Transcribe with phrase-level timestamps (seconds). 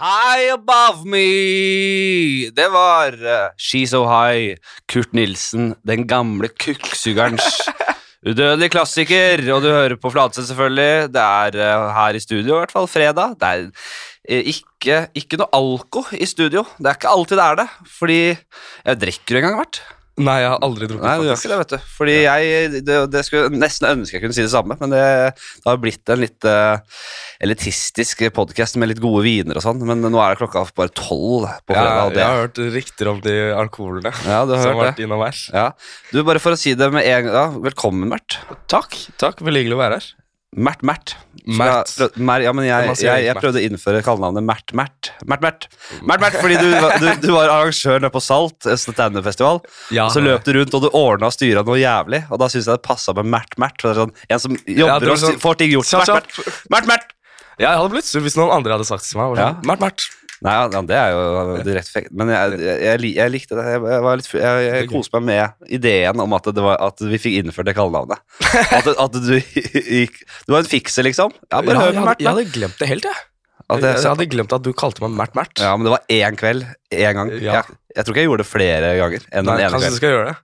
[0.00, 2.48] High above me!
[2.56, 4.54] Det var uh, She So High,
[4.88, 7.44] Kurt Nilsen, den gamle kukksugerens
[8.30, 9.44] udødelige klassiker.
[9.52, 11.12] Og du hører på Fladseth, selvfølgelig.
[11.12, 13.36] Det er uh, her i studio, i hvert fall fredag.
[13.36, 16.64] Det er uh, ikke, ikke noe alko i studio.
[16.80, 17.70] Det er ikke alltid det er det,
[18.00, 19.82] fordi jeg drikker en gang hvert.
[20.20, 21.88] Nei, jeg har aldri drukket Nei, du gjør ikke det, vet du.
[21.96, 25.02] Fordi jeg det, det skulle nesten ønske jeg kunne si det samme, men det,
[25.34, 27.00] det har blitt en litt uh,
[27.42, 31.48] elitistisk podkast med litt gode viner og sånn, men nå er det klokka bare tolv
[31.64, 32.04] på fredag.
[32.04, 35.00] Og det, jeg har hørt rykter om de alkoholene ja, du har som har vært
[35.00, 35.08] det.
[35.08, 35.42] innom her.
[35.56, 35.66] Ja.
[36.12, 38.40] Du, bare for å si det med en gang, ja, velkommen, Mert.
[38.70, 38.96] Takk.
[39.20, 40.10] takk, Veldig hyggelig å være her.
[40.56, 41.16] Mert, Mert.
[41.46, 41.92] Mert.
[41.98, 45.10] jeg Mer, ja, men jeg, jeg, jeg prøvde å innføre kallenavnet Mert, Mert.
[45.30, 45.66] Mert, Mert.
[46.02, 49.60] Mert, Mert, fordi du, du, du var arrangør nede på Salt, standup-festival.
[49.94, 52.24] Ja, Så løp du rundt, og du ordna og styra noe jævlig.
[52.34, 53.86] Og da syns jeg det passa med Mert Mert.
[53.86, 55.86] er Sånn, en som jobber ja, sånn, og sånn- får ting gjort.
[55.94, 56.60] Kjapp, Mert, kjapp.
[56.74, 56.90] Mert.
[56.94, 57.16] Mert,
[57.60, 59.38] Ja, Jeg hadde blitt sur hvis noen andre hadde sagt det til meg.
[59.38, 59.50] Ja.
[59.54, 60.08] sånn, Mert, Mert.
[60.40, 62.12] Nei, ja, det er jo direkte fekt.
[62.16, 63.64] Men jeg, jeg, jeg, likte det.
[63.74, 67.68] Jeg, litt, jeg, koste meg med ideen om at, det var, at vi fikk innført
[67.68, 68.22] det kallenavnet.
[68.80, 71.32] At, at du gikk Du var en fikser, liksom.
[71.50, 72.22] Ja, bare hør på Mert.
[72.22, 73.26] jeg hadde glemt det helt, jeg.
[73.70, 75.60] At jeg hadde glemt at du kalte meg Mert Mert.
[75.62, 76.64] Ja, men det var én kveld.
[76.94, 77.32] Én gang.
[77.36, 77.60] Ja.
[77.60, 79.98] Jeg, jeg tror ikke jeg gjorde det flere ganger enn Nei, den ene kanskje du
[79.98, 80.36] skal gjøre det.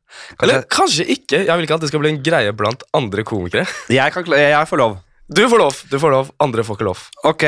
[0.45, 1.41] Eller kanskje ikke.
[1.41, 3.67] Jeg vil ikke at det skal bli en greie blant andre komikere.
[3.93, 4.99] Jeg, kan, jeg får lov.
[5.27, 7.03] Du får lov, du får lov, andre får ikke lov.
[7.27, 7.47] Ok.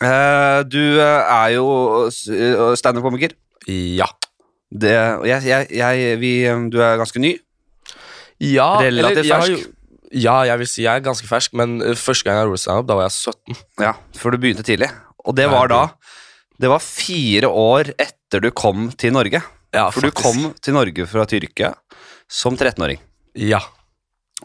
[0.00, 1.66] Eh, du eh, er jo
[2.08, 3.34] eh, standup-komiker.
[3.68, 4.08] Ja.
[4.70, 4.94] Det,
[5.26, 6.32] jeg, jeg, jeg, vi,
[6.72, 7.34] du er ganske ny.
[8.40, 9.68] Ja, Relativt fersk.
[10.10, 12.96] Ja, jeg vil si jeg er ganske fersk, men første gang jeg gjorde standup, da
[12.98, 13.58] var jeg 17.
[13.84, 14.88] Ja, For du begynte tidlig.
[15.22, 15.82] Og det var da
[16.60, 19.42] Det var fire år etter du kom til Norge.
[19.76, 21.74] Ja, For du kom til Norge fra Tyrkia
[22.30, 22.98] som 13-åring.
[23.38, 23.60] Ja.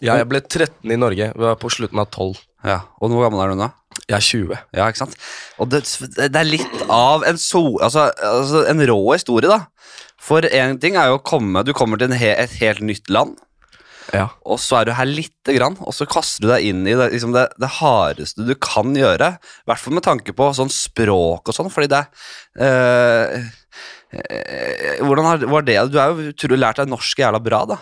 [0.02, 0.20] ja.
[0.20, 1.32] Jeg ble 13 i Norge.
[1.34, 2.44] Vi var på slutten av 12.
[2.66, 3.72] Ja, Og hvor gammel er du nå?
[4.06, 4.58] Jeg er 20.
[4.78, 5.16] Ja, ikke sant?
[5.58, 5.82] Og det,
[6.20, 9.66] det er litt av en, so, altså, altså en rå historie, da.
[10.22, 13.12] For én ting er jo å komme Du kommer til en he, et helt nytt
[13.14, 13.36] land.
[14.14, 14.28] Ja.
[14.46, 17.10] Og så er du her lite grann, og så kaster du deg inn i det,
[17.16, 19.32] liksom det, det hardeste du kan gjøre.
[19.42, 22.04] I hvert fall med tanke på sånn språk og sånn, fordi det
[22.62, 23.50] øh,
[24.20, 25.80] øh, Hvordan har, var det?
[25.90, 27.82] Du er jo utrolig lært deg norsk jævla bra, da.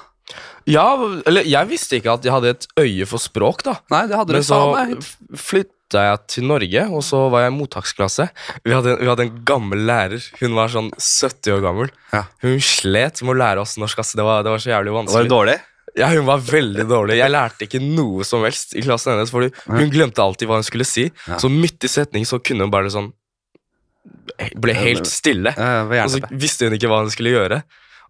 [0.71, 0.87] ja,
[1.27, 3.77] eller jeg visste ikke at jeg hadde et øye for språk, da.
[3.91, 7.51] Nei, det hadde Men du så flytt flytta jeg til Norge, og så var jeg
[7.53, 8.25] i mottaksklasse.
[8.65, 10.23] Vi hadde, vi hadde en gammel lærer.
[10.41, 11.91] Hun var sånn 70 år gammel.
[12.13, 12.23] Ja.
[12.43, 13.99] Hun slet med å lære oss norsk.
[14.01, 14.13] ass.
[14.17, 15.23] Det var, det var så jævlig Var vanskelig.
[15.29, 15.57] det dårlig?
[15.95, 17.17] Ja, Hun var veldig dårlig.
[17.19, 19.29] Jeg lærte ikke noe som helst i klassen hennes.
[19.29, 21.09] Fordi hun glemte alltid hva hun skulle si.
[21.37, 23.11] Så midt i setning så kunne hun bare sånn
[24.59, 25.53] Ble helt stille.
[25.55, 27.61] Ja, Og så visste hun ikke hva hun skulle gjøre.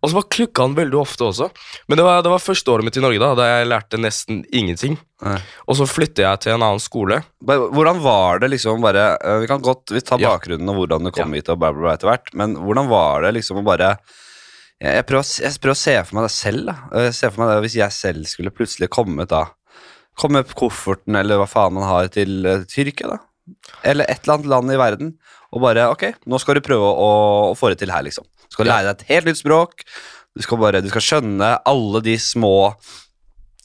[0.04, 1.46] Og så bare klukka han veldig ofte også.
[1.88, 4.42] Men det var, det var første året mitt i Norge, da da jeg lærte nesten
[4.52, 4.98] ingenting.
[5.24, 5.38] Nei.
[5.72, 7.22] Og så flytter jeg til en annen skole.
[7.48, 10.34] Hvordan var det liksom bare eh, Vi kan godt vi tar Ja.
[10.36, 13.24] bakgrunnen og hvordan du kom hit og bla, bla, bla etter hvert, men hvordan var
[13.24, 13.94] det liksom å bare
[14.84, 16.66] jeg, jeg, prøver, jeg prøver å se for meg det selv.
[16.68, 19.46] da Jeg ser for meg det Hvis jeg selv skulle plutselig kommet da
[20.20, 23.22] Komme med kofferten eller hva faen man har til eh, Tyrkia, da.
[23.88, 25.14] Eller et eller annet land i verden.
[25.56, 27.08] Og bare Ok, nå skal du prøve å,
[27.54, 28.28] å få det til her, liksom.
[28.54, 29.82] Du skal lære deg et helt nytt språk.
[30.38, 32.54] Du skal bare, du skal skjønne alle de små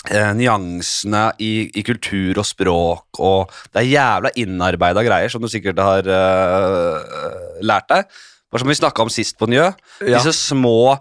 [0.09, 5.49] eh, nyansene i, i kultur og språk, og det er jævla innarbeida greier som du
[5.53, 8.19] sikkert har eh, lært deg.
[8.49, 9.67] Bare som vi snakka om sist på Njø.
[10.01, 10.15] Ja.
[10.17, 10.95] Disse små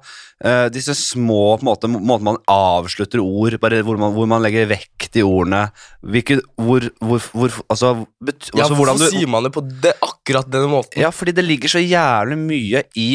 [0.44, 4.44] eh, Disse små på en måte, måten man avslutter ord bare hvor man, hvor man
[4.44, 5.70] legger vekt i ordene.
[6.04, 9.96] Hvilke, hvor, hvor, hvor Altså, bet, Ja, altså Hvorfor du sier man det på det,
[10.04, 11.00] akkurat denne måten?
[11.00, 13.10] ja, fordi det ligger så jævlig mye i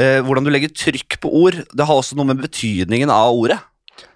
[0.00, 1.60] eh, hvordan du legger trykk på ord.
[1.70, 3.60] Det har også noe med betydningen av ordet.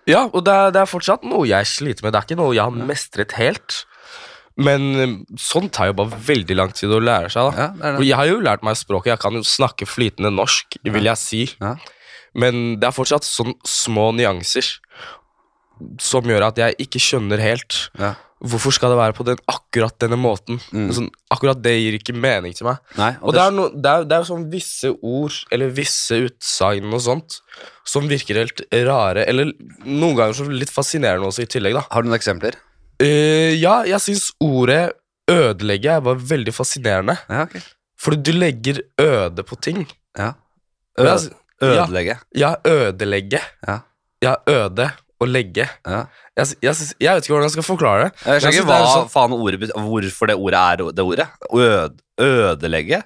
[0.08, 2.14] Ja, og det er, det er fortsatt noe jeg sliter med.
[2.14, 3.82] Det er ikke noe jeg har mestret helt.
[4.60, 7.50] Men eh, sånt tar jo bare veldig lang tid å lære seg.
[7.50, 7.94] da Ja, det det.
[7.98, 9.14] Og Jeg har jo lært meg språket.
[9.14, 11.42] Jeg kan jo snakke flytende norsk, vil jeg si.
[11.60, 11.74] Ja.
[12.34, 14.66] Men det er fortsatt sånn små nyanser
[16.02, 18.14] som gjør at jeg ikke skjønner helt Ja.
[18.44, 20.58] Hvorfor skal det være på den, akkurat denne måten.
[20.74, 20.88] Mm.
[20.96, 22.82] Sånn, akkurat det gir ikke mening til meg.
[22.98, 26.92] Nei, Og det er, no, det, er, det er sånn visse ord eller visse utsagn
[26.92, 27.38] og sånt
[27.88, 29.52] som virker helt rare, eller
[29.84, 31.84] noen ganger så litt fascinerende også i tillegg, da.
[31.92, 32.56] Har du noen eksempler?
[33.02, 34.94] Uh, ja, jeg syns ordet
[35.30, 37.16] ødelegge var veldig fascinerende.
[37.28, 37.64] Ja, okay.
[38.00, 39.86] Fordi du legger øde på ting.
[40.18, 40.34] Ja.
[41.00, 41.08] Ø
[41.64, 42.18] ødelegge.
[42.34, 42.52] ja.
[42.54, 43.40] Ja, ødelegge.
[43.66, 43.78] Ja.
[44.24, 44.90] Ja, øde
[45.20, 45.68] og legge.
[45.86, 46.04] Ja.
[46.36, 48.12] Jeg, jeg, jeg vet ikke hvordan jeg skal forklare det.
[48.26, 51.28] Jeg skjønner ikke hva det sånn- faen ordet betyr hvorfor det ordet er det ordet.
[51.54, 53.02] Ød, ødelegge?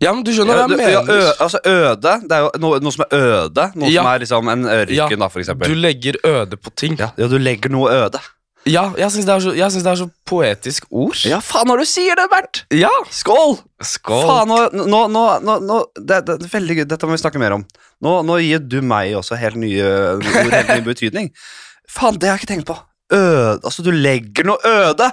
[0.00, 1.10] Ja, men du skjønner Ja, hva jeg mener.
[1.10, 3.64] ø, altså øde, det er jo noe, noe som er øde.
[3.74, 4.02] Noe Ja.
[4.02, 5.68] som er liksom en ørken, da, for eksempel.
[5.68, 6.96] Du legger øde på ting.
[6.98, 8.20] ja, ja, du legger noe øde.
[8.68, 11.18] Ja, jeg syns det, det er så poetisk ord.
[11.28, 12.62] Ja, faen når du sier det, Bert!
[12.74, 12.92] Ja.
[13.14, 13.58] Skål!
[13.84, 14.24] Skål.
[14.28, 14.52] Faen,
[14.88, 16.84] nå, nå, nå, det, det, veldig gøy.
[16.90, 17.64] Dette må vi snakke mer om.
[18.04, 19.88] Nå, gir du meg også helt nye
[20.18, 21.32] ord, helt ny betydning.
[21.88, 22.76] Faen, det har jeg ikke tenkt på.
[23.14, 25.10] Øde, altså, du legger noe øde.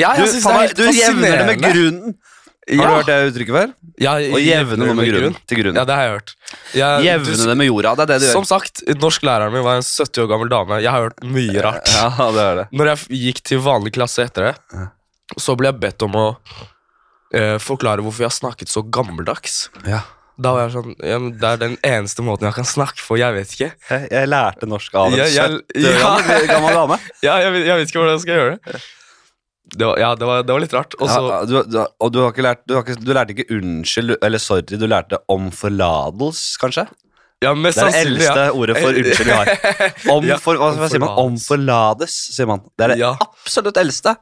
[0.00, 2.16] Ja, Du, faen, du jevner det med grunnen.
[2.64, 2.84] Har Ja.
[2.88, 3.72] du hørt det uttrykket før?
[4.00, 5.34] Ja, Å jevne noe med grunn.
[5.46, 5.74] Til grunn.
[5.76, 6.30] Ja, det har jeg hørt.
[6.72, 7.94] Jeg, Jevne det med jorda.
[7.94, 8.48] Det er det du Som gjør.
[8.54, 10.80] sagt, norsklæreren min var en 70 år gammel dame.
[10.80, 11.84] Jeg har hørt mye rart.
[11.94, 12.66] Ja, det er det.
[12.72, 14.88] Når jeg gikk til vanlig klasse etter det,
[15.38, 16.26] så ble jeg bedt om å
[17.34, 19.68] eh, forklare hvorfor jeg har snakket så gammeldags.
[19.86, 20.00] Ja.
[20.40, 23.34] Da var jeg sånn ja, Det er den eneste måten jeg kan snakke på, jeg
[23.36, 23.68] vet ikke.
[23.90, 26.98] Jeg, jeg lærte norsk av en Jeg- jeg- 70 år gammel, gammel dame.
[27.22, 28.82] Ja, jeg, jeg vet ikke hvordan jeg skal gjøre det.
[29.64, 30.94] Det var, ja, det var, det var litt rart.
[31.00, 33.48] Også, ja, du, du, og du har ikke lært du, har ikke, du lærte ikke
[33.56, 36.86] unnskyld eller sorry, du lærte om forlatelse, kanskje?
[37.44, 38.52] ja, mest Det er det eldste ja.
[38.56, 39.50] ordet for unnskyld vi har.
[40.14, 41.12] Om, Ja, for, hva, sier man?
[41.12, 42.16] Om omforlades.
[42.36, 42.64] sier man.
[42.72, 44.14] Det er det absolutt eldste.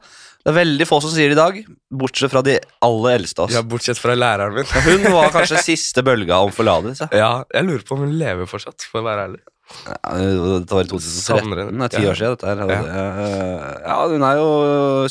[0.43, 1.59] Det er veldig få som sier det i dag,
[2.03, 3.55] bortsett fra de aller eldste av oss.
[3.55, 4.67] ja, Bortsett fra læreren min.
[4.89, 7.07] Hun var kanskje siste bølga om forlatelse.
[7.23, 9.39] Ja, jeg lurer på om hun lever fortsatt, for å være ærlig.
[9.83, 11.53] Dette var i 2013.
[11.53, 12.39] Det er ti år siden.
[12.39, 13.69] Dette her.
[13.83, 13.99] Ja.
[14.09, 14.49] hun er jo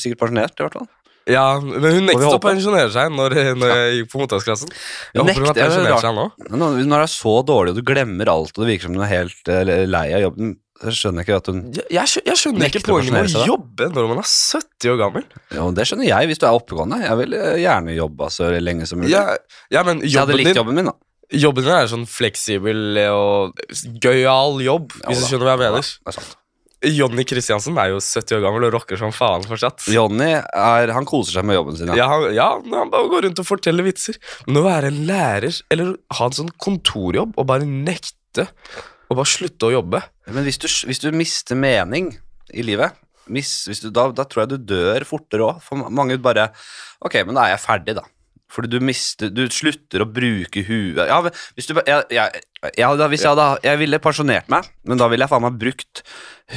[0.01, 0.91] sikkert pensjonert, i hvert fall.
[1.31, 4.73] Ja, men hun nekter nektet å pensjonere seg når, når jeg gikk på mottaksklassen.
[5.15, 6.25] Jeg håper hun har det er pensjonert seg nå.
[6.51, 9.13] Når det er så dårlig, og du glemmer alt, og det virker som hun er
[9.13, 9.53] helt
[9.93, 13.15] lei av jobben, så skjønner jeg ikke at hun Jeg, jeg, jeg skjønner ikke poenget
[13.15, 15.27] med å jobbe når man er 70 år gammel.
[15.55, 16.99] Jo, det skjønner jeg, hvis du er oppegående.
[17.05, 19.13] Jeg vil eh, gjerne jobbe så lenge som mulig.
[19.15, 19.37] Ja,
[19.71, 20.97] ja men jeg hadde likt jobben min, da.
[21.33, 23.59] Jobben din er sånn fleksibel og
[24.03, 26.39] gøyal jobb, Ja, hvis du skjønner hva jeg Ja, det er sant.
[26.83, 29.85] Jonny Kristiansen er jo 70 år gammel og rocker som faen fortsatt.
[29.93, 31.93] Johnny er, han koser seg med jobben sin.
[31.95, 34.19] Ja, han, ja, han bare går rundt og forteller vitser.
[34.49, 38.49] Men å være en lærer, eller ha en sånn kontorjobb og bare nekte
[39.13, 40.01] og bare slutte å jobbe
[40.33, 42.15] Men hvis du, hvis du mister mening
[42.57, 42.97] i livet,
[43.31, 45.63] mis, du, da, da tror jeg du dør fortere òg.
[45.63, 46.51] For mange bare
[47.05, 48.07] Ok, men da er jeg ferdig, da.
[48.53, 51.21] Fordi du mister Du slutter å bruke huet Ja,
[51.57, 52.43] hvis du jeg, jeg,
[52.77, 55.57] ja, hadde- Hvis jeg hadde Jeg ville pensjonert meg, men da ville jeg faen meg
[55.63, 56.03] brukt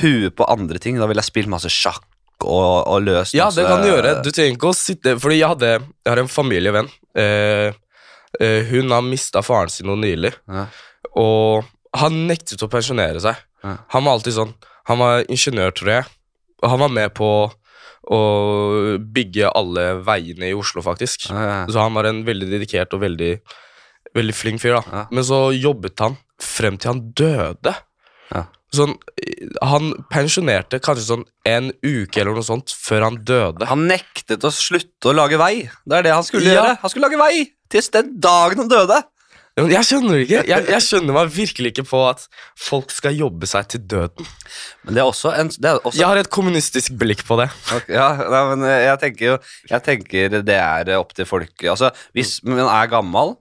[0.02, 1.00] huet på andre ting.
[1.00, 2.04] Da ville jeg spilt masse sjakk
[2.44, 4.12] og, og løst Ja, masse det kan du gjøre.
[4.26, 6.90] Du trenger ikke å sitte Fordi jeg hadde Jeg har en familievenn.
[7.16, 7.72] Eh,
[8.44, 10.66] eh, hun har mista faren sin noe nylig, Ja.
[11.16, 11.64] og
[11.96, 13.38] han nektet å pensjonere seg.
[13.64, 13.78] Ja.
[13.96, 14.52] Han var alltid sånn
[14.92, 16.06] Han var ingeniør, tror jeg,
[16.62, 17.30] og han var med på
[18.12, 21.30] å bygge alle veiene i Oslo, faktisk.
[21.32, 21.62] Ja, ja.
[21.72, 23.32] Så han var en veldig dedikert og veldig,
[24.18, 24.84] veldig flink fyr, da.
[24.92, 25.04] Ja.
[25.16, 27.76] Men så jobbet han frem til han døde.
[28.34, 28.46] Ja.
[28.76, 28.96] Sånn,
[29.64, 33.68] han pensjonerte kanskje sånn en uke eller noe sånt før han døde.
[33.70, 35.68] Han nektet å slutte å lage vei.
[35.86, 36.78] Det er det han skulle gjøre.
[36.82, 39.00] Han skulle lage vei til den dagen han døde.
[39.56, 42.26] Jeg skjønner ikke jeg, jeg skjønner meg virkelig ikke på at
[42.60, 44.28] folk skal jobbe seg til døden.
[44.84, 47.46] Men det er også en det er også, Jeg har et kommunistisk blikk på det.
[47.78, 49.38] Okay, ja, nei, men eh, jeg tenker jo
[49.72, 53.38] Jeg tenker det er eh, opp til folk Altså, hvis man er gammel,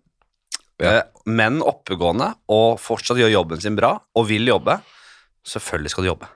[0.78, 0.92] Ja.
[1.00, 4.74] eh, men oppegående, og fortsatt gjør jobben sin bra, og vil jobbe,
[5.48, 6.26] selvfølgelig skal du jobbe.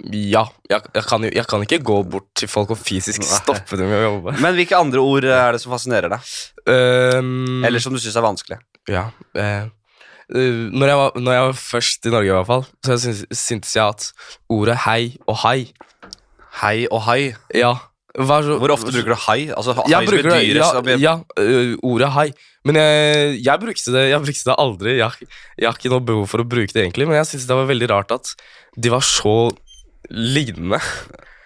[0.00, 3.92] Ja, jeg, jeg, kan jeg kan ikke gå bort til folk og fysisk stoppe dem
[3.92, 4.34] i å jobbe.
[4.40, 6.32] Men hvilke andre ord er det som fascinerer deg?
[6.64, 8.58] Um, Eller som du syns er vanskelig?
[8.90, 9.10] Ja.
[9.36, 9.68] Eh,
[10.32, 13.84] når, jeg var, når jeg var først i Norge, i hvert fall, så syntes jeg
[13.84, 14.08] at
[14.52, 15.58] ordet hei og hai
[16.60, 17.32] Hei og hai.
[17.56, 17.72] Ja.
[18.12, 19.46] Så, Hvor ofte bruker du hai?
[19.56, 22.26] Altså, hai jeg bruker det, bedyrer ja, ja uh, ordet hai.
[22.68, 24.96] Men jeg, jeg, brukte det, jeg brukte det aldri.
[24.98, 27.56] Jeg, jeg har ikke noe behov for å bruke det, egentlig, men jeg syntes det
[27.56, 28.34] var veldig rart at
[28.76, 29.34] de var så
[30.12, 30.78] lignende.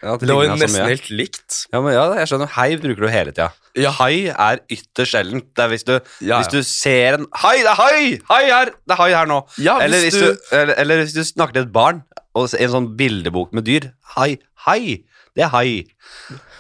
[0.03, 0.89] Ja, det Det var jo nesten mye.
[0.93, 1.55] helt likt.
[1.73, 2.51] Ja, men ja, jeg skjønner.
[2.55, 3.49] Hei bruker du hele tida.
[3.77, 3.91] Ja.
[3.97, 5.49] Hai er ytterst sjeldent.
[5.57, 5.95] Det er hvis du,
[6.25, 7.57] Ja, hvis du ser en Hai!
[7.65, 8.05] Det er hai!
[8.31, 8.71] Hai her!
[8.87, 9.41] Det er hai her nå.
[9.59, 12.03] Ja, eller, hvis hvis du, du- eller, eller hvis du snakker til et barn
[12.37, 13.91] og ser en sånn bildebok med dyr.
[14.17, 14.37] Hai!
[14.67, 15.03] Hai!
[15.37, 15.85] Det er hai.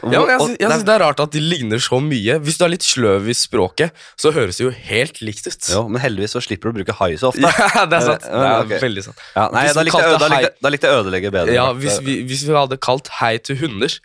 [0.05, 2.35] Ja, jeg, Og- sy- jeg synes det er rart at de ligner så mye.
[2.45, 3.91] Hvis du er litt sløv i språket,
[4.21, 5.69] så høres det jo helt likt ut.
[5.73, 7.41] Jo, men heldigvis så slipper du å bruke hai så ofte.
[7.77, 8.29] Ja, det er sant.
[8.29, 9.25] Ja, Det er veldig sant.
[9.35, 11.57] Ja, nei, da likte, jeg, da, likte, da likte jeg ødelegge bedre.
[11.57, 13.97] Ja, hvis vi, hvis vi hadde kalt hei til hunder,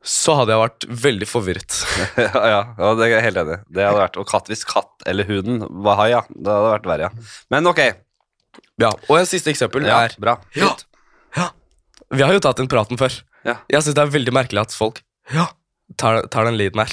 [0.00, 1.78] så hadde jeg vært veldig forvirret.
[2.16, 3.58] ja, ja, ja, det er jeg helt enig.
[3.68, 6.22] Det hadde vært Og katt hvis katt eller hunden var hai, ja.
[6.32, 7.34] Det hadde vært verre, ja.
[7.52, 7.82] Men ok.
[8.80, 10.38] Ja, Og en siste eksempel Ja, er bra.
[10.56, 10.72] Ja.
[11.36, 11.50] ja.
[12.16, 13.12] Vi har jo tatt den praten før.
[13.46, 13.56] Ja.
[13.72, 15.00] Jeg syns det er veldig merkelig at folk
[15.32, 15.46] ja,
[16.00, 16.92] tar, tar den lyden her.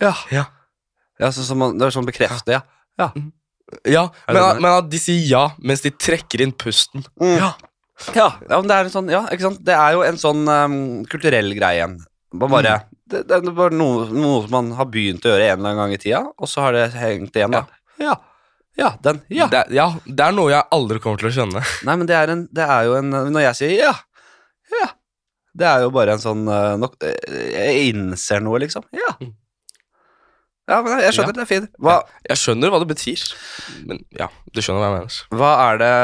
[0.00, 0.14] Ja.
[0.30, 0.44] Ja.
[1.20, 2.62] Ja, så, så man, det er sånn bekrefte, ja.
[3.00, 3.10] Ja.
[3.86, 7.04] Ja, men, at- men at de sier ja mens de trekker inn pusten.
[7.20, 7.36] Mm.
[7.38, 7.50] Ja.
[8.16, 9.58] Ja, ja, men det er en sånn, ja, ikke sant?
[9.66, 10.78] Det er jo en sånn um,
[11.10, 11.98] kulturell greie igjen.
[12.32, 12.78] Man bare,
[13.10, 15.80] det, det er bare noe, noe som man har begynt å gjøre en eller annen
[15.82, 17.66] gang i tida, og så har det hengt igjen, da.
[18.00, 18.14] Ja,
[18.80, 19.50] ja, den, ja.
[19.52, 21.62] Det, er- ja, det er noe jeg aldri kommer til å skjønne.
[21.84, 23.92] Nei, men det er, en, det er jo en Når jeg sier ja,
[24.80, 24.88] ja,
[25.56, 28.86] Det er jo bare en sånn eh, nok, eh, Jeg innser noe, liksom.
[28.96, 29.14] Ja.
[29.20, 29.34] Mm.
[30.70, 31.70] Ja, men jeg skjønner, det er fint.
[31.82, 31.96] Hva,
[32.28, 33.22] Jeg skjønner hva det betyr,
[33.90, 35.16] men ja, du skjønner hva jeg mener.
[35.40, 35.94] hva er det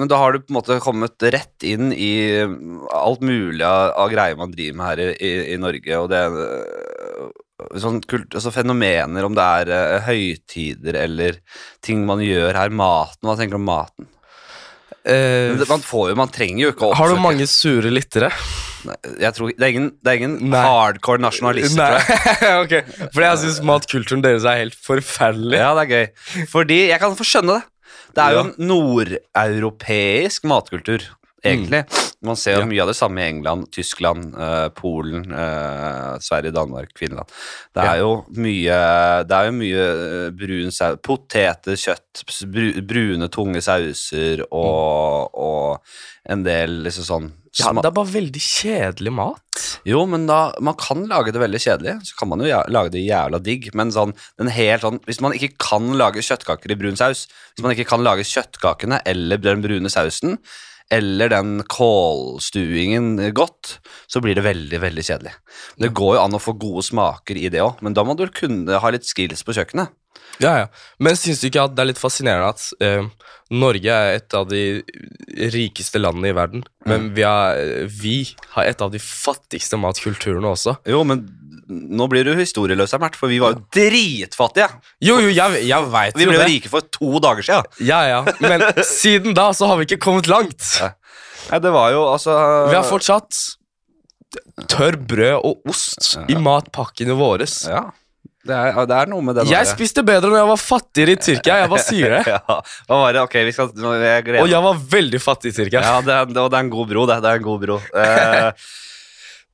[0.00, 4.10] Men da har du på en måte kommet rett inn i alt mulig av, av
[4.10, 7.30] greier man driver med her i, i, i Norge, og det øh,
[7.78, 11.38] Sånn kult, altså fenomener, om det er uh, høytider eller
[11.86, 12.72] ting man gjør her.
[12.74, 14.08] Maten, hva tenker du om maten?
[15.04, 18.30] Men man får jo, man trenger jo ikke å oppsøke har du mange sure lyttere?
[18.84, 22.56] Nei, Jeg tror, det er ingen, det er ingen hardcore nasjonalister, tror jeg.
[22.64, 22.74] ok.
[23.14, 25.60] Fordi jeg syns matkulturen deres er helt forferdelig.
[25.60, 26.48] Ja, det er gøy.
[26.52, 27.68] Fordi jeg kan få skjønne det.
[28.14, 31.02] Det er jo en nordeuropeisk matkultur,
[31.44, 31.84] egentlig.
[32.24, 36.94] Man ser jo mye av det samme i England, Tyskland, eh, Polen, eh, Sverige, Danmark,
[36.98, 37.28] Finland.
[37.74, 38.78] Det er jo mye
[39.28, 42.24] Det er jo mye eh, brun saus Poteter, kjøtt,
[42.88, 49.12] brune, tunge sauser og, og en del liksom sånn Ja, det er bare veldig kjedelig
[49.14, 49.64] mat.
[49.86, 53.04] Jo, men da Man kan lage det veldig kjedelig, så kan man jo lage det
[53.04, 56.98] jævla digg, men sånn den helt sånn Hvis man ikke kan lage kjøttkaker i brun
[56.98, 60.38] saus, hvis man ikke kan lage kjøttkakene eller den brune sausen,
[60.92, 65.34] eller den kålstuingen godt, så blir det veldig, veldig kjedelig.
[65.80, 68.26] Det går jo an å få gode smaker i det òg, men da må du
[68.34, 69.94] kunne ha litt skills på kjøkkenet.
[70.42, 70.66] Ja, ja.
[71.02, 73.06] Men syns du ikke at det er litt fascinerende at eh,
[73.54, 74.82] Norge er et av de
[75.54, 78.16] rikeste landene i verden, men vi, er, vi
[78.56, 80.78] har et av de fattigste matkulturene også?
[80.90, 81.26] Jo, men
[81.68, 84.66] nå blir du historieløs her, Mert, for vi var jo dritfattige.
[85.00, 87.70] Jo, jo, jeg, jeg vet Vi ble jo rike for to dager siden.
[87.88, 88.20] Ja, ja.
[88.44, 90.60] Men siden da så har vi ikke kommet langt.
[91.50, 92.34] Nei, det var jo altså
[92.70, 93.42] Vi har fortsatt
[94.70, 97.46] tørr brød og ost i matpakkene våre.
[97.46, 97.84] Ja,
[98.44, 101.14] det er, det er noe med det Jeg der- spiste bedre når jeg var fattigere
[101.14, 101.58] i Tyrkia.
[101.62, 102.22] Jeg bare sier det.
[102.34, 102.40] ja,
[102.90, 103.22] hva var det?
[103.24, 105.80] Ok, vi skal jeg gleder Og jeg var veldig fattig i Tyrkia.
[105.86, 107.20] Ja, det, er- det, det er en god bro, det.
[107.24, 107.78] Det er en god bro.
[108.04, 108.50] Eh,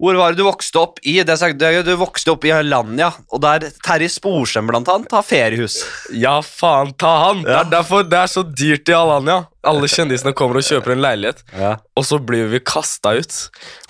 [0.01, 1.19] hvor var det du vokste opp i?
[1.29, 5.77] Det sagt, du vokste opp i Alanya, og der Terje Sporsem blant annet har feriehus.
[6.17, 7.43] Ja, faen ta han!
[7.45, 9.43] Det er derfor det er så dyrt i Alanya.
[9.69, 11.75] Alle kjendisene kommer og kjøper en leilighet, Ja.
[11.97, 13.37] og så blir vi kasta ut.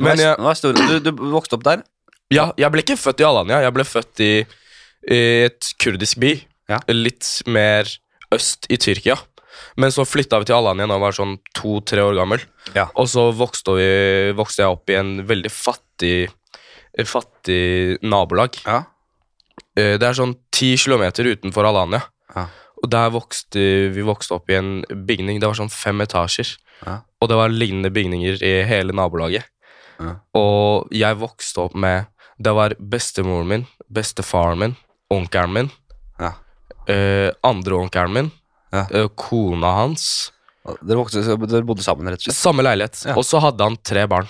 [0.01, 1.87] Men Men jeg, du, du vokste opp der?
[2.35, 3.63] ja, jeg ble ikke født i Alanya.
[3.63, 4.33] Jeg ble født i,
[5.11, 6.35] i et kurdisk by.
[6.71, 6.79] Ja.
[6.91, 7.87] Litt mer
[8.35, 9.17] øst i Tyrkia.
[9.81, 12.43] Men så flytta vi til Alanya da jeg var sånn to-tre år gammel.
[12.77, 12.89] Ja.
[13.01, 13.89] Og så vokste, vi,
[14.37, 16.29] vokste jeg opp i en veldig fattig,
[17.09, 18.59] fattig nabolag.
[18.67, 18.83] Ja.
[19.77, 22.03] Eh, Det er sånn ti kilometer utenfor Alanya.
[22.35, 22.47] Ja.
[22.83, 23.63] Og der vokste
[23.95, 25.41] vi vokste opp i en bygning.
[25.41, 26.57] Det var sånn fem etasjer.
[26.87, 27.01] Ja.
[27.21, 29.45] Og det var lignende bygninger i hele nabolaget.
[30.01, 30.15] Ja.
[30.35, 32.07] Og jeg vokste opp med
[32.41, 34.77] Det var bestemoren min, bestefaren min,
[35.13, 35.71] onkelen min,
[36.19, 36.31] Ja.
[36.89, 38.31] eh, andre onkelen min,
[38.71, 38.85] Ja.
[38.91, 40.33] eh, kona hans.
[40.85, 42.37] Dere, vokste, dere bodde sammen, rett og slett?
[42.39, 43.01] Samme leilighet.
[43.09, 43.17] Ja.
[43.19, 44.29] Og så hadde han tre barn.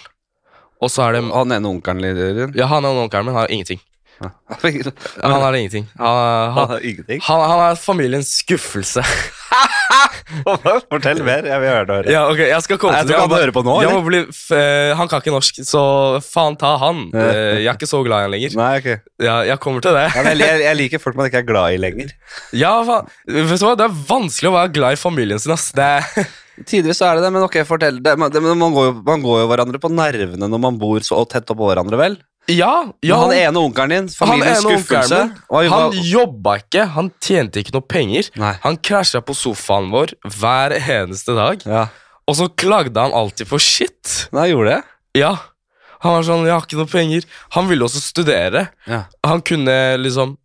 [0.80, 2.54] Og så er det Han ene onkelen din?
[2.56, 3.80] Ja, han ene onkelen min, har ingenting.
[4.20, 4.30] Ja.
[5.22, 5.86] Han har ingenting.
[5.98, 7.20] Han, Han han, har ingenting?
[7.24, 9.02] han, er familiens skuffelse.
[10.90, 12.12] Fortell mer, jeg vil høre det.
[12.12, 13.18] Ja, okay, jeg skal komme til det.
[13.18, 14.20] han på nå, bli,
[14.56, 15.82] eh, han kan ikke norsk, så
[16.24, 17.06] faen ta han.
[17.14, 18.56] Eh, Jeg er ikke så glad i han lenger.
[18.60, 19.00] Nei, okay.
[19.22, 20.06] Ja, jeg kommer til det.
[20.14, 22.14] Jeg, jeg liker folk man ikke er glad i lenger.
[22.60, 23.08] Ja, faen.
[23.26, 25.54] Vet du hva, Det er vanskelig å være glad i familien sin.
[25.56, 25.70] ass.
[25.76, 26.30] Det er,
[26.68, 28.16] Tidvis så er det det, men ok, fortell det.
[28.20, 31.00] Men, det, men man, går jo, man går jo hverandre på nervene når man bor
[31.06, 32.18] så tett oppå hverandre, vel?
[32.56, 32.72] Ja,
[33.04, 37.74] ja, han ene onkelen din, familiens onkelen skuffelse min, Han jobba ikke, han tjente ikke
[37.76, 38.30] noe penger.
[38.40, 38.54] Nei.
[38.64, 41.86] Han krasja på sofaen vår hver eneste dag, Ja,
[42.28, 44.28] og så klagde han alltid for shit.
[44.32, 44.82] Nei, gjorde det.
[45.22, 45.36] Ja,
[46.00, 47.24] Han var sånn 'Jeg har ikke noe penger'.
[47.50, 48.68] Han ville også studere.
[48.86, 49.02] Ja.
[49.22, 50.38] Han kunne liksom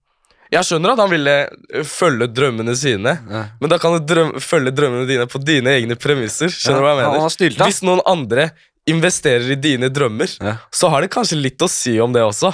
[0.52, 1.50] Jeg skjønner at han ville
[1.84, 3.46] følge drømmene sine, Ja.
[3.60, 6.48] men da kan du drøm følge drømmene dine på dine egne premisser.
[6.48, 7.66] Skjønner du hva jeg Han mener?
[7.66, 8.52] Hvis noen andre
[8.90, 10.58] investerer i dine drømmer, Ja.
[10.72, 12.54] så har det kanskje litt å si om det også.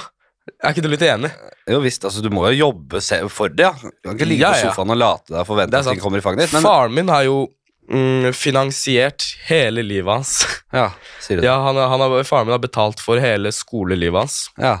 [0.62, 1.30] Er ikke du litt enig?
[1.70, 2.98] Jo visst, altså du må jo jobbe
[3.30, 3.72] for det, ja.
[3.72, 6.18] Du kan ikke ligge Ja, på sofaen og late deg forvente Det at ting kommer
[6.18, 6.52] i fanget ditt.
[6.56, 7.36] Men Faren min har jo
[7.88, 10.32] mm, finansiert hele livet hans.
[10.72, 10.88] ja,
[11.20, 11.46] sier du det.
[11.46, 14.40] ja, han, han har, Faren min har betalt for hele skolelivet hans.
[14.58, 14.80] Ja.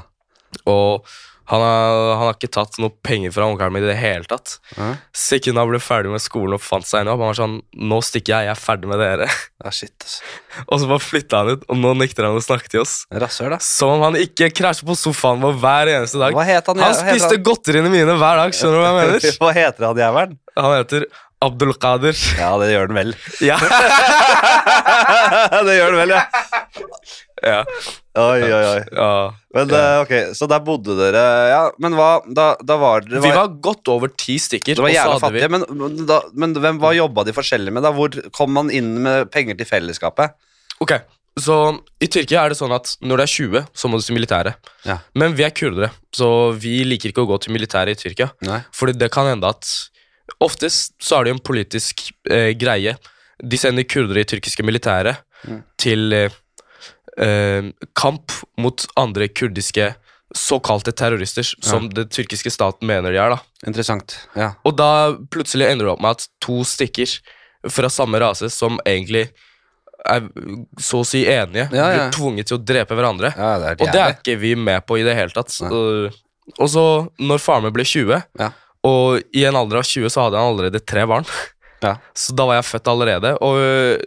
[0.66, 1.06] Og
[1.50, 4.56] han har, han har ikke tatt noe penger fra onkelen min i det hele tatt.
[4.76, 4.92] Ja.
[5.16, 7.56] Sekundet han ble ferdig med skolen og fant seg en jobb, han var sånn
[7.92, 9.26] Nå stikker jeg, jeg er ferdig med dere.
[9.64, 10.06] ja, shit.
[10.70, 12.94] Og så bare flytta han ut, og nå nekter han å snakke til oss.
[13.10, 13.58] Rassør, da.
[13.64, 16.36] Som om han ikke krasjer på sofaen vår hver eneste dag.
[16.36, 16.84] Hva heter han?
[16.84, 17.44] Han spiste han?
[17.46, 18.56] godteriene mine hver dag.
[18.56, 19.28] Skjønner du hva jeg mener?
[19.42, 20.34] Hva heter han jævelen?
[20.58, 21.06] Han heter
[21.42, 22.14] Abdulkader.
[22.38, 23.14] Ja, det gjør den vel.
[23.42, 23.56] Ja.
[25.66, 26.22] det gjør den vel, ja.
[27.42, 27.60] ja.
[28.12, 28.80] Oi, oi, oi.
[28.92, 29.10] ja.
[29.56, 33.30] Men eh, ok, Så der bodde dere Ja, men hva Da, da var dere Vi
[33.32, 34.76] var godt over ti stykker.
[34.76, 37.86] Det var jævla fattige, men, men, da, men hvem, hva jobba de forskjellig med?
[37.86, 37.92] da?
[37.96, 40.34] Hvor kom man inn med penger til fellesskapet?
[40.84, 40.92] Ok,
[41.40, 41.56] Så
[42.04, 44.58] i Tyrkia er det sånn at når du er 20, så må du til militæret.
[44.84, 44.98] Ja.
[45.16, 48.28] Men vi er kurdere, så vi liker ikke å gå til militæret i Tyrkia.
[48.44, 48.58] Nei.
[48.76, 49.64] Fordi det kan hende at
[50.42, 52.92] Oftest så er det jo en politisk eh, greie.
[53.42, 55.56] De sender kurdere i tyrkiske militæret Mm.
[55.82, 56.30] til eh,
[57.98, 59.94] kamp mot andre kurdiske
[60.34, 63.34] såkalte terrorister, som den tyrkiske staten mener de er.
[63.34, 63.40] da.
[63.68, 64.14] Interessant.
[64.34, 64.54] Ja.
[64.64, 67.18] Og da plutselig ender det opp med at to stykker
[67.68, 69.26] fra samme rase som egentlig
[70.08, 70.24] er
[70.82, 71.98] så å si enige, Ja, ja.
[72.08, 73.34] blir tvunget til å drepe hverandre.
[73.36, 75.52] ja, det Og det er ikke vi med på i det hele tatt.
[75.62, 76.10] Nei.
[76.58, 76.82] Og, så,
[77.20, 78.48] når faren min ble 20, Ja.
[78.82, 81.24] og i en alder av 20 så hadde han allerede tre barn,
[81.82, 81.98] Ja.
[82.16, 83.36] så da var jeg født allerede.
[83.42, 84.00] Og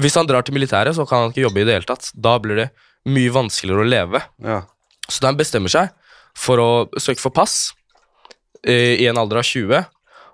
[0.00, 2.10] hvis han drar til militæret, så kan han ikke jobbe i det hele tatt.
[2.14, 2.68] Da blir det
[3.12, 4.22] mye vanskeligere å leve.
[4.44, 4.62] Ja.
[5.08, 5.90] Så da han bestemmer seg
[6.38, 7.72] for å søke for pass
[8.64, 9.82] eh, i en alder av 20,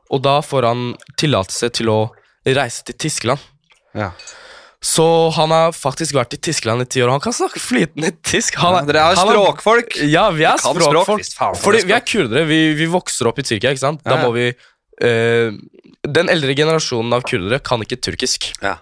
[0.08, 0.84] og da får han
[1.20, 2.00] tillatelse til å
[2.46, 3.42] reise til Tyskland.
[3.96, 4.12] Ja.
[4.84, 8.12] Så han har faktisk vært i Tyskland i ti år, og han kan snakke flytende
[8.22, 8.60] tysk.
[8.62, 9.96] Han Ja, dere er språkfolk.
[10.06, 11.24] Ja, vi er språkfolk.
[11.26, 12.44] språk, Fordi vi er kurdere.
[12.46, 14.04] Vi, vi vokser opp i Tyrkia, ikke sant?
[14.06, 15.50] Da må vi eh,
[16.06, 18.52] Den eldre generasjonen av kurdere kan ikke turkisk.
[18.62, 18.76] Ja.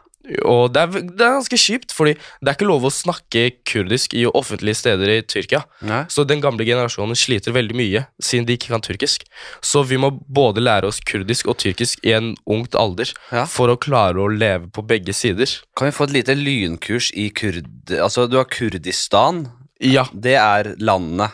[0.44, 4.14] Og det er, det er ganske kjipt, fordi det er ikke lov å snakke kurdisk
[4.18, 5.60] i offentlige steder i Tyrkia.
[5.86, 6.00] Nei.
[6.10, 9.26] Så den gamle generasjonen sliter veldig mye, siden de ikke kan turkisk.
[9.62, 13.44] Så vi må både lære oss kurdisk og tyrkisk i en ungt alder Ja.
[13.46, 15.46] for å klare å leve på begge sider.
[15.78, 17.66] Kan vi få et lite lynkurs i kurd...
[17.94, 19.46] Altså, du har Kurdistan.
[19.80, 21.30] Ja, Det er landet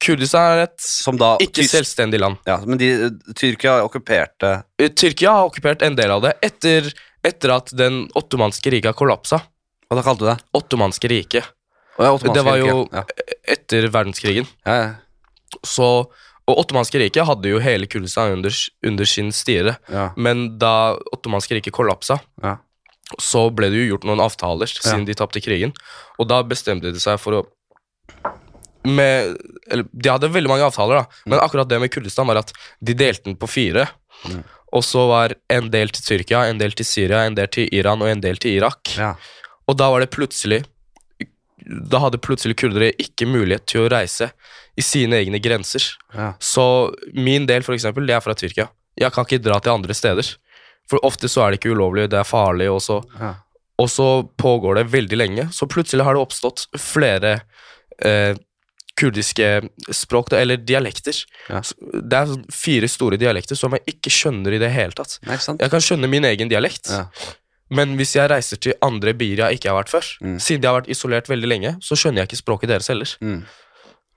[0.00, 2.38] Kurdistan er et som da ikke Tysk- selvstendig land.
[2.48, 2.88] Ja, men de,
[3.36, 4.62] Tyrkia okkuperte
[4.96, 6.88] Tyrkia har okkupert en del av det etter,
[7.26, 9.40] etter at den ottomanske riket kollapsa.
[9.86, 10.36] Hva da kalte du det?
[10.58, 11.48] Ottomanske riket.
[11.96, 13.02] Ja, Ottomanske Det var jo ja.
[13.56, 14.48] etter verdenskrigen.
[14.66, 14.88] Ja, ja.
[15.64, 15.86] Så,
[16.46, 18.54] og Ottomanske riket hadde jo hele Kurdistan under,
[18.84, 19.76] under sin styre.
[20.18, 22.56] Men da Ottomanske riket kollapsa, Ja.
[23.22, 25.72] så ble det jo gjort noen avtaler siden de tapte krigen.
[26.18, 27.44] Og da bestemte de seg for å
[28.86, 29.36] med,
[29.70, 32.94] eller, De hadde veldig mange avtaler, da, men akkurat det med Kurdistan var at de
[32.94, 33.88] delte den på fire.
[34.26, 34.44] Mm.
[34.74, 38.02] Og så var en del til Tyrkia, en del til Syria, en del til Iran
[38.02, 38.96] og en del til Irak.
[38.98, 39.14] ja.
[39.66, 40.60] Og da var det plutselig
[41.90, 44.28] Da hadde plutselig kurdere ikke mulighet til å reise
[44.78, 45.82] i sine egne grenser.
[46.14, 46.34] ja.
[46.38, 48.68] Så min del, for eksempel, det er fra Tyrkia.
[48.96, 50.36] Jeg kan ikke dra til andre steder.
[50.88, 53.32] For ofte så er det ikke ulovlig, det er farlig, og så, ja.
[53.82, 55.48] og så pågår det veldig lenge.
[55.52, 57.40] Så plutselig har det oppstått flere
[57.98, 58.36] eh,
[58.96, 61.18] kurdiske språk, eller dialekter.
[61.50, 61.60] Ja.
[61.92, 65.18] Det er fire store dialekter som jeg ikke skjønner i det hele tatt.
[65.26, 65.60] Nei, sant?
[65.60, 67.06] Jeg kan skjønne min egen dialekt, Ja.
[67.70, 70.38] men hvis jeg reiser til andre byer jeg ikke har vært før, Mm.
[70.40, 73.06] siden de har vært isolert veldig lenge, så skjønner jeg ikke språket deres heller.
[73.20, 73.44] Mm.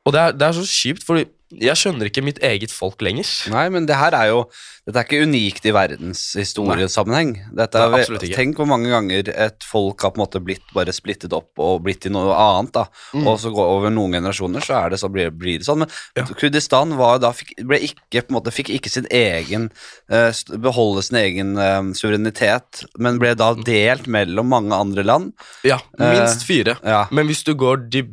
[0.06, 3.26] Og det er, det er så kjipt, fordi jeg skjønner ikke mitt eget folk lenger.
[3.50, 4.44] Nei, men det her er jo
[4.90, 7.36] Dette er ikke unikt i verdenshistoriesammenheng.
[7.54, 8.30] Dette er, Nei, ikke.
[8.34, 11.84] Tenk hvor mange ganger et folk har på en måte blitt bare splittet opp og
[11.86, 12.74] blitt til noe annet.
[12.74, 13.26] da Mm.
[13.28, 15.84] Og så går over noen generasjoner, så er det så blir, blir det sånn.
[15.84, 16.26] Men Ja.
[16.26, 19.70] Kurdistan var da fikk, ikke, måte, fikk ikke sin egen
[20.12, 25.34] uh, beholde sin egen uh, suverenitet, men ble da delt mellom mange andre land.
[25.66, 26.78] Ja, minst fire.
[26.84, 28.10] Ja, Men hvis du går dyb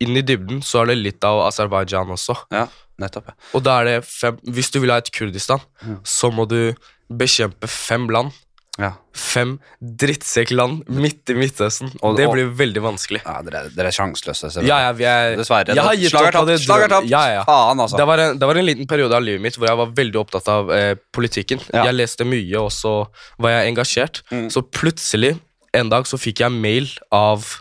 [0.00, 2.36] inn i dybden, så er det litt av Aserbajdsjan også.
[2.52, 2.66] ja
[3.00, 3.26] nettopp.
[3.26, 3.34] Ja.
[3.58, 5.96] Og da er det fem Hvis du vil ha et Kurdistan, Mm.
[6.04, 6.74] så må du
[7.10, 8.30] bekjempe fem land.
[8.78, 8.92] Ja.
[9.12, 11.90] Fem drittsekkland midt i Midtøsten.
[12.02, 13.20] Og- det blir veldig vanskelig.
[13.24, 14.62] Ja, dere, dere er sjanseløse.
[14.66, 15.74] Ja, ja, vi er Dessverre.
[15.74, 17.08] Jeg har gitt opp det Slag er tapt.
[17.08, 17.44] Ja, ja, ja.
[17.44, 17.96] Faen, altså.
[17.96, 20.16] Det var, en, det var en liten periode av livet mitt hvor jeg var veldig
[20.24, 21.60] opptatt av eh, politikken.
[21.72, 21.84] Ja.
[21.84, 23.06] Jeg leste mye, og så
[23.38, 24.22] var jeg engasjert.
[24.30, 24.50] Mm.
[24.50, 25.38] Så plutselig,
[25.74, 27.60] en dag, så fikk jeg mail av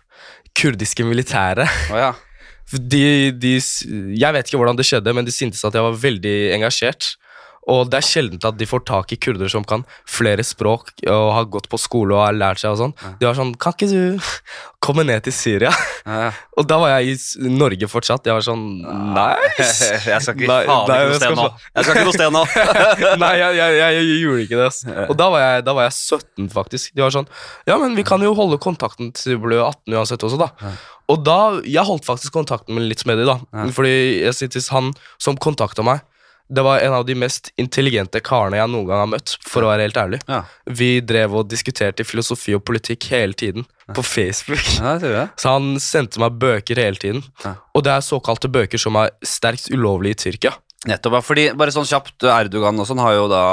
[0.59, 1.67] kurdiske militære.
[1.91, 2.13] Oh, ja.
[2.73, 3.49] De, de,
[4.17, 7.11] jeg vet ikke hvordan det skjedde, men de syntes at jeg var veldig engasjert.
[7.71, 11.29] Og det er sjeldent at de får tak i kurdere som kan flere språk og
[11.37, 12.93] har gått på skole og har lært seg og sånn.
[13.21, 14.19] De var sånn Kan ikke du
[14.83, 15.71] komme ned til Syria?
[16.03, 16.31] Ja.
[16.59, 18.27] Og da var jeg i Norge fortsatt.
[18.27, 18.65] Jeg var sånn
[19.15, 19.87] Nice!
[20.11, 21.45] Jeg skal ikke Nei, faen nei, ikke noe sted nå.
[21.71, 22.43] Jeg skal ikke noe sted nå.
[23.23, 24.67] Nei, jeg, jeg, jeg, jeg gjorde ikke det.
[24.67, 24.81] ass.
[25.07, 26.91] Og da var, da var jeg 17, faktisk.
[26.93, 27.29] De var sånn
[27.69, 30.51] Ja, men vi kan jo holde kontakten til du blir 18 uansett også, da.
[30.61, 30.73] Ja.
[31.11, 33.67] Og da Jeg holdt faktisk kontakten med litt med dem, da.
[33.75, 33.95] Fordi
[34.27, 36.03] jeg syntes han som kontakta meg,
[36.49, 39.69] det var en av de mest intelligente karene jeg noen gang har møtt, for å
[39.71, 40.19] være helt ærlig.
[40.27, 44.63] Ja, Vi drev og diskuterte filosofi og politikk hele tiden på Facebook.
[44.79, 45.27] ja.
[45.39, 47.23] Så han sendte meg bøker hele tiden.
[47.43, 47.55] Ja.
[47.73, 50.53] Og det er såkalte bøker som er sterkt ulovlige i Tyrkia.
[50.89, 53.43] Nettopp, fordi bare sånn kjapt Erdogan og sånn har jo da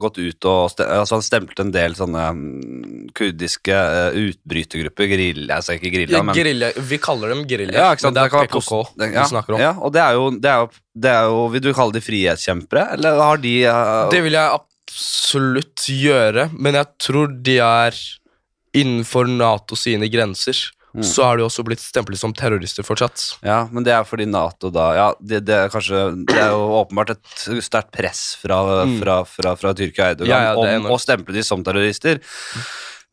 [0.00, 5.60] gått ut og ste altså han stemplet en del sånne mm, kurdiske uh, utbrytergrupper, gerilja,
[5.60, 8.82] altså ikke gerilja, men Gerilja, vi kaller dem gerilja, ja, ikke men det er PKK
[9.00, 9.62] du ja, snakker om.
[9.64, 12.04] Ja, og det er, jo, det, er jo, det er jo Vil du kalle de
[12.04, 18.04] frihetskjempere, eller har de uh, Det vil jeg absolutt gjøre, men jeg tror de er
[18.76, 20.58] innenfor NATO sine grenser.
[21.02, 23.38] Så har de også blitt stemplet som terrorister fortsatt.
[23.42, 26.68] Ja, men det er fordi Nato da Ja, det, det er kanskje Det er jo
[26.84, 28.60] åpenbart et sterkt press fra,
[29.00, 30.30] fra, fra, fra Tyrkia og Erdogan Mm.
[30.30, 32.20] Ja, ja, er om å stemple de som terrorister.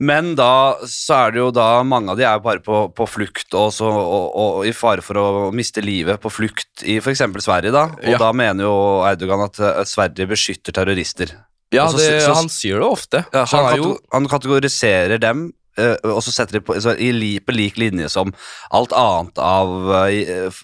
[0.02, 3.54] Men da så er det jo da Mange av de er bare på, på flukt
[3.58, 7.22] og, så, og, og i fare for å miste livet på flukt i f.eks.
[7.46, 7.84] Sverige, da.
[7.98, 8.18] Og Ja.
[8.22, 11.36] da mener jo Eidogan at eh, Sverige beskytter terrorister.
[11.72, 13.26] Ja, så- det, så- han sier det ofte.
[13.34, 17.56] Ja, han er han kategoriserer dem, eh, og så setter de på, så i på
[17.56, 18.34] lik linje som
[18.76, 20.64] alt annet av uh,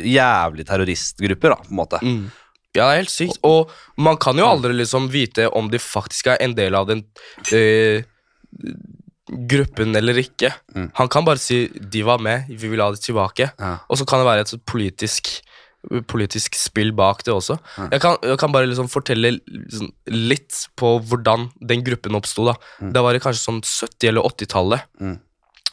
[0.00, 2.02] jævlig terroristgrupper, da, på en måte.
[2.02, 2.24] mm.
[2.74, 3.36] Ja, det er helt sykt.
[3.46, 3.70] Og
[4.02, 7.04] man kan jo aldri liksom vite om de faktisk er en del av den
[7.54, 8.02] uh,
[9.50, 10.50] gruppen eller ikke.
[10.74, 10.90] Mm.
[10.98, 13.50] Han kan bare si 'de var med, vi vil ha dem tilbake'.
[13.58, 13.76] Ja.
[13.88, 15.30] Og så kan det være et politisk
[16.10, 17.58] politisk spill bak det også.
[17.76, 17.88] Mm.
[17.92, 22.46] Jeg, kan, jeg kan bare liksom fortelle liksom litt på hvordan den gruppen oppsto.
[22.48, 22.56] da.
[22.80, 22.92] Mm.
[22.96, 24.86] Det var kanskje sånn 70- eller 80-tallet.
[25.00, 25.16] Mm.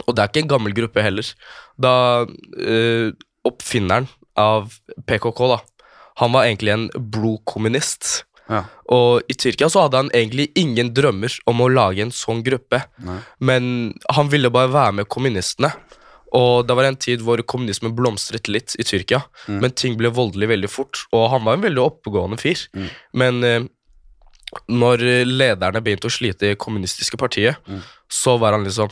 [0.08, 1.28] Og det er ikke en gammel gruppe heller.
[1.82, 1.94] Da
[2.58, 3.12] eh,
[3.48, 4.74] oppfinneren av
[5.06, 5.60] PKK, da,
[6.22, 8.26] han var egentlig en blodkommunist.
[8.52, 8.66] Ja.
[8.92, 12.84] Og i Tyrkia så hadde han egentlig ingen drømmer om å lage en sånn gruppe.
[13.06, 13.20] Nei.
[13.40, 13.64] Men
[14.12, 15.72] han ville bare være med kommunistene.
[16.34, 19.60] Og det var en tid hvor kommunismen blomstret litt i Tyrkia, Mm.
[19.62, 21.06] men ting ble voldelig veldig fort.
[21.12, 22.68] Og han var en veldig oppegående fyr.
[22.74, 22.90] Mm.
[23.14, 23.62] Men eh,
[24.72, 27.82] når lederne begynte å slite i kommunistiske partiet, Mm.
[28.10, 28.90] så var han liksom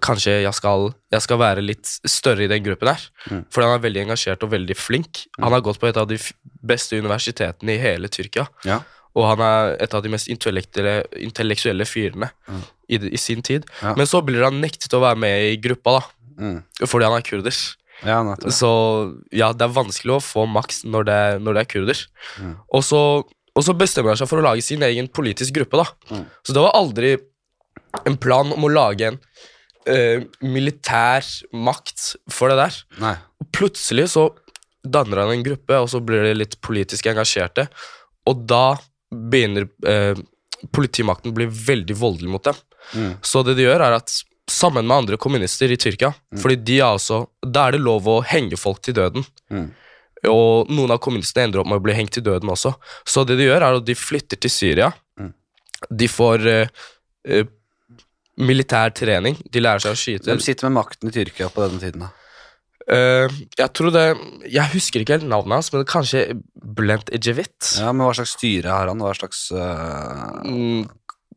[0.00, 3.00] Kanskje jeg skal, jeg skal være litt større i den gruppen her.
[3.30, 3.40] Mm.
[3.50, 5.24] For han er veldig engasjert og veldig flink.
[5.40, 6.18] Han har gått på et av de
[6.62, 8.46] beste universitetene i hele Tyrkia.
[8.68, 8.82] Ja.
[9.16, 12.62] Og han er et av de mest intellektuelle, intellektuelle fyrene Mm.
[12.88, 13.64] i, i sin tid.
[13.82, 13.94] Ja.
[13.96, 16.06] Men så blir han nektet å være med i gruppa, da.
[16.38, 16.60] Mm.
[16.84, 17.58] Fordi han er kurder.
[18.04, 18.18] Ja.
[18.52, 18.70] Så
[19.32, 22.02] ja, det er vanskelig å få maks når det, når det er kurder.
[22.42, 22.54] Mm.
[22.68, 23.00] Og, så,
[23.56, 25.88] og så bestemmer han seg for å lage sin egen politisk gruppe, da.
[26.12, 26.24] Mm.
[26.44, 27.16] Så det var aldri
[28.06, 29.20] en plan om å lage en
[29.88, 31.24] eh, militær
[31.56, 32.80] makt for det der.
[33.00, 33.14] Nei.
[33.40, 34.28] Og plutselig så
[34.86, 37.66] danner han en gruppe, og så blir de litt politisk engasjerte.
[38.28, 38.76] Og da
[39.10, 40.18] begynner eh,
[40.74, 42.58] politimakten å bli veldig voldelig mot dem.
[42.94, 43.12] Mm.
[43.24, 44.12] Så det de gjør, er at
[44.50, 48.20] sammen med andre kommunister i Tyrkia fordi de er altså, Da er det lov å
[48.26, 49.26] henge folk til døden.
[49.50, 49.70] Mm.
[50.30, 52.74] Og noen av kommunistene ender opp med å bli hengt til døden også.
[53.06, 54.90] Så det de gjør, er at de flytter til Syria.
[55.20, 55.32] Mm.
[56.02, 56.84] De får eh,
[57.28, 57.50] eh,
[58.36, 59.38] militær trening.
[59.52, 60.30] De lærer seg å skyte.
[60.30, 62.12] Hvem sitter med makten i Tyrkia på denne tiden, da?
[62.86, 63.26] Uh,
[63.58, 64.02] jeg tror det
[64.46, 66.20] Jeg husker ikke helt navnet hans, men kanskje
[66.54, 67.56] Blent Ejevit.
[67.80, 69.02] Ja, men Hva slags styre har han?
[69.02, 70.44] Hva slags uh...
[70.46, 70.84] Mm,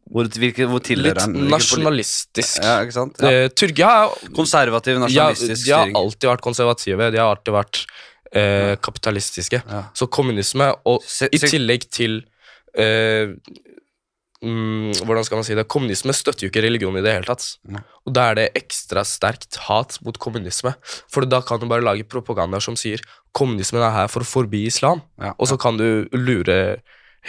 [0.10, 1.36] hvor, hvilke, hvor tilhører han?
[1.38, 2.60] Litt nasjonalistisk.
[2.65, 3.19] Ja, ikke sant?
[3.22, 3.30] Ja.
[3.45, 5.95] Eh, Tyrkia er Konservativ, ja, de har styring.
[6.00, 7.12] alltid vært konservative.
[7.13, 7.82] De har alltid vært
[8.34, 9.62] eh, kapitalistiske.
[9.69, 9.84] Ja.
[9.93, 12.24] Så kommunisme, og Se- i tillegg til
[12.74, 13.36] eh,
[14.43, 15.67] mm, Hvordan skal man si det?
[15.72, 17.45] Kommunisme støtter jo ikke religion i det hele tatt.
[18.08, 20.74] Og da er det ekstra sterkt hat mot kommunisme.
[21.12, 23.04] For da kan du bare lage propaganda som sier
[23.38, 25.04] kommunismen er her for å forby islam.
[25.38, 26.80] Og så kan du lure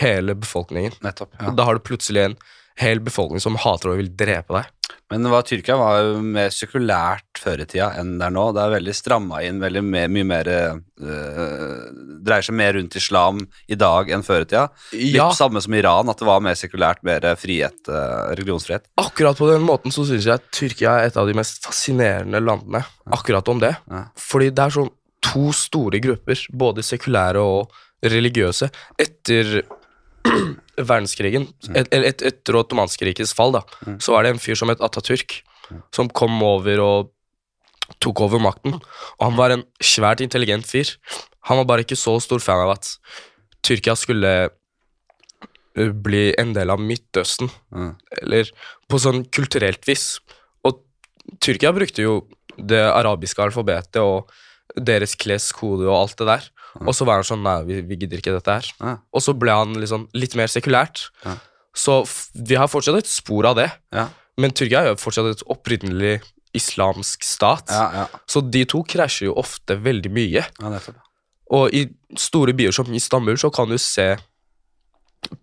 [0.00, 0.94] hele befolkningen.
[1.04, 1.34] Nettopp.
[1.58, 2.36] Da har du plutselig en
[2.80, 4.68] hel befolkning som hater og vil drepe deg.
[5.10, 8.44] Men hva, Tyrkia var jo mer sekulært før i tida enn det er nå.
[8.54, 10.78] Det er veldig stramma inn, veldig mer, mye mer øh,
[12.20, 14.64] Dreier seg mer rundt islam i dag enn før i tida.
[14.94, 18.86] Litt samme som Iran, at det var mer sekulært, mer frihet, øh, religionsfrihet.
[19.02, 22.42] akkurat på den måten så syns jeg at Tyrkia er et av de mest fascinerende
[22.44, 23.74] landene akkurat om det.
[23.90, 24.06] Ja.
[24.30, 29.60] Fordi det er sånn to store grupper, både sekulære og religiøse, etter
[30.90, 33.98] verdenskrigen, et, et, etter Ottomanskrikets fall, da, Mm.
[34.00, 35.40] så var det en fyr som het Atatürk,
[35.94, 37.10] som kom over og
[38.00, 38.74] tok over makten.
[39.18, 40.96] Og han var en svært intelligent fyr.
[41.48, 42.90] Han var bare ikke så stor fan av at
[43.62, 44.50] Tyrkia skulle
[45.74, 47.48] bli en del av Midtøsten,
[48.22, 48.50] eller
[48.90, 50.18] på sånn kulturelt vis.
[50.66, 50.80] Og
[51.40, 52.14] Tyrkia brukte jo
[52.58, 54.30] det arabiske alfabetet og
[54.76, 56.48] deres kleskode og alt det der.
[56.80, 58.68] Og så var han sånn Nei, vi, vi gidder ikke dette her.
[58.80, 58.96] Ja.
[59.12, 61.08] Og så ble han liksom litt mer sekulært.
[61.24, 61.36] Ja.
[61.74, 62.00] Så
[62.34, 63.68] vi har fortsatt et spor av det.
[63.94, 64.08] Ja.
[64.40, 66.20] Men Tyrkia er jo fortsatt et opprinnelig
[66.56, 67.70] islamsk stat.
[67.70, 70.42] Ja, ja, Så de to krasjer jo ofte veldig mye.
[71.50, 71.84] Og i
[72.18, 74.16] store byer som Istanbul så kan du se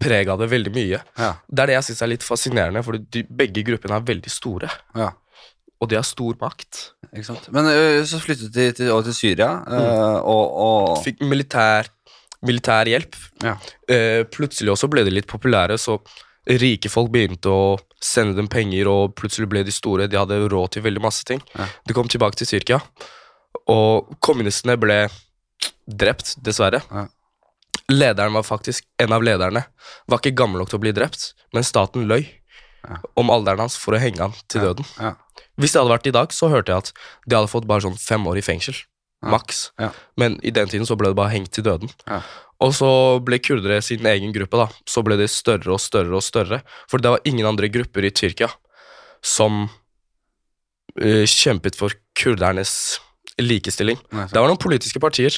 [0.02, 1.00] preg av det veldig mye.
[1.20, 4.70] Ja, Det er det jeg syns er litt fascinerende, for begge gruppene er veldig store.
[4.96, 5.12] ja.
[5.80, 6.94] Og de har stor makt.
[7.18, 7.50] Ikke sant?
[7.56, 11.90] Men øh, så flyttet de til, over til Syria, øh, og, og Fikk militær,
[12.46, 13.18] militær hjelp.
[13.44, 13.58] Ja.
[13.90, 15.98] Eh, plutselig også ble de litt populære, så
[16.48, 20.08] rike folk begynte å sende dem penger, og plutselig ble de store.
[20.08, 21.42] De hadde råd til veldig masse ting.
[21.58, 21.68] Ja.
[21.88, 22.80] De kom tilbake til Tyrkia,
[23.74, 25.06] og kommunistene ble
[25.88, 26.84] drept, dessverre.
[26.92, 27.08] Ja.
[27.88, 29.62] Lederen var faktisk En av lederne
[30.12, 32.26] var ikke gammel nok til å bli drept, men staten løy.
[33.18, 34.86] Om alderen hans for å henge han til døden.
[35.58, 36.92] Hvis det hadde vært i dag, så hørte jeg at
[37.28, 38.76] de hadde fått bare sånn fem år i fengsel.
[39.26, 39.72] Maks.
[39.82, 39.90] Ja.
[40.16, 41.90] Men i den tiden så ble det bare hengt til døden.
[42.08, 42.22] Ja.
[42.62, 42.90] Og så
[43.26, 44.68] ble kurdere sin egen gruppe, da.
[44.86, 46.62] Så ble det større og større og større.
[46.90, 48.50] For det var ingen andre grupper i Tyrkia
[49.26, 49.66] som
[51.02, 53.00] uh, kjempet for kurdernes
[53.42, 53.98] likestilling.
[54.14, 55.34] Nei, Det var noen politiske partier,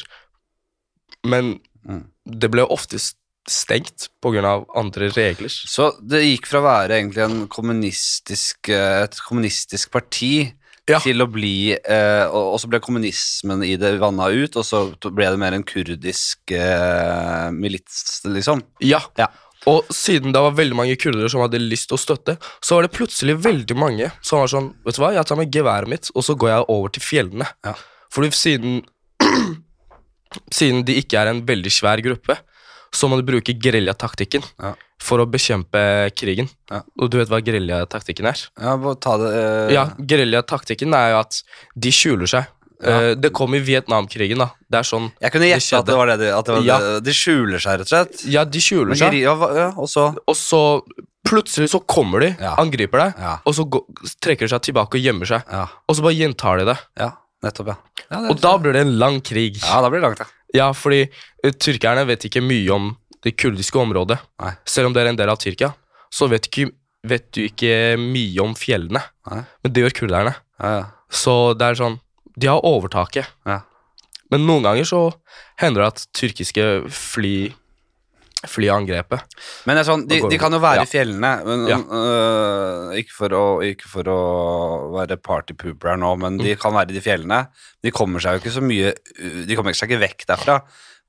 [1.28, 2.04] men Mm.
[2.28, 3.16] det ble ofte s-
[3.50, 4.54] stengt pga.
[4.78, 5.50] andre regler.
[5.50, 10.54] Så det gikk fra å være egentlig en kommunistisk, eh, et kommunistisk parti
[10.90, 10.98] Ja.
[11.00, 14.88] til å bli eh, og, og så ble kommunismen i det vanna ut, og så
[15.12, 18.64] ble det mer en kurdisk eh, milits, liksom.
[18.82, 19.02] Ja.
[19.20, 19.28] Ja.
[19.68, 22.88] Og siden det var veldig mange kurdere som hadde lyst til å støtte, så var
[22.88, 26.10] det plutselig veldig mange som var sånn Vet du hva, jeg tar med geværet mitt,
[26.16, 27.50] og så går jeg over til fjellene.
[27.68, 27.76] Ja.
[28.10, 28.80] Fordi siden
[30.54, 32.36] Siden de ikke er en veldig svær gruppe,
[32.92, 34.74] så må du bruke geriljataktikken Ja.
[35.00, 36.50] for å bekjempe krigen.
[36.72, 36.82] Ja.
[37.00, 38.40] Og du vet hva geriljataktikken er?
[38.60, 41.44] Ja, bare ta det eh, Ja, geriljataktikken er jo at
[41.78, 42.48] de skjuler seg.
[42.82, 43.00] Ja.
[43.12, 44.52] Eh, det kom i Vietnamkrigen, da.
[44.72, 46.78] Det er sånn Jeg kunne gjette at det var det, de- det var Ja.
[46.80, 47.04] det.
[47.04, 48.26] De skjuler seg, rett og slett.
[48.32, 49.14] Ja, de skjuler seg.
[49.20, 49.34] ja,
[49.76, 50.82] og så Og så
[51.28, 53.14] plutselig så kommer de, angriper deg,
[53.46, 53.66] og så
[54.24, 55.44] trekker de seg tilbake og gjemmer seg.
[55.88, 56.78] Og så bare gjentar de det.
[56.98, 57.12] ja
[57.44, 57.76] nettopp, ja.
[58.12, 59.60] ja det, Og da blir det en lang krig.
[59.64, 60.26] Ja, da blir det langt, ja.
[60.56, 62.92] Ja, fordi uh, tyrkerne vet ikke mye om
[63.26, 64.20] det kurdiske området.
[64.42, 64.54] Nei.
[64.70, 65.74] Selv om det er en del av Tyrkia,
[66.14, 66.72] så vet, ikke,
[67.08, 69.02] vet du ikke mye om fjellene.
[69.30, 69.42] Nei.
[69.64, 70.36] Men det gjør kurderne.
[70.62, 70.86] Ja, ja.
[71.10, 71.96] Så det er sånn
[72.40, 73.28] De har overtaket.
[73.50, 73.64] Ja.
[74.30, 75.00] Men noen ganger så
[75.60, 77.50] hender det at tyrkiske fly
[78.48, 79.20] fly angrepet.
[79.68, 80.84] Men det er sånn, de, de kan jo være Ja.
[80.84, 81.78] i fjellene, men, Ja.
[81.78, 84.20] øh, ikke, for å, ikke for å
[84.96, 86.60] være partypooper her nå, men de Mm.
[86.62, 87.48] kan være i de fjellene.
[87.84, 88.94] De kommer seg jo ikke så mye
[89.46, 90.62] De kommer seg ikke vekk derfra.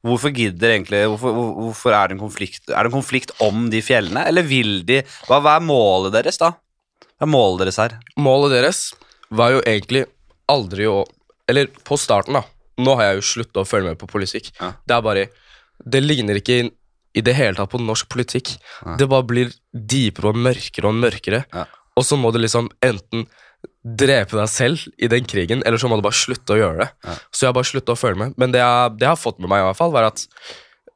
[0.05, 3.81] Hvorfor gidder egentlig Hvorfor, hvorfor er det en konflikt Er det en konflikt om de
[3.83, 6.53] fjellene, eller vil de Hva, hva er målet deres, da?
[7.21, 7.99] Hva er målet deres her?
[8.19, 8.95] Målet deres
[9.31, 10.07] var jo egentlig
[10.49, 11.05] aldri å
[11.47, 12.43] Eller på starten, da.
[12.79, 14.51] Nå har jeg jo slutta å følge med på politikk.
[14.59, 14.73] Ja.
[14.87, 15.27] Det er bare
[15.87, 16.71] Det ligner ikke
[17.15, 18.55] i, det hele tatt på norsk politikk.
[18.85, 18.97] Ja.
[19.01, 21.45] Det bare blir dypere og mørkere og mørkere.
[21.53, 21.67] Ja.
[21.99, 23.27] Og så må du liksom enten
[23.81, 26.89] drepe deg selv i den krigen, eller så må du bare slutte å gjøre det.
[27.07, 27.17] Ja.
[27.33, 28.39] Så jeg har bare slutta å følge med.
[28.41, 30.25] Men det jeg, det jeg har fått med meg, i hvert fall, var at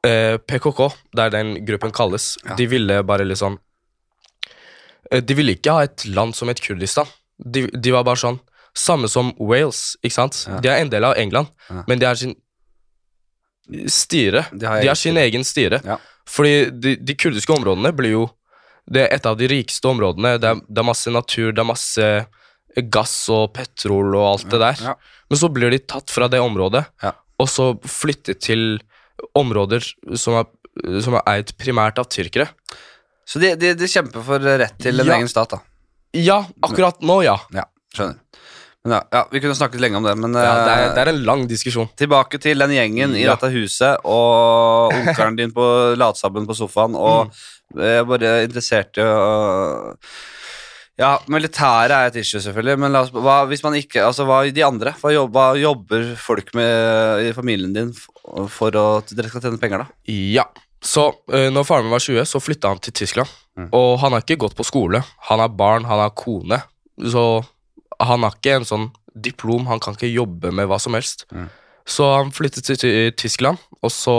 [0.06, 3.58] eh, PKK, der den gruppen kalles, de ville bare liksom
[5.10, 7.08] eh, De ville ikke ha et land som et Kurdistan.
[7.38, 8.40] De, de var bare sånn
[8.74, 10.40] Samme som Wales, ikke sant?
[10.62, 11.46] De er en del av England,
[11.86, 12.32] men de har sin
[13.90, 14.44] styre.
[14.52, 15.80] De har De har sin egen styre.
[15.84, 15.96] Ja.
[16.28, 18.24] Fordi de, de kurdiske områdene blir jo
[18.88, 20.34] Det er et av de rikeste områdene.
[20.40, 22.08] Det er, det er masse natur, det er masse
[22.92, 24.82] gass og petrol og alt det der.
[24.90, 24.94] Ja.
[25.30, 27.12] Men så blir de tatt fra det området, Ja.
[27.40, 28.80] og så flyttet til
[29.34, 29.80] områder
[30.20, 30.50] som er,
[31.00, 32.48] som er eid primært av tyrkere.
[33.24, 35.62] Så de, de, de kjemper for rett til en egen stat, da.
[36.12, 37.38] Ja, akkurat nå, ja.
[37.56, 37.64] Ja,
[37.96, 38.20] skjønner.
[38.84, 41.10] Ja, ja, Vi kunne snakket lenge om det, men ja det, er, eh, det er
[41.14, 41.88] en lang diskusjon.
[41.96, 43.32] Tilbake til den gjengen i Ja.
[43.34, 45.64] dette huset og onkelen din på
[46.02, 47.30] latsabben på sofaen, og
[47.74, 47.80] Mm.
[47.80, 49.96] jeg er bare interessert i å
[50.96, 54.62] Ja, militæret er et issue, selvfølgelig, men oss, hva, hvis man ikke Altså, hva de
[54.62, 54.92] andre?
[55.00, 57.90] Hva, jobber, jobber folk med i familien din
[58.48, 59.86] for, at dere skal tjene penger, da?
[60.06, 60.44] Ja.
[60.84, 63.28] Så uh, når faren min var 20, så flytta han til Tyskland.
[63.58, 63.70] Mm.
[63.72, 65.00] Og han har ikke gått på skole.
[65.30, 66.60] Han har barn, han har kone.
[67.10, 67.42] Så
[68.08, 71.26] han har ikke en sånn diplom, han kan ikke jobbe med hva som helst.
[71.32, 71.48] Mm.
[71.86, 74.16] Så han flyttet til Tyskland, og så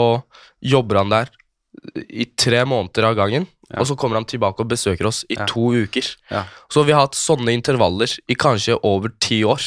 [0.62, 1.30] jobber han der
[2.08, 3.46] i tre måneder av gangen.
[3.68, 3.80] Ja.
[3.82, 5.44] Og så kommer han tilbake og besøker oss i Ja.
[5.50, 6.06] to uker.
[6.30, 6.44] Ja.
[6.70, 9.60] Så vi har hatt sånne intervaller i kanskje over ti år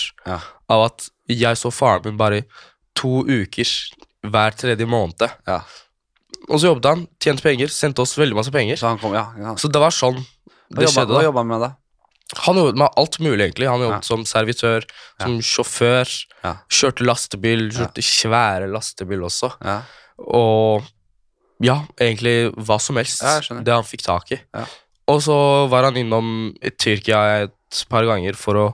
[0.69, 2.45] av at jeg så faren min bare
[2.95, 3.67] to uker
[4.23, 5.29] hver tredje måned.
[5.47, 5.61] Ja.
[6.49, 8.75] Og så jobbet han, tjente penger, sendte oss veldig masse penger.
[8.79, 9.13] Så han kom.
[9.59, 10.25] Så det var sånn
[10.71, 11.13] det skjedde.
[11.13, 11.69] hva jobba han med, da?
[12.37, 13.67] Han jobbet med alt mulig, egentlig.
[13.69, 14.07] Han jobbet Ja.
[14.07, 14.83] som servitør,
[15.19, 16.55] som sjåfør, Ja.
[16.69, 19.49] kjørte lastebil, kjørte svære lastebil også.
[19.65, 19.81] Ja.
[20.19, 20.83] Og
[21.61, 23.21] ja, egentlig hva som helst.
[23.23, 24.39] Ja, det han fikk tak i.
[24.53, 24.65] Ja.
[25.07, 28.67] Og så var han innom Tyrkia et par ganger for å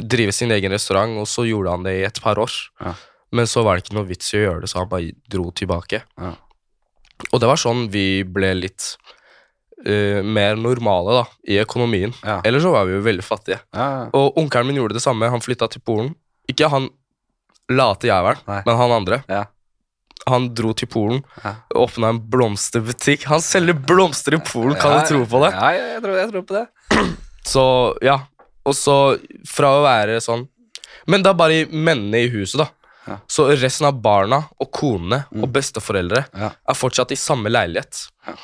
[0.00, 2.50] drive sin egen restaurant, og så gjorde han det i et par år.
[2.80, 2.94] Ja.
[3.32, 5.50] Men så var det ikke noe vits i å gjøre det, så han bare dro
[5.52, 6.02] tilbake.
[6.18, 6.32] Ja.
[7.32, 8.96] Og det var sånn vi ble litt
[9.84, 12.14] eh, mer normale da, i økonomien.
[12.24, 12.40] Ja.
[12.44, 13.58] Ellers så var vi jo veldig fattige.
[13.74, 14.06] Ja, ja.
[14.16, 15.28] Og onkelen min gjorde det samme.
[15.30, 16.14] Han flytta til Polen.
[16.48, 16.88] Ikke han
[17.70, 19.20] late jævelen, men han andre.
[19.28, 19.44] Ja.
[20.26, 23.26] Han dro til Polen og åpna en blomsterbutikk.
[23.30, 25.52] Han selger blomster i Polen, kan du tro på det?
[25.54, 26.64] Ja, ja, jeg tror, jeg tror på det.
[27.46, 27.62] Så
[28.02, 28.16] ja,
[28.66, 28.94] og så
[29.46, 30.48] fra å være sånn
[31.06, 32.66] Men det er bare mennene i huset, da.
[33.06, 33.18] Ja.
[33.30, 35.44] Så resten av barna og konene Mm.
[35.44, 36.48] og besteforeldre Ja.
[36.68, 38.08] er fortsatt i samme leilighet.
[38.26, 38.34] Ja.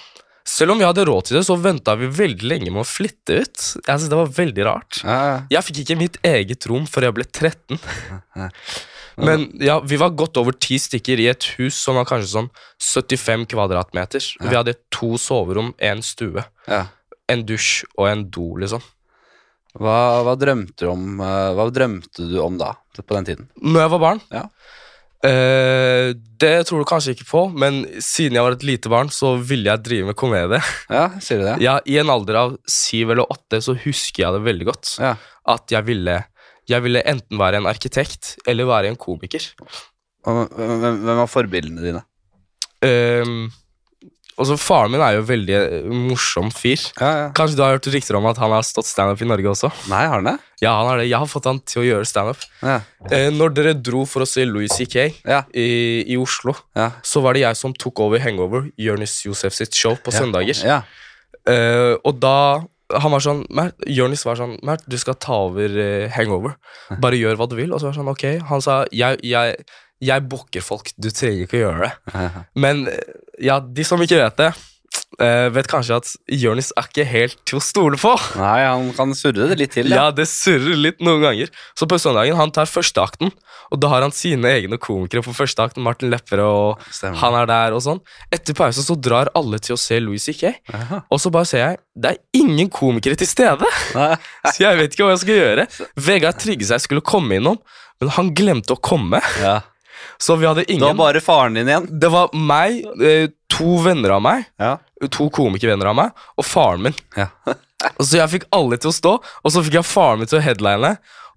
[0.48, 3.42] Selv om vi hadde råd til det, så venta vi veldig lenge med å flytte
[3.44, 3.66] ut.
[3.78, 5.02] Jeg synes Det var veldig rart.
[5.52, 7.78] Jeg fikk ikke mitt eget rom før jeg ble 13.
[9.22, 12.48] Men ja, vi var godt over ti stykker i et hus som var kanskje sånn
[12.80, 14.24] 75 kvadratmeter.
[14.40, 16.86] Vi hadde to soverom, én stue, ja.
[17.28, 18.84] en dusj og en do, liksom.
[19.78, 23.46] Hva, hva drømte du om eh, Hva drømte du om da, på den tiden?
[23.56, 24.42] Når jeg var barn Ja.
[25.28, 29.34] Eh, Det tror du kanskje ikke på, men siden jeg var et lite barn, så
[29.38, 30.60] ville jeg drive med komedie.
[30.90, 31.56] Ja, sier du det?
[31.64, 34.94] Ja, I en alder av syv eller åtte så husker jeg det veldig godt.
[35.02, 35.14] Ja.
[35.54, 36.18] At jeg ville,
[36.70, 39.50] jeg ville enten være en arkitekt eller være en komiker.
[40.30, 42.04] Og Hvem, var forbildene dine?
[44.42, 46.80] Um, også Faren min er jo veldig eh, morsom fyr.
[47.00, 47.28] Ja, ja.
[47.36, 49.70] Kanskje du har hørt rykter om at han har stått standup i Norge også?
[49.92, 50.36] Nei, har han det?
[50.62, 51.06] Ja, han har det.
[51.10, 52.42] Jeg har fått han til å gjøre standup.
[52.62, 52.80] Ja.
[53.10, 55.08] Eh, når dere dro for å se Louis C.K.
[55.54, 55.68] I,
[56.10, 56.90] i Oslo, Ja.
[57.02, 60.58] så var det jeg som tok over Hangover, Jonis Josef sitt show, på søndager.
[60.66, 60.82] Ja.
[61.48, 62.36] Eh, og da
[63.00, 66.56] han var sånn Mert, Jonis var sånn Mert, du skal ta over uh, Hangover.
[67.02, 67.72] Bare gjør hva du vil.
[67.72, 68.26] Og så var det sånn, ok.
[68.50, 69.56] Han sa jeg, jeg,
[70.02, 72.26] jeg booker folk, du trenger ikke å gjøre det.
[72.64, 72.84] Men
[73.42, 74.52] ja, de som ikke vet det,
[75.20, 78.12] eh, vet kanskje at Jonis er ikke helt til å stole på.
[78.40, 79.90] Nei, han kan surre det litt til.
[79.92, 81.50] Ja, det surrer litt noen ganger.
[81.78, 83.32] Så på søndagen han tar førsteakten,
[83.72, 85.82] og da har han sine egne komikere på førsteakten.
[85.82, 87.18] Martin Lepperød og Stemmer.
[87.22, 88.00] han er der og sånn.
[88.32, 90.52] Etter pause så drar alle til å se Louis C.K.
[91.08, 93.68] Og så bare ser jeg det er ingen komikere til stede.
[93.96, 94.14] Nei.
[94.54, 95.66] Så jeg vet ikke hva jeg skal gjøre.
[96.00, 97.58] Vegard Tryggeseid skulle komme innom,
[98.00, 99.20] men han glemte å komme.
[99.42, 99.58] Ja.
[100.22, 100.80] Så vi hadde ingen.
[100.80, 101.86] Det var bare faren din igjen.
[102.00, 104.78] Det var meg, eh, to venner av meg, Ja.
[105.10, 106.94] To komikervenner av meg, og faren min.
[107.16, 107.30] Ja.
[107.98, 109.12] Og Så jeg fikk alle til å stå,
[109.42, 110.92] og så fikk jeg faren min til å headline.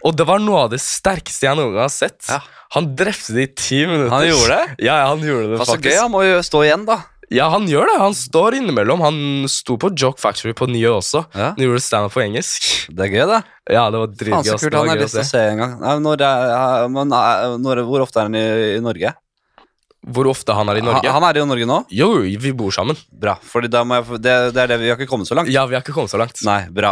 [0.05, 2.19] Og det var noe av det sterkeste jeg noen gang har sett.
[2.29, 2.37] Ja.
[2.75, 4.11] Han drepte det i ti minutter.
[4.13, 4.75] Han gjorde det?
[4.85, 5.89] Ja, han gjorde det Det faktisk.
[5.89, 6.99] gøy, han må jo stå igjen, da.
[7.33, 7.95] Ja, han gjør det.
[7.97, 9.01] Han står innimellom.
[9.01, 9.17] Han
[9.49, 11.23] sto på Joke Factory på Nye også.
[11.33, 11.47] Ja.
[11.55, 12.67] Han gjorde standup på engelsk.
[12.93, 13.41] Det er gøy, det.
[13.73, 14.51] Ja, det var Faen, dritgøy.
[14.51, 14.77] så kult.
[14.77, 15.41] Han har lyst til å se.
[15.55, 15.73] en gang.
[15.81, 18.45] Nei, Når er, eh, når, hvor ofte er han i,
[18.77, 19.15] i Norge?
[20.05, 21.01] Hvor ofte han er i Norge?
[21.09, 21.77] Han, han er i Norge nå?
[21.89, 22.93] Jo, vi bor sammen.
[23.09, 23.33] Bra.
[23.41, 25.49] Jeg, det, det er det vi har ikke kommet så langt.
[25.49, 26.37] Ja, vi har ikke kommet så langt.
[26.45, 26.91] Nei, bra.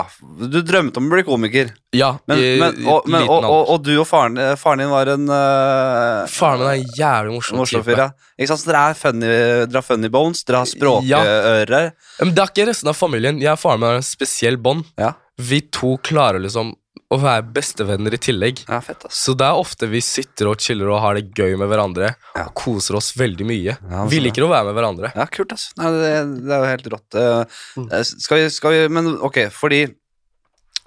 [0.49, 1.69] Du drømte om å bli komiker.
[1.93, 4.89] Ja, Men, i- men, og, men, og, og, og du og faren, eh, faren din
[4.89, 7.97] var en uh, Faren min er en jævlig morsom, morsom type.
[8.02, 8.10] Ja.
[8.39, 8.63] Ikke sant?
[8.63, 9.30] Så dere, er funny,
[9.69, 10.73] dere har funny bones, dere har Ja.
[10.73, 11.91] språkører.
[12.23, 13.38] Men det er ikke resten av familien.
[13.43, 14.88] Jeg og faren min har en spesiell bånd.
[14.97, 15.13] Ja.
[15.38, 16.73] Vi to klarer liksom
[17.13, 18.63] å være bestevenner i tillegg.
[18.67, 19.19] ja, fett, ass.
[19.28, 22.13] Så det er ofte vi sitter og chiller og har det gøy med hverandre.
[22.36, 22.47] Ja.
[22.47, 23.78] Og koser oss veldig mye.
[23.78, 25.13] Ja, vi liker å være med hverandre.
[25.15, 25.69] Ja, kult, ass.
[25.80, 26.12] Nei, det,
[26.47, 27.10] det er jo helt rått.
[27.13, 27.43] Uh,
[27.78, 27.88] Mm.
[28.06, 29.86] skal, vi, skal vi Men ok, fordi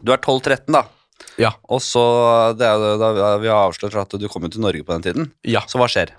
[0.03, 0.85] du er 12-13, da.
[1.41, 1.55] Ja.
[1.73, 2.03] Og så
[2.59, 5.31] det er, da Vi har avslørt at du kom jo til Norge på den tiden.
[5.49, 5.63] Ja.
[5.69, 6.13] Så hva skjer?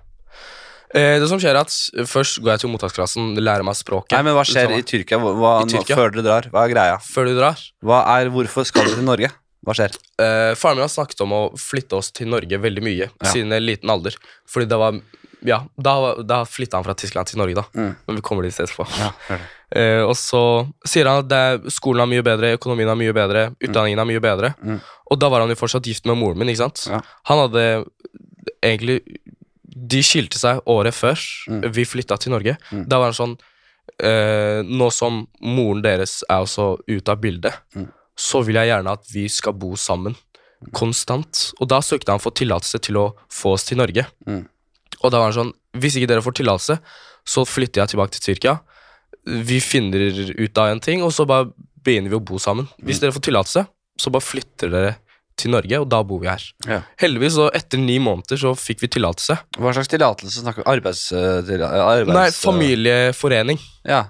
[0.95, 1.73] Eh, det som skjer er at
[2.07, 4.15] Først går jeg til mottaksklassen, lærer meg språket.
[4.15, 5.97] Nei, men Hva skjer i Tyrkia hva, hva, I Tyrkia?
[5.99, 6.47] Før dere drar?
[6.53, 6.95] Hva er greia?
[7.03, 7.59] Før du drar.
[7.83, 9.31] Hva er, hvorfor skal du til Norge?
[9.67, 9.95] Hva skjer?
[10.15, 13.27] Uh, faren min har snakket om å flytte oss til Norge veldig mye Ja.
[13.27, 14.15] siden en liten alder.
[14.47, 15.01] Fordi det var
[15.45, 17.63] Ja, da, da flytta han fra Tyskland til Norge, da.
[17.77, 17.91] Mm.
[18.08, 18.88] Men vi kommer dit etterpå.
[18.97, 20.08] Ja, uh.
[20.10, 20.39] Og så
[20.88, 24.23] sier han at det skolen er mye bedre, økonomien er mye bedre, utdanningen er mye
[24.23, 24.56] bedre.
[24.63, 24.80] Mm.
[25.12, 26.88] Og da var han jo fortsatt gift med moren min, ikke sant?
[26.89, 27.01] Ja.
[27.30, 27.86] Han hadde
[28.63, 29.01] egentlig
[29.77, 31.19] De skilte seg året før
[31.51, 31.62] Mm.
[31.71, 32.58] vi flytta til Norge.
[32.71, 32.88] Mm.
[32.89, 33.38] Da var han sånn
[34.03, 37.88] uh, Nå som moren deres er også ute av bildet, Mm.
[38.17, 40.15] Så vil jeg gjerne at vi skal bo sammen
[40.73, 41.51] konstant.
[41.62, 44.08] Og da søkte han for tillatelse til å få oss til Norge.
[44.27, 44.43] Mm.
[45.03, 46.80] Og da var han sånn Hvis ikke dere får tillatelse,
[47.27, 48.56] så flytter jeg tilbake til Tyrkia.
[49.45, 51.51] Vi finner ut av en ting, og så bare
[51.86, 52.65] begynner vi å bo sammen.
[52.82, 53.01] Hvis Mm.
[53.03, 53.67] dere får tillatelse,
[54.01, 54.95] så bare flytter dere
[55.38, 56.41] til Norge, og da bor vi her.
[56.65, 56.82] Ja.
[56.97, 59.38] Heldigvis, så etter ni måneder så fikk vi tillatelse.
[59.60, 61.12] Hva slags tillatelse snakker vi Arbeids...
[61.12, 63.60] eh, arbeids Nei, familieforening.
[63.86, 64.08] Ja.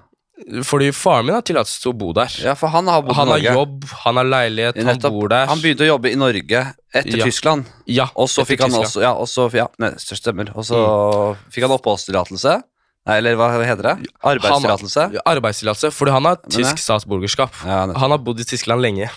[0.64, 2.30] Fordi faren min har tillatelse til å bo der.
[2.44, 3.54] ja, for han har bodd Han i har Norge.
[3.58, 5.12] jobb, han har leilighet, han Nettopp.
[5.12, 5.46] bor der.
[5.50, 6.60] Han begynte å jobbe i Norge
[6.94, 7.24] etter Ja.
[7.26, 7.66] Tyskland.
[7.86, 8.86] ja, Og så etter fikk han Tyskland.
[8.86, 10.52] også Ja, og så, ja nei, stemmer.
[10.56, 12.62] Og så fikk han oppholdstillatelse.
[13.08, 14.08] Nei, eller hva heter det?
[14.22, 15.12] Arbeidstillatelse.
[15.14, 17.50] Ja, Arbeidstillatelse, fordi han har tysk statsborgerskap.
[17.64, 18.00] Ja, nettopp.
[18.02, 19.10] Han har bodd i Tyskland lenge.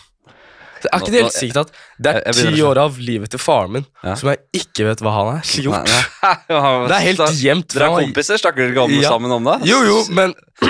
[0.90, 3.86] Er ikke det helt sykt at det er ti år av livet til faren min
[4.04, 4.16] Ja.
[4.18, 5.92] som jeg ikke vet hva han er gjort?
[5.92, 6.36] nei.
[6.92, 7.68] Det er helt gjemt.
[7.76, 9.10] Dere er kompiser, snakker dere ikke Ja.
[9.14, 9.60] sammen om det?
[9.70, 10.34] Jo, jo, men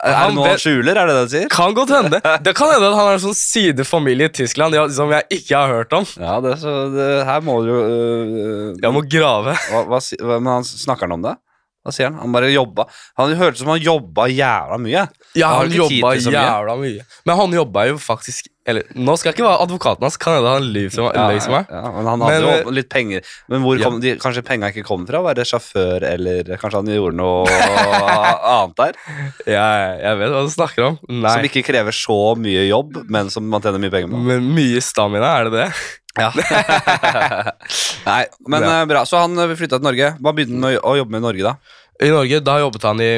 [0.00, 1.48] Er det noe han skjuler, er det det du sier?
[1.52, 2.20] kan godt hende.
[2.46, 5.68] Det kan hende at han har en sånn sidefamilie i Tyskland som jeg ikke har
[5.74, 6.06] hørt om.
[6.20, 9.54] Ja, det, er så, det, her må du jo øh, Jeg må grave.
[9.70, 10.00] hva, hva,
[10.40, 11.36] Men han snakker han om det?
[11.80, 12.18] Hva sier han?
[12.20, 12.84] Han bare jobba.
[13.16, 15.06] Han hørtes ut som han jobba jævla mye.
[15.38, 17.06] Ja, han, han jobba jævla mye.
[17.24, 20.52] Men han jobba jo faktisk Eller nå skal jeg ikke være advokaten hans, kan hende
[20.54, 21.66] han lyver som, Ja, som meg.
[21.74, 23.26] ja, men han hadde Men, jo litt penger.
[23.50, 23.84] Men hvor Ja.
[23.88, 25.20] kom de, kanskje penga ikke kom fra?
[25.20, 29.00] Å være sjåfør, eller kanskje han gjorde noe annet der?
[29.56, 29.66] Ja,
[30.00, 30.98] jeg vet hva du snakker om.
[31.08, 34.20] Som ikke krever så mye jobb, men som man tjener mye penger på.
[34.30, 35.70] Men mye stamina, er det det?
[36.18, 36.30] Ja.
[38.06, 38.80] Nei, men Ja.
[38.82, 39.04] eh, bra.
[39.06, 40.14] Så han eh, flytta til Norge.
[40.20, 41.54] Hva begynte han å, jobbe med i Norge, da?
[42.00, 43.10] I Norge, da jobbet han i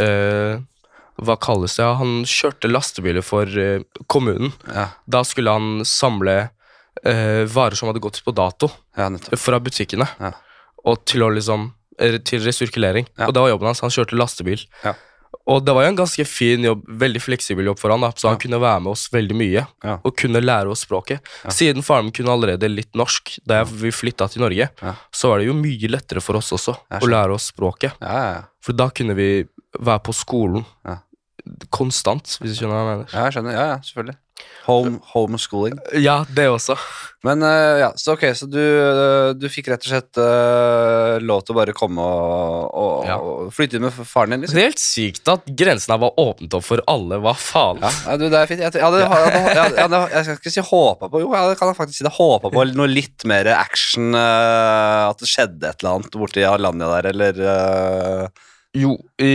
[0.00, 0.58] eh,
[1.20, 1.84] Hva kalles det?
[2.00, 4.52] Han kjørte lastebiler for eh, kommunen.
[4.68, 6.38] Ja, Da skulle han samle
[7.04, 10.08] eh, varer som hadde gått på dato ja fra butikkene.
[10.20, 10.32] Ja.
[10.88, 11.72] Og til å liksom
[12.24, 13.04] Til resirkulering.
[13.26, 13.82] Og det var jobben hans.
[13.84, 14.62] Han kjørte lastebil.
[14.86, 14.94] Ja.
[15.50, 18.30] Og det var jo en ganske fin jobb, veldig fleksibel jobb for han, da, så
[18.30, 19.66] han kunne være med oss veldig mye.
[19.84, 19.98] Ja.
[20.06, 21.20] Og kunne lære oss språket.
[21.52, 24.70] Siden faren min kunne allerede litt norsk da vi flytta til Norge,
[25.12, 27.98] så var det jo mye lettere for oss også å lære oss språket.
[28.00, 28.42] Ja, ja, ja.
[28.64, 29.28] For da kunne vi
[29.78, 30.96] være på skolen Ja.
[31.74, 33.14] Konstant, hvis du skjønner hva jeg mener.
[33.14, 33.54] ja, jeg skjønner.
[33.56, 34.18] Ja, ja, selvfølgelig.
[34.64, 35.74] Home, homeschooling.
[36.00, 36.72] Ja, det også.
[37.26, 41.42] Men uh, ja, så ok, så du, uh, du fikk rett og slett uh, lov
[41.44, 43.18] til å bare komme og, og, Ja.
[43.20, 44.60] og flytte inn med faren din, Det liksom?
[44.62, 47.18] er helt sykt at grensen her var åpnet opp for alle.
[47.20, 47.82] Hva faen?
[47.84, 48.64] Ja, ja, du, det er fint.
[48.64, 51.76] Jeg, hadde, jeg, hadde, jeg, hadde, jeg skal ikke si håpa på Jo, jeg kan
[51.82, 52.14] faktisk si det.
[52.16, 54.14] Håpa på noe litt mer action.
[54.16, 58.30] at det skjedde et eller annet borti Alanya der, eller
[58.78, 59.30] Jo, i,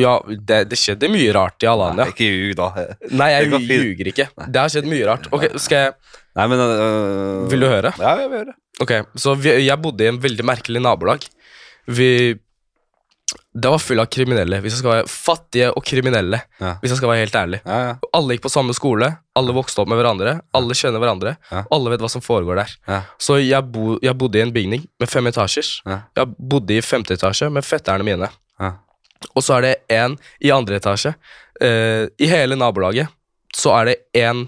[0.00, 2.06] ja, det, det skjedde mye rart i Alanya.
[2.06, 2.68] Nei, ikke ljug, da.
[3.12, 4.26] Nei, jeg ljuger ikke.
[4.46, 5.28] Det har skjedd mye rart.
[5.36, 5.98] Ok, skal jeg
[6.38, 7.90] Nei, men eh, Vil du høre?
[7.98, 8.54] Ja, jeg vil høre.
[8.84, 11.24] Ok, så vi, jeg bodde i en veldig merkelig nabolag.
[11.90, 12.08] Vi
[13.52, 14.60] Det var full av kriminelle.
[14.64, 16.74] Hvis jeg skal være Fattige og kriminelle, Ja.
[16.80, 17.60] hvis jeg skal være helt ærlig.
[17.66, 17.94] Ja, ja.
[18.14, 21.64] Alle gikk på samme skole, alle vokste opp med hverandre, alle kjenner hverandre, Ja.
[21.70, 23.02] alle vet hva som foregår der.
[23.18, 25.82] Så jeg, bo, jeg bodde i en bygning med fem etasjer.
[26.16, 28.30] Jeg bodde i femte etasje med fetterne mine.
[29.34, 31.14] Og så er det en i andre etasje.
[31.60, 33.08] Uh, I hele nabolaget
[33.52, 34.44] så er det en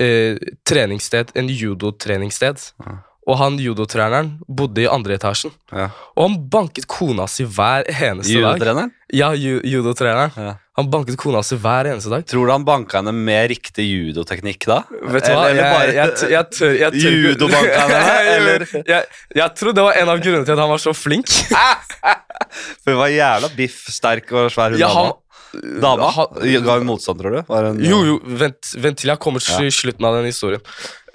[0.00, 2.72] uh, treningssted, en judotreningssted.
[2.84, 2.96] Ja.
[3.28, 5.52] Og han judotreneren bodde i andre etasjen.
[5.68, 5.90] Ja.
[6.16, 8.54] Og han banket kona si hver eneste dag.
[8.56, 8.92] Judotreneren?
[9.12, 10.32] Ja, ju judotreneren.
[10.36, 10.54] Ja.
[10.78, 12.24] Han banket kona si hver eneste dag.
[12.30, 14.78] Tror du han banka henne med riktig judoteknikk da?
[15.12, 15.44] Vet du hva?
[15.44, 18.00] Eller- eller Jeg, bare- jeg, jeg jeg tør Judobanka henne,
[18.38, 18.66] eller?
[18.94, 19.04] jeg,
[19.42, 21.28] jeg tror det var en av grunnene til at han var så flink.
[22.82, 25.12] For hun var jævla biff, sterk og svær hun Ja, han,
[25.54, 26.10] Dama?
[26.14, 27.40] ha, Ga hun motstand, tror du?
[27.48, 30.62] Var hun, Jo, jo, vent, vent til jeg kommer til slutten av den historien.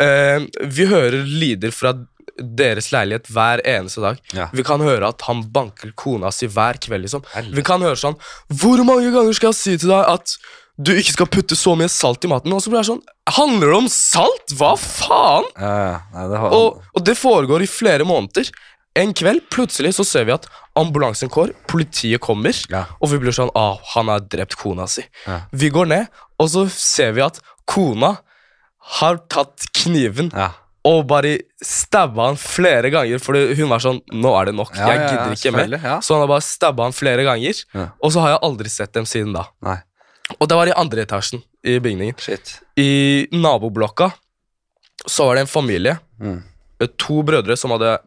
[0.02, 1.94] Uh, vi hører lyder fra
[2.34, 4.18] deres leilighet hver eneste dag.
[4.34, 4.48] Ja.
[4.54, 7.06] Vi kan høre at han banker kona si hver kveld.
[7.06, 7.22] liksom.
[7.36, 7.56] Helvete.
[7.60, 8.16] Vi kan høre sånn
[8.50, 10.34] Hvor mange ganger skal jeg si til deg at
[10.82, 12.50] du ikke skal putte så mye salt i maten?
[12.56, 13.04] Og så blir jeg sånn
[13.38, 14.56] Handler det om salt?
[14.58, 15.46] Hva faen?
[15.62, 15.98] Ja, ja.
[16.16, 18.50] Nei, det har, Og, og det foregår i flere måneder.
[18.96, 20.46] En kveld plutselig så ser vi at
[20.78, 22.86] ambulansen går, politiet kommer, Ja.
[23.02, 25.04] og vi blir sånn ah, han har drept kona si.
[25.28, 25.41] Ja.
[25.52, 26.08] Vi går ned,
[26.39, 28.18] og så ser vi at kona
[29.00, 30.52] har tatt kniven ja.
[30.86, 34.74] og bare stabba han flere ganger, fordi hun var sånn Nå er det nok.
[34.76, 36.02] Jeg gidder ikke mer.
[36.04, 37.64] Så han har bare stabba han flere ganger,
[38.04, 39.46] og så har jeg aldri sett dem siden da.
[39.64, 39.78] Nei,
[40.39, 42.16] Og det var i andre etasjen i bygningen.
[42.20, 42.60] shit.
[42.78, 44.12] I naboblokka
[45.08, 46.44] så var det en familie, Mm.
[46.98, 47.98] to brødre som hadde,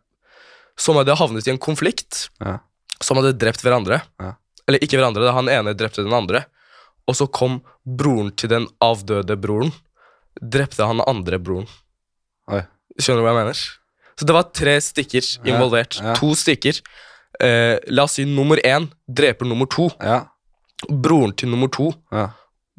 [0.79, 2.59] som hadde havnet i en konflikt, Ja.
[3.01, 4.03] som hadde drept hverandre.
[4.21, 4.35] Ja.
[4.69, 6.45] Eller ikke hverandre, da han ene drepte den andre.
[7.09, 9.73] Og så kom broren til den avdøde broren,
[10.43, 11.69] drepte han andre broren.
[12.51, 12.63] Oi.
[12.99, 13.61] Skjønner du hva jeg mener?
[14.17, 15.99] Så det var tre stikker involvert.
[16.03, 16.15] ja.
[16.19, 16.81] To stikker.
[17.41, 19.91] Eh, la oss si nummer én dreper nummer to.
[20.01, 20.25] Ja.
[20.89, 22.31] Broren til nummer to ja.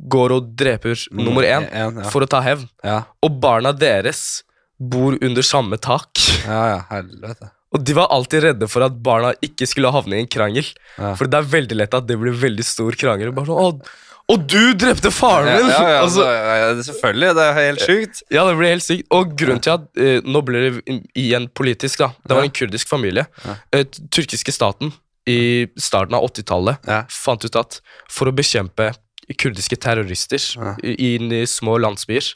[0.10, 2.68] går og dreper nummer én En, for å ta hevn.
[2.84, 3.04] Ja.
[3.24, 4.44] Og barna deres
[4.80, 6.10] bor under samme tak.
[6.46, 7.52] ja, ja, helvete.
[7.76, 10.68] Og de var alltid redde for at barna ikke skulle havne i en krangel.
[10.98, 11.14] Ja.
[11.20, 13.34] For det er veldig lett at det blir veldig stor krangel.
[13.36, 13.82] Bare sånn,
[14.28, 15.70] og du drepte faren min!
[15.72, 17.30] ja, ja, Altså, ja, det- selvfølgelig.
[17.36, 18.24] Det er helt sjukt.
[18.32, 19.08] ja, det blir helt sykt.
[19.16, 22.10] Og grunnen til at eh, Nå blir det igjen politisk, da.
[22.28, 23.26] Det var en kurdisk familie.
[23.72, 24.92] Eh, turkiske staten
[25.28, 27.04] i starten av 80-tallet Ja.
[27.10, 28.94] fant ut at for å bekjempe
[29.38, 30.40] kurdiske terrorister
[30.84, 32.34] inn i små landsbyer,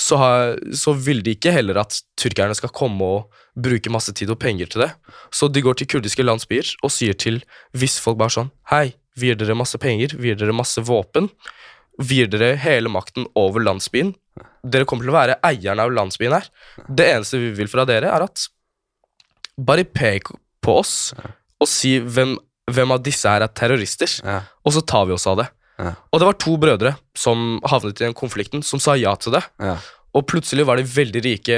[0.00, 4.32] så, har, så vil de ikke heller at tyrkerne skal komme og bruke masse tid
[4.34, 4.90] og penger til det.
[5.34, 7.40] Så de går til kurdiske landsbyer og sier til
[7.76, 11.28] hvis folk bare sånn Hei, vi gir dere masse penger, vi gir dere masse våpen,
[12.02, 14.14] vi gir dere hele makten over landsbyen.
[14.66, 16.48] Dere kommer til å være eierne av landsbyen her.
[16.88, 18.48] Det eneste vi vil fra dere, er at
[19.54, 20.32] bare pek
[20.64, 21.12] på oss
[21.62, 22.34] og si hvem,
[22.72, 24.10] hvem av disse her er terrorister,
[24.64, 25.46] og så tar vi oss av det.
[25.80, 25.94] Ja.
[26.12, 29.42] Og det var to brødre som havnet i den konflikten, som sa ja til det.
[29.62, 29.76] Ja.
[30.14, 31.56] Og plutselig var de veldig rike,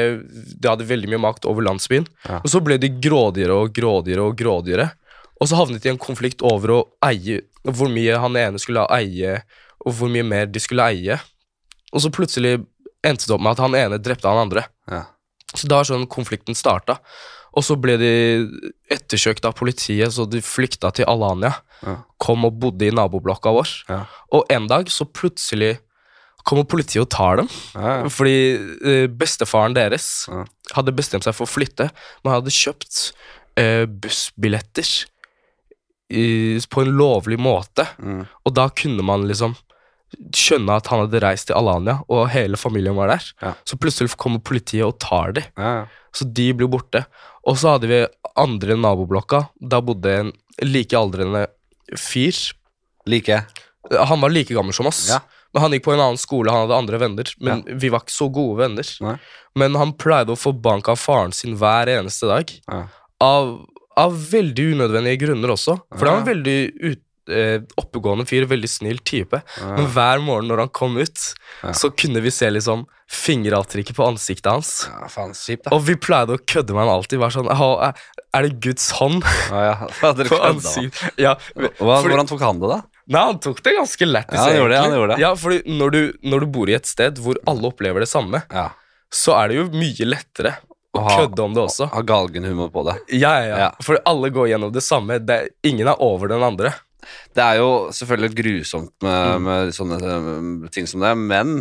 [0.56, 2.06] de hadde veldig mye makt over landsbyen.
[2.24, 2.40] Ja.
[2.40, 4.88] Og så ble de grådigere og grådigere og grådigere.
[5.36, 8.86] Og så havnet de i en konflikt over å eie hvor mye han ene skulle
[8.94, 9.40] eie,
[9.84, 11.18] og hvor mye mer de skulle eie.
[11.92, 12.60] Og så plutselig
[13.06, 14.64] endte det opp med at han ene drepte han andre.
[14.90, 15.04] Ja.
[15.52, 16.98] Så da var sånn konflikten starta.
[17.56, 18.12] Og så ble de
[18.92, 21.54] ettersøkt av politiet, så de flykta til Alanya.
[21.80, 21.98] Ja.
[22.20, 23.72] Kom og bodde i naboblokka vår.
[23.88, 24.02] Ja.
[24.36, 25.78] Og en dag så plutselig
[26.46, 27.50] kommer politiet og tar dem.
[27.74, 27.96] Ja.
[28.12, 28.38] Fordi
[28.84, 30.28] eh, bestefaren deres
[30.76, 31.88] hadde bestemt seg for å flytte,
[32.22, 33.00] men hadde kjøpt
[33.58, 34.92] eh, bussbilletter
[36.12, 36.26] i,
[36.70, 37.88] på en lovlig måte.
[37.98, 38.26] Mm.
[38.46, 39.56] Og da kunne man liksom
[40.36, 43.28] skjønne at han hadde reist til Alanya, og hele familien var der.
[43.42, 43.52] Ja.
[43.66, 45.48] Så plutselig kommer politiet og tar dem.
[45.58, 45.86] Ja, ja.
[46.16, 47.04] Så de blir borte.
[47.46, 48.00] Og så hadde vi
[48.40, 49.42] andre naboblokka.
[49.60, 50.30] Da bodde en
[50.64, 51.44] like aldrende
[52.00, 52.38] fyr.
[53.06, 53.42] Like.
[53.92, 55.10] Han var like gammel som oss.
[55.52, 57.28] Men Han gikk på en annen skole, han hadde andre venner.
[57.40, 58.88] Men vi var ikke så gode venner.
[59.04, 59.14] Nei.
[59.56, 62.50] Men han pleide å få bank av faren sin hver eneste dag.
[63.24, 63.52] Av,
[63.96, 65.78] av veldig unødvendige grunner også.
[65.96, 66.58] For han var veldig
[66.90, 69.40] ut, eh, oppegående fyr, veldig snill type.
[69.62, 71.72] Men hver morgen når han kom ut, Ja.
[71.72, 74.88] så kunne vi se liksom fingeravtrykket på ansiktet hans.
[74.90, 75.68] ja, faen, kjipt.
[75.72, 77.20] Og vi pleide å kødde med han alltid.
[77.22, 79.88] Bare sånn, er- det Guds hånd Ja, ja.
[80.02, 81.14] Ja, på ansiktet?
[81.16, 81.36] Ja,
[81.78, 82.80] Hvordan tok han det, da?
[83.08, 85.20] Nei, han tok det ganske lættis, Ja, han gjorde det, han gjorde det.
[85.22, 88.42] Ja, fordi når du, når du bor i et sted hvor alle opplever det samme,
[88.52, 88.70] Ja.
[89.14, 90.56] så er det jo mye lettere
[90.96, 91.88] å ha- kødde om det også.
[91.92, 92.96] Ha galgenhumor på det.
[93.20, 93.56] Ja, ja, ja.
[93.66, 93.70] Ja.
[93.80, 95.20] For alle går gjennom det samme.
[95.24, 96.74] Det ingen er over den andre.
[97.36, 99.42] Det er jo selvfølgelig grusomt med, Mm.
[99.50, 101.56] med sånne eh, ting som det, men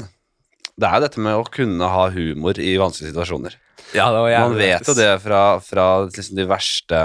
[0.76, 3.56] det er jo dette med å kunne ha humor i vanskelige situasjoner.
[3.96, 7.00] Ja, det var Man vet jo det fra, fra liksom de verste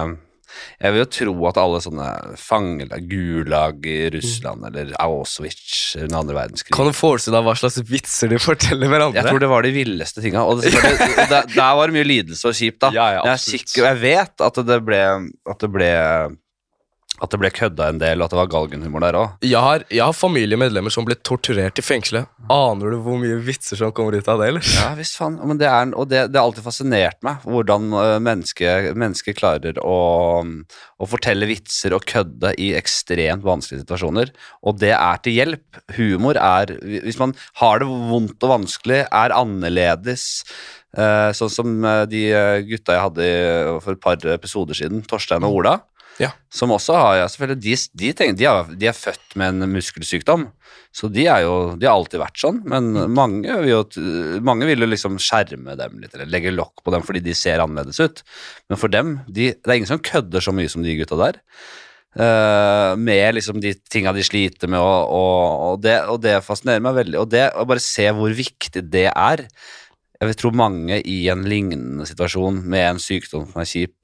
[0.81, 2.07] Jeg vil jo tro at alle sånne
[2.41, 7.79] fangelag, Gulag i Russland eller Auschwitz under andre verdenskrig Kan du forestille deg hva slags
[7.87, 9.21] vitser de forteller hverandre?
[9.21, 10.43] Jeg tror det var de villeste tinga.
[10.49, 10.73] Og, det,
[11.31, 12.91] der, der var det mye lidelse og kjipt, da.
[12.99, 15.03] Ja, ja, jeg, er sikker, jeg vet at det ble
[15.53, 15.93] At det ble
[17.21, 19.39] At det ble kødda en del, og at det var galgenhumor der òg.
[19.45, 22.31] jeg, har, jeg har familiemedlemmer som ble torturert i fengselet.
[22.51, 24.71] Aner du hvor mye vitser som kommer ut av det, eller?
[24.75, 25.39] Ja visst faen.
[25.45, 29.79] Men det er, og det, det har alltid fascinert meg hvordan mennesker mennesket mennesket klarer
[29.85, 29.99] å,
[30.41, 34.33] å fortelle vitser og kødde i ekstremt vanskelige situasjoner.
[34.67, 35.81] Og det er til hjelp.
[35.97, 40.45] Humor er Hvis man har det vondt og vanskelig, er annerledes.
[40.97, 42.25] øh, sånn som øh, de
[42.67, 45.79] gutta jeg hadde i, for et par episoder siden, Torstein og Ola.
[46.21, 46.35] Ja.
[46.53, 49.73] Som også har ja, selvfølgelig, de, de, tenker, de, er, de er født med en
[49.73, 50.49] muskelsykdom.
[50.93, 53.83] Så de, er jo, de har alltid vært sånn, men mange vil jo,
[54.45, 57.63] mange vil jo liksom skjerme dem litt, eller legge lokk på dem fordi de ser
[57.63, 58.25] annerledes ut.
[58.69, 61.41] Men for dem, de, det er ingen som kødder så mye som de gutta der.
[62.11, 66.83] Uh, med liksom de tinga de sliter med, og, og, og, det, og det fascinerer
[66.83, 67.21] meg veldig.
[67.23, 69.47] Og det å bare se hvor viktig det er
[70.21, 73.95] Jeg vil tro mange i en lignende situasjon med en sykdom som er kjip,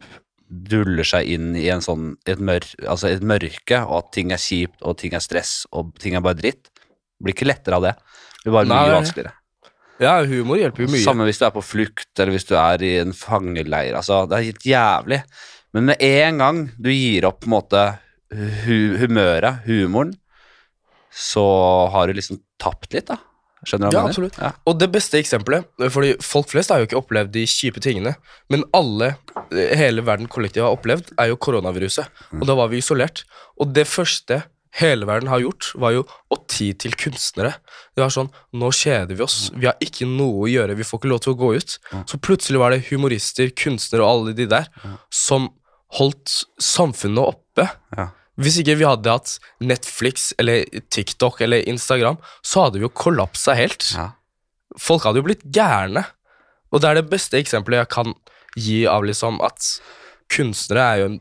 [0.47, 4.41] duller seg inn i en sånn, et, mør, altså et mørke, og at ting er
[4.43, 6.71] kjipt, og ting er stress, og ting er bare dritt.
[6.71, 7.95] Det blir ikke lettere av det.
[8.43, 9.35] Det blir bare Nei, mye er vanskeligere.
[10.03, 11.03] Ja, humor hjelper jo mye.
[11.03, 13.97] Samme hvis du er på flukt, eller hvis du er i en fangeleir.
[13.97, 15.23] Altså, det er helt jævlig.
[15.77, 17.87] Men med en gang du gir opp på en måte
[18.67, 20.13] hu humøret, humoren,
[21.17, 21.47] så
[21.95, 23.17] har du liksom tapt litt, da.
[23.65, 24.13] Skjønner du hva Ja, mener?
[24.13, 24.37] absolutt.
[24.39, 24.51] Ja.
[24.67, 28.17] Og det beste eksempelet, fordi folk flest har jo ikke opplevd de kjipe tingene,
[28.51, 29.17] men alle,
[29.53, 32.07] eh, hele verden kollektivt har opplevd, er jo koronaviruset.
[32.41, 33.25] Og da var vi isolert.
[33.59, 34.43] Og det første
[34.77, 37.55] hele verden har gjort, var jo å ti til kunstnere.
[37.97, 39.51] Det var sånn Nå kjeder vi oss.
[39.57, 40.77] Vi har ikke noe å gjøre.
[40.77, 41.79] Vi får ikke lov til å gå ut.
[42.07, 44.69] Så plutselig var det humorister, kunstnere og alle de der
[45.11, 45.49] som
[45.97, 47.71] holdt samfunnet oppe.
[47.97, 48.11] Ja.
[48.37, 53.55] Hvis ikke vi hadde hatt Netflix eller TikTok eller Instagram, så hadde vi jo kollapsa
[53.57, 53.87] helt.
[53.97, 54.11] Ja.
[54.79, 56.03] Folk hadde jo blitt gærne.
[56.73, 58.13] Og det er det beste eksempelet jeg kan
[58.57, 59.71] gi av liksom at
[60.33, 61.21] kunstnere er jo en,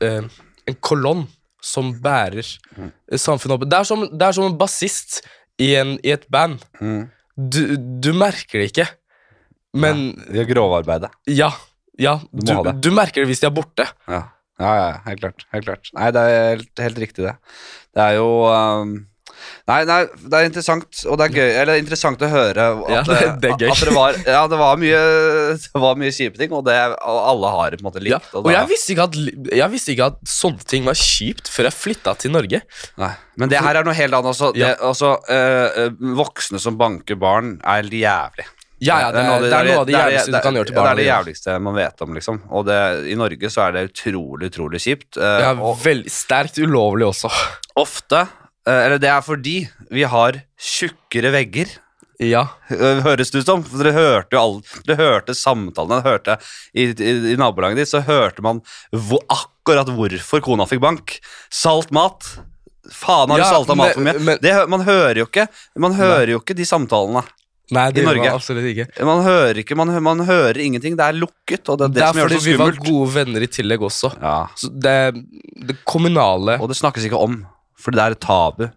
[0.00, 0.22] eh,
[0.70, 1.26] en kolonn
[1.60, 2.46] som bærer
[3.20, 3.68] samfunnet opp.
[3.68, 5.20] Det er som, det er som en bassist
[5.60, 6.62] i, en- i et band.
[6.80, 7.10] Mm.
[7.36, 8.86] Du, du merker det ikke,
[9.76, 11.10] men De har grovarbeidet.
[11.26, 11.50] ja.
[12.00, 13.84] Ja, Du du, du merker det hvis de er borte.
[14.08, 14.22] Ja.
[14.60, 15.46] Ja, ja, helt klart.
[15.54, 15.90] Helt klart.
[15.96, 17.36] Nei, det er helt, helt riktig, det.
[17.96, 18.98] Det er jo um,
[19.70, 22.98] Nei, nei, det er interessant, og det er gøy Eller interessant å høre at, Ja,
[23.06, 23.70] det- det er gøy.
[23.72, 24.98] at det var Ja, det var mye
[25.56, 28.12] Det var mye kjipe ting, og, det, alle har på en måte likt.
[28.18, 28.20] Ja.
[28.36, 29.16] og Og jeg visste, ikke at,
[29.62, 32.60] jeg visste ikke at sånne ting var kjipt før jeg flytta til Norge.
[33.00, 34.52] Nei, men det her er noe helt annet også.
[34.52, 34.74] Det, Ja.
[34.90, 35.90] altså eh, eh,
[36.20, 38.44] voksne som banker barn, er jævlig.
[38.80, 40.88] Ja, ja, det, er, det er noe av det jævligste du kan gjøre til barna
[40.88, 42.38] Det er det jævligste man vet om, liksom.
[42.50, 42.78] Og det,
[43.12, 45.18] i Norge så er det utrolig, utrolig kjipt.
[45.20, 45.52] eh, Ja,
[45.84, 47.28] veldig sterkt ulovlig også.
[47.76, 48.22] ofte,
[48.66, 49.58] eh, eller det er fordi
[49.90, 51.76] vi har tjukkere vegger
[52.20, 52.42] Ja.
[52.68, 53.62] Høres det ut som?
[53.64, 56.02] Dere hørte jo alle Dere hørte samtalene.
[56.02, 56.34] Dere hørte
[56.76, 58.60] i, i, I nabolaget ditt så hørte man
[58.92, 61.14] hvor, akkurat hvorfor kona fikk bank.
[61.48, 62.26] Salt mat.
[62.92, 64.36] Faen, har du Ja, salta mat for mye?
[64.40, 65.44] Det, man hører jo ikke
[65.78, 67.22] Man hører jo ikke de samtalene.
[67.74, 68.24] Nei, det I Norge.
[68.24, 68.86] man absolutt ikke.
[69.06, 70.96] Man hører ikke, man, man hører ingenting.
[70.98, 72.82] Det er lukket, og det er det, Det er som gjør det så vi var
[72.82, 74.12] gode venner i tillegg også.
[74.18, 74.98] Ja, Så det,
[75.70, 77.42] det kommunale Og det snakkes ikke om,
[77.78, 78.68] for det er et tabu.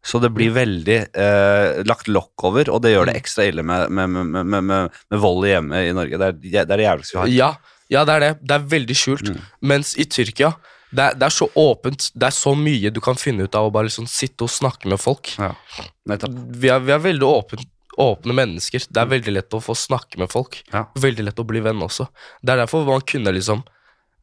[0.00, 3.90] Så det blir veldig eh, lagt lokk over, og det gjør det ekstra ille med,
[3.92, 6.16] med, med, med, vold hjemme i Norge.
[6.16, 7.32] Det er det, er det jævligste vi har.
[7.34, 7.50] Ja,
[7.92, 8.30] ja, det er det.
[8.40, 9.28] Det er veldig skjult.
[9.28, 9.42] Mm.
[9.72, 10.54] Mens i Tyrkia,
[10.90, 12.08] det er, det er så åpent.
[12.14, 14.88] Det er så mye du kan finne ut av å bare liksom sitte og snakke
[14.90, 15.34] med folk.
[15.36, 15.52] Ja.
[16.08, 17.68] Vi er, vi er veldig åpent,
[18.00, 18.86] åpne mennesker.
[18.88, 20.62] Det er veldig lett å få snakke med folk.
[20.72, 20.86] Ja.
[20.98, 22.08] Veldig lett å bli venn også.
[22.42, 23.62] Det er derfor man kunne liksom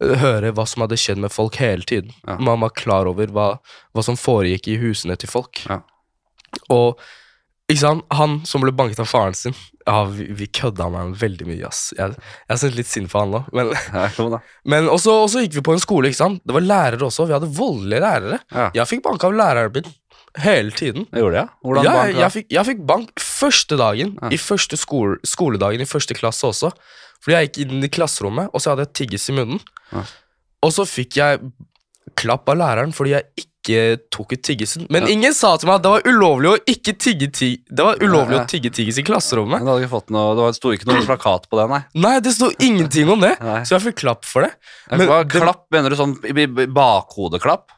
[0.03, 2.15] øh, høre hva som hadde skjedd med folk hele tiden.
[2.25, 2.39] Ja.
[2.41, 3.51] Man var klar over hva,
[3.93, 5.63] hva som foregikk i husene til folk.
[5.69, 5.81] Ja.
[6.73, 6.99] Og
[7.67, 11.13] ikke sant, han som ble banket av faren sin Ja, vi, vi kødda med ham
[11.19, 11.89] veldig mye, ass.
[11.97, 12.15] Jeg,
[12.47, 13.41] jeg sånn litt synd for han nå.
[13.55, 16.41] Men, Ja, men også, også gikk vi på en skole, ikke sant.
[16.47, 17.27] Det var lærere også.
[17.27, 18.39] Vi hadde voldelige lærere.
[18.75, 19.91] Jeg fikk bank av læreren min
[20.43, 21.07] hele tiden.
[21.11, 21.47] Det gjorde det, ja?
[21.65, 24.29] Hvordan ja, bank jeg, jeg, fikk, jeg fikk bank første dagen, Ja.
[24.33, 26.71] i første skole, skoledagen i første klasse også.
[27.21, 29.59] Fordi jeg gikk inn i klasserommet, og så hadde jeg tyggis i munnen.
[29.91, 30.03] Ja.
[30.63, 31.39] Og så fikk jeg
[32.17, 34.85] klapp av læreren fordi jeg ikke tok ut tyggisen.
[34.89, 35.09] Men Ja.
[35.11, 38.31] ingen sa til meg at det var ulovlig å ikke tigge ti Det var ulovlig
[38.31, 38.45] Ja, ja.
[38.45, 39.59] å tigge tyggis i klasserommet.
[39.59, 41.81] Men Du hadde fått noe, det sto ikke noe plakat på det, nei.
[41.95, 43.37] Nei, det sto ingenting om det.
[43.67, 44.53] Så jeg fikk klapp for det.
[44.89, 46.15] Men Hva, det- klapp, mener du sånn
[46.73, 47.69] bakhodeklapp?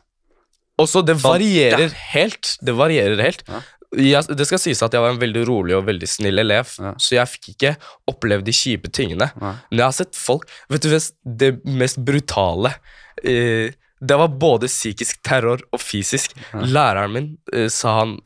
[0.79, 2.57] Og så det Sånn, varierer helt.
[2.63, 3.43] Det varierer helt.
[3.49, 3.59] Ja.
[3.97, 6.91] Jeg, det skal sies at jeg var en veldig rolig og veldig snill elev, Ja.
[7.01, 7.71] så jeg fikk ikke
[8.11, 9.31] oppleve de kjipe tingene.
[9.41, 9.55] Ja.
[9.71, 10.91] Men jeg har sett folk Vet du
[11.25, 12.75] det mest brutale
[13.23, 16.35] eh, Det var både psykisk terror og fysisk.
[16.53, 16.61] Ja.
[16.61, 18.19] Læreren min eh, sa han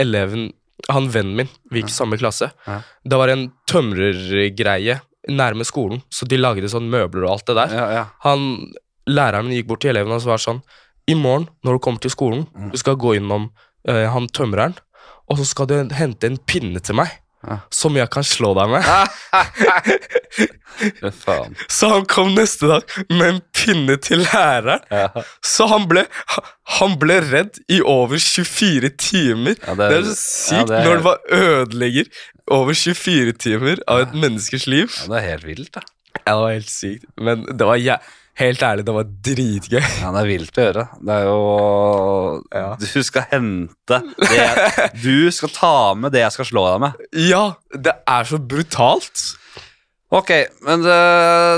[0.00, 0.52] eleven
[0.88, 2.48] Han vennen min, vi gikk i samme klasse.
[3.04, 8.06] Det var en tømrergreie nærme skolen, så de lagde sånn møbler og alt det der.
[8.24, 8.72] Han,
[9.06, 10.62] læreren min gikk bort til eleven og så var sånn
[11.10, 12.70] I morgen, når du kommer til skolen, Mm.
[12.72, 13.50] du skal gå innom
[13.88, 14.74] eh, han tømreren,
[15.30, 17.08] og så skal du hente en pinne til meg.
[17.40, 17.54] Ja.
[17.72, 18.84] Som jeg kan slå deg med.
[21.22, 21.54] Faen.
[21.72, 24.82] Så han kom neste dag med en pinne til læreren.
[24.92, 25.06] Ja.
[25.44, 26.04] Så han ble,
[26.76, 29.56] han ble redd i over 24 timer.
[29.64, 32.04] Ja, Det er så sykt ja, det er- når det var ødelegger
[32.50, 34.88] over 24 timer av et menneskes liv.
[35.00, 35.80] Ja, det er helt vilt, da.
[36.26, 37.04] Ja, det var helt sykt.
[37.16, 38.00] Men det var jæ-
[38.40, 39.82] helt ærlig, det var dritgøy.
[40.00, 40.84] Ja, det er vilt å gjøre.
[41.06, 41.40] Det er jo
[42.56, 42.68] Ja.
[42.80, 44.70] Du skal hente det jeg,
[45.04, 47.04] Du skal ta med det jeg skal slå deg med.
[47.28, 47.44] Ja,
[47.76, 49.26] det er så brutalt.
[50.10, 50.32] Ok,
[50.66, 50.98] men det,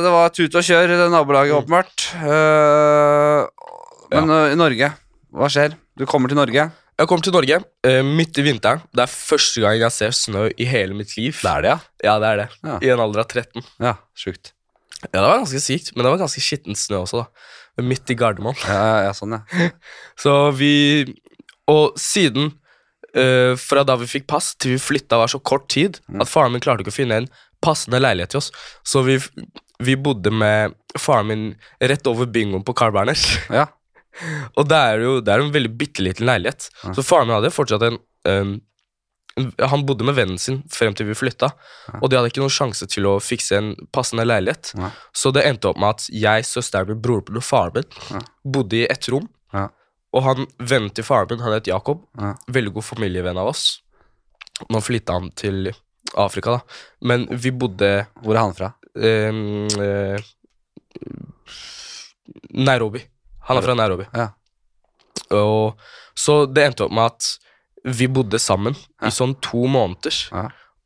[0.04, 1.62] det var tut og kjør i det nabolaget, Mm.
[1.62, 2.06] åpenbart.
[2.20, 3.46] Eh,
[4.12, 4.40] men ja.
[4.52, 4.90] i Norge,
[5.32, 5.76] hva skjer?
[5.96, 6.66] Du kommer til Norge.
[7.00, 7.56] Jeg kommer til Norge
[7.88, 8.82] eh, midt i vinteren.
[8.92, 11.32] Det er første gang jeg ser snø i hele mitt liv.
[11.40, 11.78] Det er det, ja?
[12.04, 12.48] Ja, det er det.
[12.68, 12.76] Ja.
[12.84, 13.64] I en alder av 13.
[13.82, 14.52] Ja, sjukt.
[15.10, 17.82] Ja, det var ganske sykt, men det var ganske skitten snø også, da.
[17.82, 18.54] Midt i Gardermoen.
[18.68, 19.68] Ja, ja, sånn, ja.
[20.22, 20.72] Så vi
[21.72, 22.50] Og siden
[23.16, 26.20] uh, fra da vi fikk pass til vi flytta, var så kort tid Mm.
[26.24, 27.28] at faren min klarte ikke å finne en
[27.62, 28.50] passende leilighet til oss.
[28.84, 29.18] Så vi,
[29.80, 31.44] vi bodde med faren min
[31.80, 33.24] rett over bingoen på Carl Berners.
[33.50, 33.66] ja.
[34.60, 36.66] Og det er jo det er en veldig bitte liten leilighet.
[36.92, 37.96] Så faren min hadde fortsatt en
[38.28, 38.50] um,
[39.58, 41.48] Han bodde med vennen sin frem til vi flytta,
[41.88, 41.98] Ja.
[42.02, 44.74] og de hadde ikke noen sjanse til å fikse en passende leilighet.
[44.76, 44.90] Ja.
[45.12, 48.20] Så det endte opp med at jeg, søsteren min, broren min og faren min Ja.
[48.44, 49.28] bodde i ett rom.
[49.54, 49.68] Ja.
[50.12, 52.34] Og han vennen til faren min, han het Jakob, Ja.
[52.48, 53.80] veldig god familievenn av oss.
[54.68, 55.72] Nå flytta han til
[56.14, 56.60] Afrika, da.
[57.00, 58.74] Men vi bodde Hvor er han fra?
[58.94, 59.32] Eh,
[59.80, 60.18] eh,
[62.50, 63.02] Nairobi.
[63.48, 64.06] Han er fra Nairobi.
[64.14, 64.28] Ja.
[65.32, 65.78] Og,
[66.14, 67.38] så det endte opp med at
[67.84, 70.14] vi bodde sammen i sånn to måneder.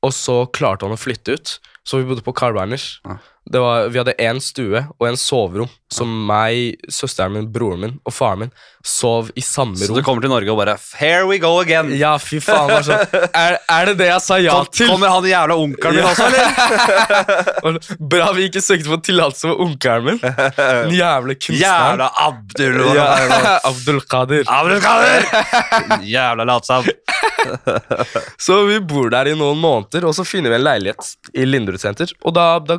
[0.05, 1.57] Og så klarte han å flytte ut,
[1.87, 2.97] så vi bodde på Carl Berners.
[3.07, 3.18] Ja.
[3.47, 8.11] Var, vi hadde én stue og en soverom, som meg, søsteren min, broren min og
[8.11, 8.49] faren min
[8.82, 9.87] sov i samme rom.
[9.87, 11.93] Så du kommer til Norge og bare Here we go again!
[11.95, 12.72] Ja, fy faen.
[12.74, 12.97] altså.
[13.45, 14.91] er, er det det jeg sa ja Kom, til?
[14.91, 16.11] kommer han jævla onkelen min Ja.
[16.11, 17.97] også, eller?
[18.16, 20.18] Bra vi ikke søkte på tillatelse med onkelen min.
[20.59, 21.62] Den jævla kunstneren.
[21.62, 22.80] Jævla Abdul!
[22.99, 23.07] Ja?
[23.70, 24.43] Abdul Qadir.
[24.59, 26.03] Abdul Qadir!
[26.03, 26.91] Jævla latsabb.
[28.43, 31.76] Så vi bor der i noen måneder, og så finner vi en leilighet i Linderud
[31.83, 32.12] senter.
[32.24, 32.79] Og da, da,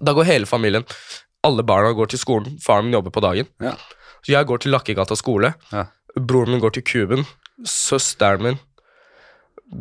[0.00, 0.84] da går hele familien
[1.46, 2.58] Alle barna går til skolen.
[2.60, 3.48] Faren min jobber på dagen.
[3.64, 3.76] Ja.
[4.20, 5.54] Så jeg går til Lakkegata skole.
[5.72, 5.86] Ja.
[6.16, 7.24] Broren min går til Kuben.
[7.64, 8.60] Søsteren min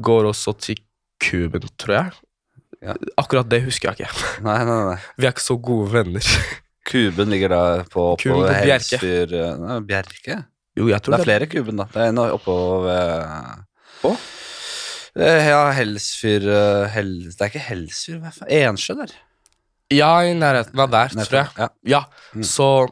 [0.05, 0.79] går også til
[1.19, 2.17] Kuben, tror jeg.
[2.85, 2.95] Ja.
[3.19, 4.25] Akkurat det husker jeg ikke.
[4.45, 4.97] Nei, nei, nei.
[5.19, 6.31] Vi er ikke så gode venner.
[6.89, 8.45] Kuben ligger da på, på på.
[8.55, 10.39] Helsfyr eh, Bjerke?
[10.79, 11.89] Jo, jeg tror Det er flere Kuben, da.
[11.91, 12.55] Det er en oppå
[12.85, 13.65] ved
[13.99, 14.13] På?
[15.19, 17.09] Eh, Ja, Helsfyr eh, Hel...
[17.29, 18.51] Det er ikke Helsfyr, hva faen?
[18.61, 19.13] Ensjø der.
[19.91, 21.53] Ja, i nærheten av der, tror jeg.
[21.57, 21.69] Ja.
[21.97, 22.01] Ja,
[22.35, 22.43] Mm.
[22.45, 22.87] så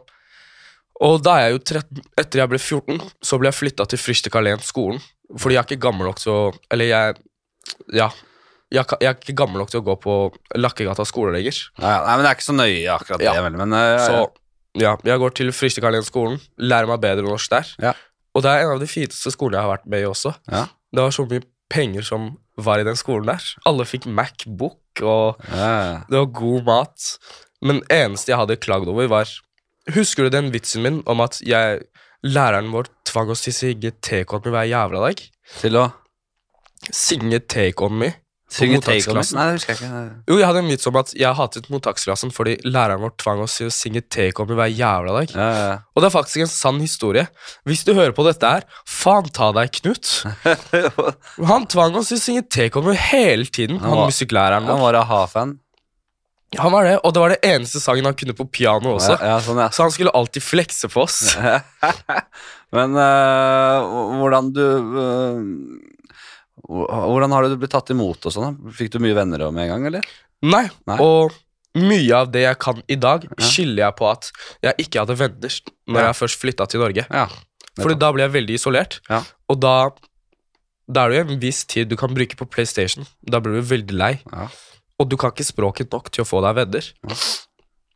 [0.99, 3.99] Og da er jeg jo 13 Etter jeg ble 14, så ble jeg flytta til
[4.01, 4.97] Frystek Allén skolen.
[5.37, 6.39] Fordi jeg er ikke gammel nok til å
[6.73, 7.17] Eller jeg
[7.93, 8.09] Ja.
[8.73, 10.13] Jeg, jeg er ikke gammel nok til å gå på
[10.57, 11.55] Lakkegata skole lenger.
[11.79, 11.99] Ja, ja.
[12.07, 13.33] Nei, men det er ikke så nøye akkurat Ja.
[13.37, 14.25] det, vel, men eh, Så
[14.81, 17.69] ja, jeg går til Frystek Allén skolen, lærer meg bedre norsk der.
[17.79, 17.93] Ja.
[18.35, 20.33] Og det er en av de fineste skolene jeg har vært med i også.
[20.51, 20.65] Ja.
[20.93, 23.43] Det var så mye penger som var i den skolen der.
[23.69, 27.09] Alle fikk Macbook, og ja, det var god mat.
[27.61, 29.29] Men eneste jeg hadde klagd over, var
[29.95, 31.85] Husker du den vitsen min om at jeg,
[32.27, 35.21] læreren vår tvang oss til å synge Take On Me hver jævla dag?
[35.61, 35.85] Til å
[36.91, 38.11] Synge Take On Me.
[38.49, 39.23] Synge Take On Me?
[39.35, 40.15] Nei, det husker jeg ikke.
[40.31, 43.57] Jo, jeg hadde en vits om at jeg hatet mottaksklassen fordi læreren vår tvang oss
[43.59, 45.33] til å synge Take On Me hver jævla dag.
[45.35, 45.75] Ja, ja.
[45.93, 47.27] Og det er faktisk en sann historie.
[47.67, 50.13] Hvis du hører på dette her, faen ta deg, Knut.
[51.51, 54.69] Han tvang oss til å synge Take On Me hele tiden, han Han var- musikklæreren
[54.71, 55.57] Han var a-ha-fan.
[56.57, 59.17] Han var det, og det var det eneste sangen han kunne på piano også.
[59.19, 59.65] Ja, ja, sånn, ja.
[59.75, 61.35] Så han skulle alltid flekse på oss.
[62.75, 63.87] Men eh,
[64.21, 64.63] hvordan du
[65.03, 65.41] eh,
[66.67, 68.57] Hvordan har du blitt tatt imot og sånn?
[68.75, 70.07] Fikk du mye venner med en gang, eller?
[70.43, 70.97] Nei, Nei.
[70.99, 71.31] og
[71.77, 73.45] mye av det jeg kan i dag, Ja.
[73.45, 74.31] skylder jeg på at
[74.63, 75.49] jeg ikke hadde venner
[75.87, 76.07] når Ja.
[76.11, 77.05] jeg først flytta til Norge.
[77.09, 77.27] Ja.
[77.77, 79.23] Fordi da ble jeg veldig isolert, Ja.
[79.49, 79.91] og da
[80.89, 83.05] da er det jo en viss tid du kan bruke på PlayStation.
[83.29, 84.47] Da blir du veldig lei, Ja.
[84.99, 86.93] og du kan ikke språket nok til å få deg venner.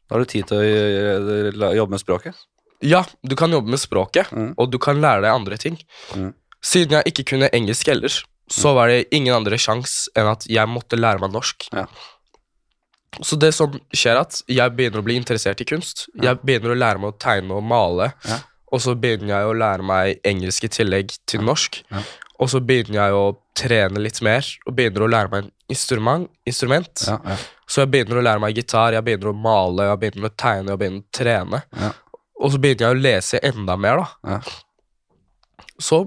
[0.10, 2.36] Da har du tid til å eh, jobbe med språket.
[2.82, 4.56] Ja, du kan jobbe med språket, Mm.
[4.58, 5.78] og du kan lære deg andre ting.
[6.14, 6.34] Mm.
[6.62, 8.10] Siden jeg ikke kunne engelsk heller,
[8.52, 11.70] så var det ingen andre sjans enn at jeg måtte lære meg norsk.
[11.74, 11.86] Ja.
[13.22, 16.06] Så det som skjer er at jeg begynner å bli interessert i kunst.
[16.16, 16.30] Ja.
[16.32, 18.40] Jeg begynner å lære meg å tegne og male, Ja.
[18.72, 21.82] og så begynner jeg å lære meg engelsk i tillegg til norsk.
[21.92, 22.04] Ja.
[22.40, 23.26] Og så begynner jeg å
[23.56, 26.30] trene litt mer, og begynner å lære meg en instrument.
[26.48, 27.04] instrument.
[27.08, 27.36] Ja, ja.
[27.68, 30.72] Så jeg begynner å lære meg gitar, jeg begynner å male, jeg begynner å tegne,
[30.72, 31.62] jeg begynner å trene.
[31.80, 31.92] Ja.
[32.42, 34.08] Og så begynner jeg å lese enda mer, da.
[34.32, 34.40] Ja.
[35.80, 36.02] Så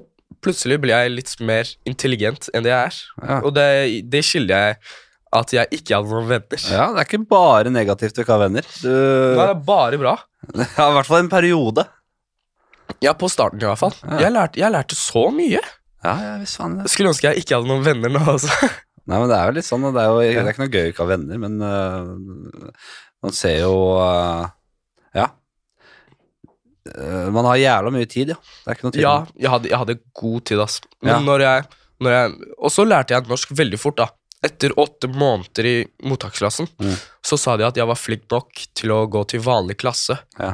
[0.44, 3.00] plutselig blir jeg litt mer intelligent enn det jeg er.
[3.22, 3.40] Ja.
[3.40, 3.66] Og det,
[4.12, 4.78] det skylder jeg
[5.34, 6.62] at jeg ikke hadde noen venner.
[6.70, 8.68] ja, det er ikke bare negativt å ikke ha venner.
[8.84, 10.16] Du Nei, det er bare bra.
[10.76, 11.86] Ja, i hvert fall en periode.
[13.02, 13.94] Ja, på starten i hvert fall.
[14.04, 14.20] Ja.
[14.26, 15.62] Jeg, lærte, jeg lærte så mye.
[16.04, 16.90] Ja, ja, visst faen det.
[16.92, 18.52] Skulle ønske jeg ikke hadde noen venner nå også.
[19.08, 20.72] Nei, men det er jo litt sånn, og det er jo det er ikke noe
[20.72, 22.92] gøy å ikke ha venner, men uh,
[23.24, 24.46] man ser jo uh,
[25.16, 25.26] Ja.
[26.84, 28.34] Øh, man har jævla mye tid, ja.
[28.36, 29.02] Det er ikke noe tid.
[29.06, 30.80] Ja, jeg hadde, jeg hadde god tid, ass.
[31.02, 31.20] Men Ja.
[31.24, 31.64] når, jeg,
[32.04, 34.08] når jeg Og så lærte jeg norsk veldig fort, da.
[34.44, 36.96] Etter åtte måneder i mottaksklassen Mm.
[37.24, 40.18] så sa de at jeg var flink nok til å gå til vanlig klasse.
[40.38, 40.52] Ja.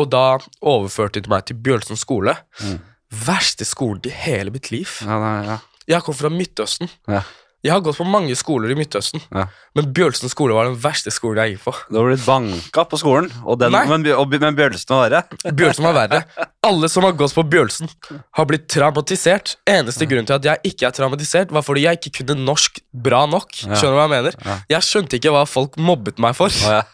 [0.00, 2.34] Og da overførte de meg til Bjølsen skole.
[2.64, 2.80] Mm.
[3.26, 4.88] Verste skolen i hele mitt liv.
[5.04, 5.58] Ja, nei.
[5.86, 6.88] Jeg kom fra Midtøsten.
[7.06, 7.20] Ja.
[7.64, 9.46] Jeg har gått på mange skoler i Midtøsten, Ja.
[9.74, 11.72] men Bjølsen skole var den verste skolen jeg gikk på.
[11.88, 15.22] Du har blitt banka på skolen, den, men, men Bjølsen var verre.
[15.56, 16.20] Bjølsen var verre.
[16.68, 17.88] Alle som har gått på Bjølsen,
[18.36, 19.54] har blitt traumatisert.
[19.64, 23.24] Eneste grunn til at jeg ikke er traumatisert, var fordi jeg ikke kunne norsk bra
[23.32, 23.56] nok.
[23.64, 23.78] Ja.
[23.80, 24.36] Skjønner du hva jeg mener?
[24.44, 24.58] Ja.
[24.76, 26.52] Jeg skjønte ikke hva folk mobbet meg for.
[26.60, 26.84] Ja.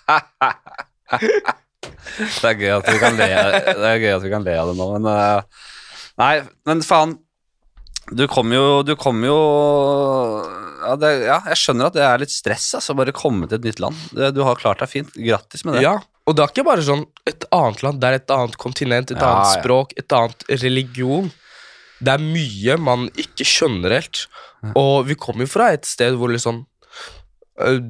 [1.10, 3.26] det er gøy at vi kan le,
[3.66, 5.66] det er gøy at vi kan le av det nå, men øh,
[6.20, 6.34] Nei,
[6.68, 7.16] men faen.
[8.10, 9.36] Du kom jo Du kom jo
[10.80, 12.94] ja, det, ja, jeg skjønner at det er litt stress, altså.
[12.96, 13.98] Bare komme til et nytt land.
[14.16, 15.10] Det, du har klart deg fint.
[15.12, 15.82] Grattis med det.
[15.84, 19.12] Ja, og det er ikke bare sånn et annet land, det er et annet kontinent,
[19.12, 21.28] et Ja, annet språk, et annet religion.
[22.00, 24.24] Det er mye man ikke skjønner helt.
[24.72, 26.64] Og vi kommer jo fra et sted hvor liksom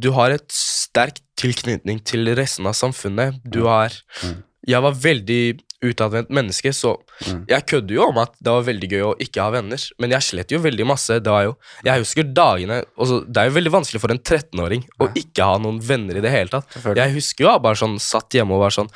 [0.03, 3.39] Du har et sterk tilknytning til resten av samfunnet.
[3.47, 3.95] Du har
[4.27, 4.43] Mm.
[4.67, 5.43] Jeg var veldig
[5.83, 7.45] utadvendt menneske, så Mm.
[7.49, 10.21] jeg kødder jo om at det var veldig gøy å ikke ha venner, men jeg
[10.23, 11.21] slet jo veldig masse.
[11.21, 14.85] Det var jo Jeg husker dagene også, Det er jo veldig vanskelig for en 13-åring
[15.01, 16.67] å ikke ha noen venner i det hele tatt.
[16.97, 18.89] Jeg husker jo bare sånn satt hjemme og var sånn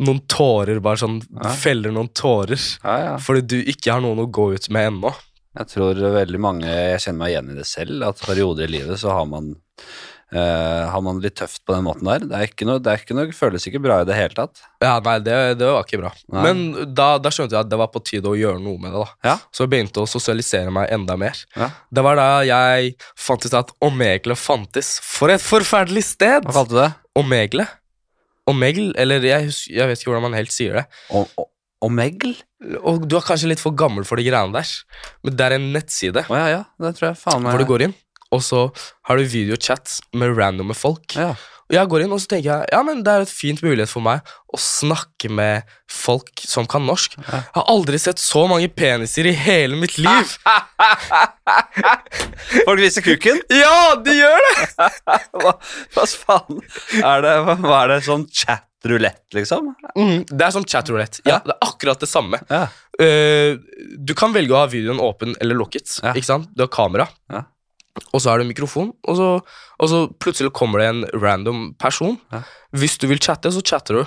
[0.00, 1.50] Noen tårer, bare sånn Ja.
[1.50, 2.56] Feller noen tårer.
[2.82, 3.16] Ja, ja.
[3.18, 5.14] Fordi du ikke har noen å gå ut med ennå.
[5.58, 8.96] Jeg tror veldig mange Jeg kjenner meg igjen i det selv, at perioder i livet
[8.98, 9.56] så har man
[10.32, 12.24] eh, har man litt tøft på den måten der.
[12.30, 14.62] Det er ikke noe, det ikke noe føles ikke bra i det hele tatt.
[14.82, 16.12] Ja, nei, det, det var ikke bra.
[16.32, 16.44] Nei.
[16.46, 19.02] Men da, da skjønte jeg at det var på tide å gjøre noe med det.
[19.04, 19.36] da Ja.
[19.54, 21.38] Så jeg begynte å sosialisere meg enda mer.
[21.56, 21.70] Ja.
[21.90, 24.96] Det var da jeg fant ut at Omegle fantes.
[25.04, 26.46] For et forferdelig sted!
[26.48, 26.90] Hva kalte du det?
[27.20, 27.66] Omegle?
[28.50, 28.90] Omegl?
[28.98, 30.86] Eller jeg, jeg vet ikke hvordan man helt sier det.
[31.14, 31.26] O-
[31.86, 32.34] Omegl?
[32.84, 34.68] Og du er kanskje litt for gammel for de greiene der,
[35.24, 36.58] men det er en nettside Oh, ja, ja.
[36.76, 37.94] Det tror jeg faen meg hvor du går inn,
[38.30, 38.66] og så
[39.08, 41.16] har du videochat med randomme folk.
[41.18, 41.34] Ja.
[41.70, 43.90] Og jeg går inn og så tenker jeg, ja, men det er et fint mulighet
[43.92, 47.14] for meg å snakke med folk som kan norsk.
[47.22, 50.32] Jeg har aldri sett så mange peniser i hele mitt liv.
[52.66, 53.38] Folk viser kuken?
[53.60, 54.66] Ja, de gjør det!
[55.44, 55.52] Hva,
[55.94, 56.58] hva faen?
[57.04, 59.70] Er det, hva, hva er det sånn chat-rulett, liksom?
[59.94, 61.22] Mm, det er som chatroulette.
[61.22, 62.42] Ja, det er akkurat det samme.
[62.50, 62.64] Ja.
[63.00, 63.62] Uh,
[63.94, 66.00] du kan velge å ha videoen åpen eller lukket.
[66.02, 66.16] Ja.
[66.18, 66.50] ikke sant?
[66.56, 67.46] Du har kamera, Ja.
[68.12, 69.28] Og så er det mikrofon, og så,
[69.80, 72.18] og så plutselig kommer det en random person.
[72.32, 72.42] Ja.
[72.76, 74.04] Hvis du vil chatte, så chatter du.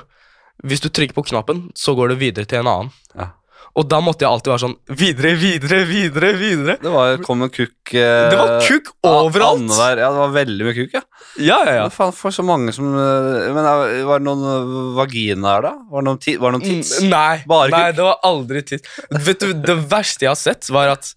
[0.64, 2.92] Hvis du trykker på knappen, så går det videre til en annen.
[3.18, 3.32] Ja.
[3.74, 6.76] Og da måtte jeg alltid være sånn videre, videre, videre, videre.
[6.84, 9.64] Det var, kom en kukk eh, Det var kukk overalt!
[9.64, 11.02] annenhver- Ja, det var veldig mye kukk, ja.
[11.42, 11.88] Ja, ja, ja.
[11.90, 15.72] Faen for så mange som eh, Men eh, Var det noen vagina vaginaer, da?
[15.90, 16.92] Var det noen, ti, var det noen tits?
[17.02, 17.98] Mm, Nei, Bare nei, kukk?
[17.98, 21.10] det var aldri tids Vet du, Det verste jeg har sett, var at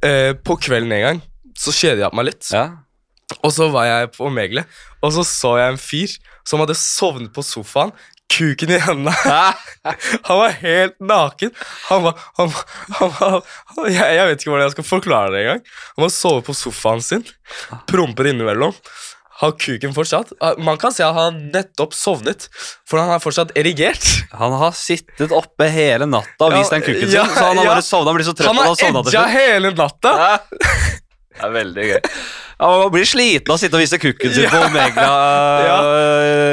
[0.00, 1.20] eh, på kvelden en gang
[1.58, 2.50] så kjeder jeg meg litt.
[2.54, 2.68] Ja.
[3.42, 4.64] Og så var jeg på Omegle,
[5.04, 6.14] og så så jeg en fyr
[6.48, 7.92] som hadde sovnet på sofaen.
[8.28, 9.12] Kuken i hendene.
[10.28, 11.52] Han var helt naken.
[11.88, 12.50] Han var, han,
[12.98, 13.38] han han,
[13.88, 15.62] jeg, jeg vet ikke hvordan jeg skal forklare det engang.
[15.94, 17.24] Han var sovet på sofaen sin,
[17.88, 18.76] promper innimellom.
[19.40, 20.34] Har kuken fortsatt.
[20.60, 22.50] Man kan si at han nettopp sovnet,
[22.84, 24.04] for han er fortsatt erigert.
[24.36, 27.62] Han har sittet oppe hele natta og Ja, vist den kuken sin, ja, så han
[27.62, 27.76] har ja.
[27.78, 28.12] bare sovna.
[28.12, 30.16] Han blir så trøtt Han har edga hele natta.
[31.38, 31.46] Ja.
[31.46, 32.00] Det er veldig gøy.
[32.58, 35.02] Ja, Man blir sliten av å sitte og vise kukken sin på Omega
[35.68, 35.76] ja.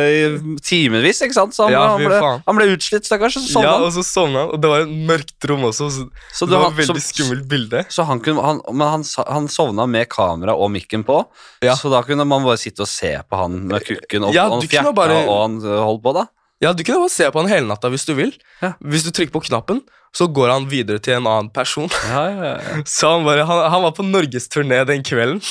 [0.05, 1.55] i timevis, ikke sant?
[1.57, 2.43] Så han, Ja, han, fy ble, faen.
[2.45, 3.85] han ble utslitt, stakkars, så sovna Ja, han.
[3.87, 5.87] og så sovna han, og det var et mørkt rom også.
[5.89, 7.81] Så Så, det det var et veldig så, skummelt bilde.
[7.89, 11.23] så han, kunne, han, men han, sa- han sovna med kamera og mikken på,
[11.65, 11.73] Ja.
[11.75, 14.61] så da kunne man bare sitte og se på han med kukken og, Ja, og
[14.61, 16.27] du han kunne fjerta bare- og han øh, holdt på, da.
[16.61, 18.31] Ja, Du kunne bare se på han hele natta hvis du vil.
[18.61, 18.73] Ja.
[18.79, 19.81] Hvis du trykker på knappen,
[20.15, 21.89] så går han videre til en annen person.
[22.07, 22.81] Ja, ja, ja.
[22.95, 25.43] Så han, bare, han, han var på norgesturné den kvelden.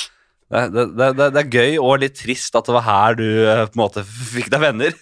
[0.49, 3.63] Det, det, det, det, er gøy og litt trist at det var her du øh,
[3.65, 4.97] på en måte fikk deg venner.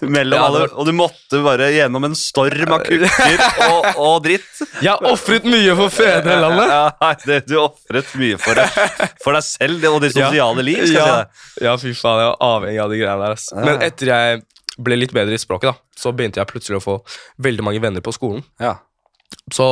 [0.00, 4.48] Mellom alle, Og du måtte bare gjennom en storm av kukker og, og dritt.
[4.80, 6.72] Jeg har ofret mye for fedrelandet.
[6.72, 10.86] Ja, du ofret mye for, det, for deg selv og ditt sosiale liv.
[10.86, 11.42] si deg.
[11.66, 13.36] ja, fy faen, jeg var avhengig av de greiene der.
[13.36, 13.60] Altså.
[13.60, 14.40] Men etter jeg
[14.84, 16.94] ble litt bedre i språket, da, så begynte jeg plutselig å få
[17.44, 18.42] veldig mange venner på skolen.
[18.62, 18.76] Ja.
[19.54, 19.66] Så,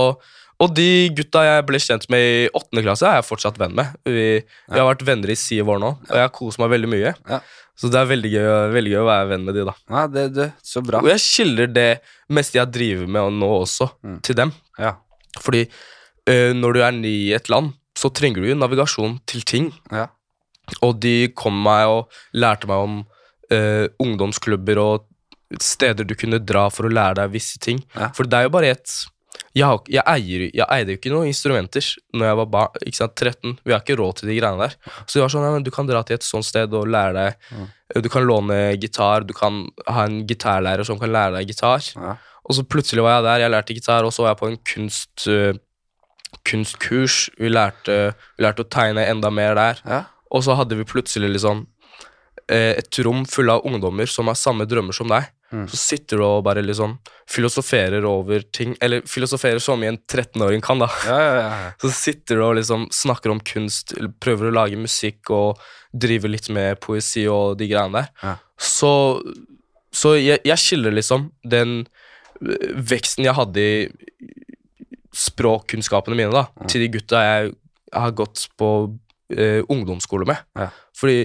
[0.59, 3.95] og de gutta jeg ble kjent med i åttende klasse, er jeg fortsatt venn med.
[4.07, 7.15] Vi, vi har vært venner i syv år nå, og jeg kost meg veldig mye.
[7.31, 7.41] Ja.
[7.79, 9.75] Så det er veldig gøy, veldig gøy å være venn med de, da.
[9.95, 10.99] ja, det, det, så bra.
[11.05, 11.89] Og jeg skiller det
[12.35, 14.17] meste jeg driver med nå også, Mm.
[14.27, 14.51] til dem.
[14.83, 14.97] Ja.
[15.39, 15.61] Fordi
[16.29, 19.71] øh, når du er ny i et land, så trenger du jo navigasjon til ting.
[19.95, 20.09] Ja.
[20.85, 22.99] Og de kom meg og lærte meg om
[23.55, 25.07] eh, ungdomsklubber og
[25.62, 27.80] steder du kunne dra for å lære deg visse ting.
[27.94, 28.11] Ja.
[28.16, 28.99] For det er jo bare et
[29.57, 31.84] jeg, jeg, eier, jeg eide jo ikke noen instrumenter
[32.14, 33.57] Når jeg var bar, ikke sant, 13.
[33.64, 34.76] Vi har ikke råd til de greiene der.
[35.05, 37.16] Så det var sånn, ja, men du kan dra til et sånt sted og lære
[37.16, 37.68] deg Mm.
[38.05, 41.80] Du kan låne gitar, du kan ha en gitarlærer som kan lære deg gitar.
[41.96, 42.18] Ja.
[42.44, 44.59] Og så plutselig var jeg der, jeg lærte gitar, og så var jeg på en
[44.72, 47.16] kunst, uh, kunstkurs.
[47.40, 47.96] Vi lærte,
[48.36, 49.80] vi lærte å tegne enda mer der.
[49.88, 50.03] Ja.
[50.28, 51.64] Og så hadde vi plutselig liksom
[52.55, 55.28] et rom full av ungdommer som har samme drømmer som deg.
[55.53, 55.64] Mm.
[55.70, 60.61] Så sitter du og bare liksom filosoferer over ting Eller filosoferer som i en 13-åring
[60.61, 60.90] kan, da.
[61.09, 61.70] Ja, ja, ja.
[61.80, 65.62] Så sitter du og liksom snakker om kunst, prøver å lage musikk og
[65.96, 68.12] driver litt med poesi og de greiene der.
[68.20, 68.34] Ja.
[68.61, 68.92] Så,
[69.94, 71.80] så jeg, jeg skiller liksom den
[72.44, 73.88] øh, veksten jeg hadde i
[75.16, 77.55] språkkunnskapene mine da, til de gutta jeg
[77.96, 78.70] har gått på
[79.32, 80.44] eh, ungdomsskole med.
[80.59, 80.68] Ja.
[80.99, 81.22] Fordi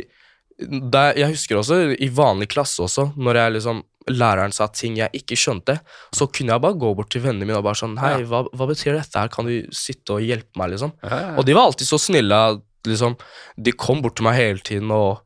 [0.59, 3.81] der, jeg husker også i vanlig klasse også, når jeg liksom
[4.11, 5.77] læreren sa ting jeg ikke skjønte,
[6.15, 8.67] så kunne jeg bare gå bort til vennene mine og bare sånn Hei, hva, hva
[8.67, 9.31] betyr dette her?
[9.31, 10.91] Kan du sitte og hjelpe meg, liksom?
[11.37, 12.39] Og de var alltid så snille.
[12.83, 13.15] Liksom,
[13.63, 15.21] de kom bort til meg hele tiden og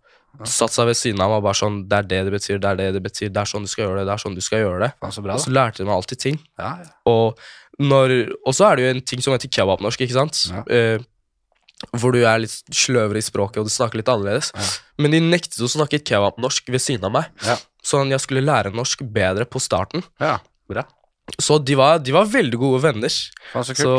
[0.45, 2.69] satte seg ved siden av meg og bare sånn Det er det det betyr, det
[2.69, 4.43] er det det betyr, det er sånn du skal gjøre det, det er sånn du
[4.45, 4.91] skal gjøre det.
[5.15, 6.37] Så bra, Og så lærte de meg alltid ting.
[6.61, 6.91] Ja, ja.
[7.09, 7.41] Og,
[7.81, 8.13] når,
[8.45, 10.43] og så er det jo en ting som heter kebabnorsk, ikke sant?
[10.53, 10.61] Ja.
[10.69, 11.07] Eh,
[11.93, 14.51] hvor du er litt sløvere i språket, og du snakker litt annerledes.
[14.55, 14.67] Ja.
[15.03, 17.25] Men de nektet å snakke kebabnorsk ved siden av meg.
[17.45, 17.57] Ja.
[17.85, 20.03] Sånn jeg skulle lære norsk bedre på starten.
[20.19, 20.39] ja.
[20.67, 20.81] Bra.
[21.39, 23.11] Så de var, de var veldig gode venner.
[23.53, 23.73] Faen, så.
[23.75, 23.91] Så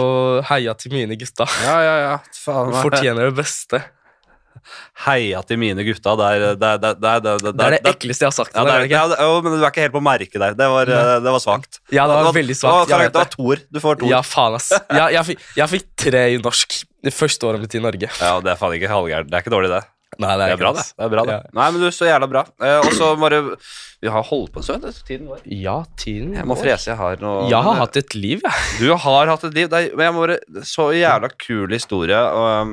[0.48, 1.44] heia til mine gutta.
[1.64, 2.14] Ja, ja, ja.
[2.44, 3.80] Faen, Fortjener det beste.
[5.06, 6.14] Heia til mine gutta.
[6.18, 8.36] Det er det, er- det, er- det, er- det, er- Det det ekleste jeg har
[8.36, 8.52] sagt.
[8.56, 10.56] Ja, det er, det det, jo, men du er ikke helt på merket der.
[10.58, 11.80] Det var, eh, det var svakt.
[11.94, 12.88] Ja, det var veldig svakt.
[12.88, 13.30] Det var, var.
[13.32, 13.56] Tor.
[13.70, 14.08] Du får Tor.
[14.10, 14.70] Ja, faen, ass.
[14.72, 18.08] Jeg, jeg, fikk, jeg fikk tre i norsk det første året mitt i Norge.
[18.20, 19.30] Ja, det er faen ikke halvgærent.
[19.30, 19.84] Det er ikke dårlig, det.
[20.18, 20.82] Nei, Det er ikke bra, det.
[20.88, 21.34] det, er bra, det.
[21.36, 21.50] Ja.
[21.58, 22.42] Nei, men du, så jævla bra.
[22.64, 23.38] Eh, og så bare
[24.02, 24.86] Vi har holdt på en stund.
[25.06, 25.42] Tiden går.
[25.52, 26.90] Ja, tiden Jeg må frese.
[26.90, 28.78] Jeg har noe Jeg har men, hatt et liv, jeg.
[28.80, 29.68] Du har hatt et liv.
[29.70, 32.18] Det er, men jeg må bare Så jævla kul historie.
[32.18, 32.48] Og,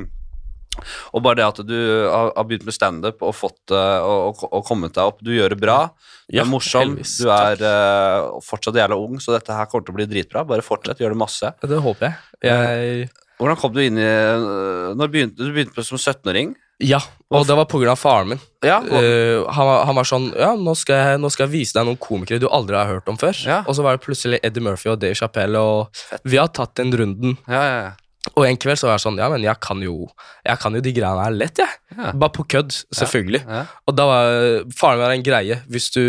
[1.12, 1.76] Og bare det at du
[2.10, 5.30] har, har begynt med standup og fått det og, og, og kommet deg opp Du
[5.36, 5.78] gjør det bra.
[6.26, 6.96] Du Ja, er morsom.
[6.96, 10.42] Helvis, Du er uh, fortsatt jævla ung, så dette her kommer til å bli dritbra.
[10.48, 11.52] Bare fortsett, gjør det masse.
[11.62, 12.18] Det håper jeg.
[12.48, 13.08] jeg
[13.40, 16.54] Hvordan kom du inn i eh, Når begynte du begynte som 17-åring?
[16.84, 16.98] ja,
[17.32, 18.40] og det var av faren min.
[18.64, 21.52] Ja, og, Eh, han, var, han var sånn Ja, nå skal, jeg, nå skal jeg
[21.54, 23.32] vise deg noen komikere du aldri har hørt om før.
[23.48, 23.62] Ja.
[23.64, 25.88] Og så var det plutselig Eddie Murphy og Dave Chappelle, og
[26.28, 27.38] vi har tatt den runden.
[27.48, 27.94] ja, ja, ja.
[28.34, 30.08] Og en kveld så var jeg sånn Ja, men jeg kan jo
[30.42, 31.76] Jeg kan jo de greiene her lett, jeg.
[31.94, 32.10] Ja.
[32.10, 33.44] Bare på kødd, selvfølgelig.
[33.46, 33.60] ja.
[33.86, 34.32] Og da var
[34.74, 35.60] faren min en greie.
[35.70, 36.02] Hvis du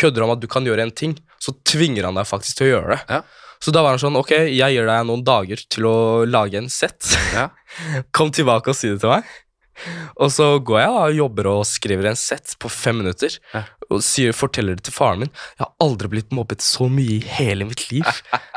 [0.00, 2.72] kødder om at du kan gjøre en ting, så tvinger han deg faktisk til å
[2.72, 3.20] gjøre det.
[3.62, 5.96] Så da var han sånn Ok, jeg gir deg noen dager til å
[6.26, 7.06] lage en sett.
[7.34, 7.48] Ja.
[8.16, 9.28] Kom tilbake og si det til meg.
[10.20, 13.34] Og så går jeg og jobber og skriver en sett på fem minutter.
[13.54, 13.64] Ja.
[13.92, 15.30] Og sier, forteller det til faren min.
[15.56, 18.06] Jeg har aldri blitt mobbet så mye i hele mitt liv.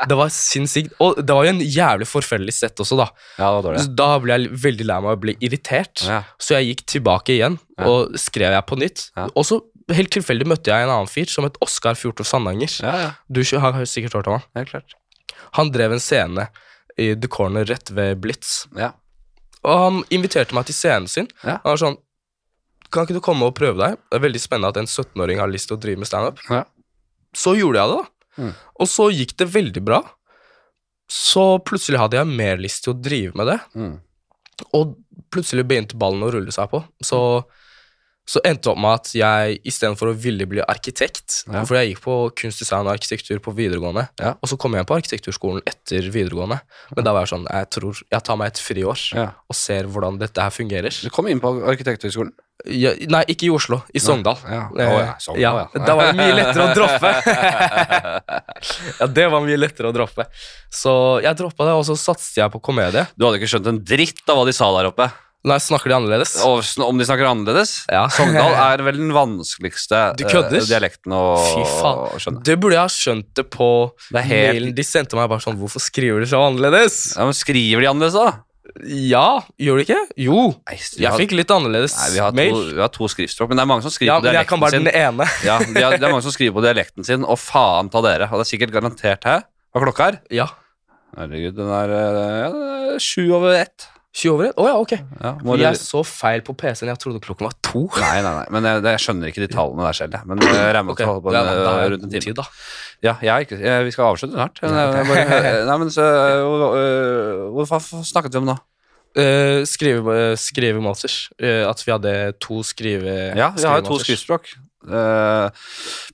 [0.08, 0.94] Det var sinnssykt.
[1.02, 3.08] Og det var jo en jævlig forferdelig sett også, da.
[3.36, 3.84] ja, det var dårlig.
[3.84, 6.04] Så da ble jeg veldig lei meg og ble irritert.
[6.06, 6.20] Ja.
[6.40, 9.08] Så jeg gikk tilbake igjen, og skrev jeg på nytt.
[9.32, 9.60] Og så
[9.94, 12.72] helt tilfeldig møtte jeg en annen fyr som het Oskar Fjortov Sandanger.
[12.82, 14.46] Ja, ja, Du har sikkert hørt om han.
[14.56, 14.96] Ja, klart.
[15.58, 16.48] Han drev en scene
[16.98, 18.66] i The Corner rett ved Blitz.
[18.76, 18.92] Ja.
[19.66, 21.28] Og han inviterte meg til scenen sin.
[21.42, 21.58] Ja.
[21.62, 22.02] Han var sånn
[22.94, 23.96] Kan ikke du komme og prøve deg?
[24.10, 26.38] Det er veldig spennende at en 17-åring har lyst til å drive med standup.
[26.46, 26.62] Ja.
[27.34, 28.44] Så gjorde jeg det, da.
[28.44, 28.52] Mm.
[28.78, 29.98] Og så gikk det veldig bra.
[31.10, 33.56] Så plutselig hadde jeg mer lyst til å drive med det.
[33.74, 33.96] Mm.
[34.78, 34.94] Og
[35.34, 36.80] plutselig begynte ballen å rulle seg på.
[37.04, 37.18] Så,
[38.26, 41.64] så endte det opp med at jeg istedenfor å ville bli arkitekt Ja.
[41.64, 44.34] For jeg gikk på kunst, design og arkitektur på videregående, Ja.
[44.42, 46.60] og så kom jeg på arkitekturskolen etter videregående.
[46.96, 49.30] Men da var jeg sånn Jeg tror jeg tar meg et friår Ja.
[49.48, 50.90] og ser hvordan dette her fungerer.
[51.02, 52.32] Du kom inn på arkitekturskolen?
[52.66, 53.82] Ja, nei, ikke i Oslo.
[53.94, 54.38] I Sogndal.
[54.48, 54.62] Ja.
[54.74, 55.14] Eh, Å, ja.
[55.20, 55.84] Sogndal, ja, ja.
[55.86, 57.10] Da var det mye lettere å droppe.
[59.00, 60.26] ja, det var mye lettere å droppe.
[60.72, 63.06] Så jeg droppa det, og så satset jeg på komedie.
[63.16, 65.08] Du hadde ikke skjønt en dritt av hva de sa der oppe.
[65.46, 66.32] Nei, snakker de annerledes?
[66.42, 67.72] Og om de snakker annerledes.
[67.92, 68.06] Ja.
[68.10, 72.42] Sogndal er vel den vanskeligste eh, dialekten å, å skjønne.
[72.46, 73.68] Det burde jeg ha skjønt det på
[74.10, 75.28] Det er helt- mailen de sendte meg.
[75.30, 76.98] bare sånn, Hvorfor skriver de så annerledes?
[77.16, 78.42] Ja, men Skriver de annerledes, da?
[78.90, 79.28] Ja,
[79.62, 80.00] gjør de ikke?
[80.26, 82.58] Jo, Nei, jeg har- fikk litt annerledes Nei, vi har, to, mail.
[82.74, 84.60] vi har to skriftspråk, men det er mange som skriver Ja, på men jeg kan
[84.60, 85.22] bare dialekten den sin.
[85.22, 85.28] ene.
[85.46, 88.26] Ja, de har, det er mange som skriver på dialekten sin, og faen ta dere.
[88.32, 89.46] Og det er sikkert garantert her.
[89.70, 90.18] Hva er klokka er?
[90.42, 90.48] Ja,
[91.16, 93.86] Herregud, den er, eh, ja, den er sju over ett.
[94.16, 94.54] 20 over 1?
[94.56, 94.92] Å ja, ok.
[94.96, 96.88] Ja, må Jeg så feil på PC-en.
[96.88, 97.82] Jeg trodde klokken var to.
[98.00, 100.16] Nei, nei, nei, men jeg, jeg skjønner ikke de tallene der selv.
[100.16, 100.28] jeg.
[100.30, 102.22] Men jeg regner med vi holder på ja, da rundt en time.
[102.24, 102.46] tid, da.
[103.04, 104.62] Ja, jeg jeg, vi skal avslutte snart.
[104.64, 106.06] Bare, nei, men så,
[107.52, 108.56] Hva snakket vi om nå?
[109.16, 111.12] Uh, skrive, skrivemåter.
[111.40, 113.18] Uh, at vi hadde to skrive...
[113.36, 114.48] Ja, vi har jo to skriftspråk.
[114.86, 115.52] Uh,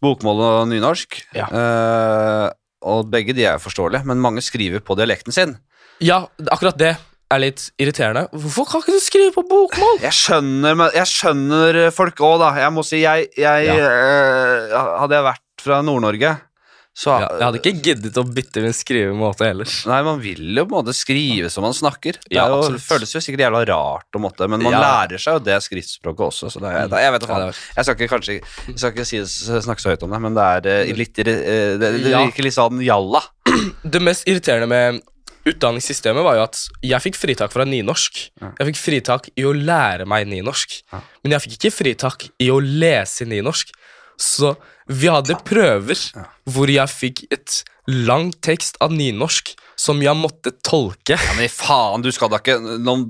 [0.03, 1.21] bokmål og nynorsk.
[1.37, 1.47] Ja.
[1.47, 2.49] Eh,
[2.89, 5.55] og begge de er forståelige, men mange skriver på dialekten sin.
[6.03, 6.97] Ja, akkurat det
[7.33, 8.27] er litt irriterende.
[8.37, 10.01] Hvorfor kan ikke du skrive på bokmål?
[10.05, 12.53] Jeg skjønner, jeg skjønner folk òg, da.
[12.67, 14.73] Jeg må si, jeg, jeg eh,
[15.03, 16.33] Hadde jeg vært fra Nord-Norge,
[16.93, 19.69] så Ja, jeg hadde ikke giddet å bytte min skrivemåte heller.
[19.89, 22.19] Nei, man vil jo på en måte skrive som man snakker.
[22.27, 24.83] Det Ja, jo, føles jo sikkert jævla rart å måtte, men man Ja.
[24.83, 28.11] lærer seg jo det skriftspråket også, så det det, jeg vet hva, Jeg skal ikke
[28.13, 31.23] kanskje Jeg skal ikke si, snakke så høyt om det, men det er eh, litt
[31.25, 31.33] eh,
[31.81, 33.23] Det, det virker litt sånn jalla.
[33.85, 35.01] Det mest irriterende med
[35.49, 38.21] utdanningssystemet var jo at jeg fikk fritak fra nynorsk.
[38.43, 40.79] Jeg fikk fritak i å lære meg nynorsk,
[41.23, 43.73] men jeg fikk ikke fritak i å lese nynorsk.
[44.21, 44.55] Så
[44.87, 45.99] vi hadde prøver
[46.45, 51.17] hvor jeg fikk et lang tekst av nynorsk som jeg måtte tolke.
[51.17, 52.59] Ja, men faen, du skal da ikke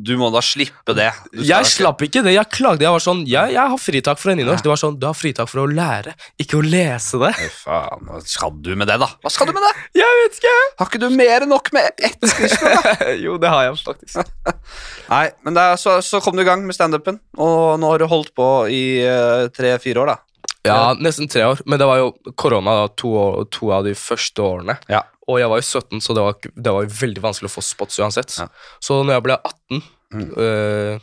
[0.02, 1.10] Du må da slippe det.
[1.32, 2.34] Da Jeg slapp ikke det.
[2.36, 2.86] Jeg klagde.
[2.86, 4.64] Jeg var sånn Jeg, jeg har fritak fra nynorsk.
[4.64, 7.32] Det var sånn Du har fritak for å lære, ikke å lese det.
[7.38, 9.10] Nei, faen, hva skal du med det, da?
[9.22, 9.72] Hva skal du med det?
[10.02, 10.56] Jeg vet ikke.
[10.80, 13.06] Har ikke du mer enn nok med ett skriftspråk?
[13.24, 14.34] jo, det har jeg faktisk.
[15.12, 18.08] Nei, men er, så, så kom du i gang med standupen, og nå har du
[18.10, 20.20] holdt på i uh, tre-fire år, da.
[20.62, 21.62] Ja, nesten tre år.
[21.66, 24.78] Men det var jo korona da, to, år, to av de første årene.
[24.90, 25.02] Ja.
[25.32, 26.36] Og jeg var jo 17, så det var,
[26.68, 28.34] det var veldig vanskelig å få spots uansett.
[28.42, 28.46] Ja.
[28.84, 30.26] Så når jeg ble 18, Mm.
[30.36, 31.00] øh,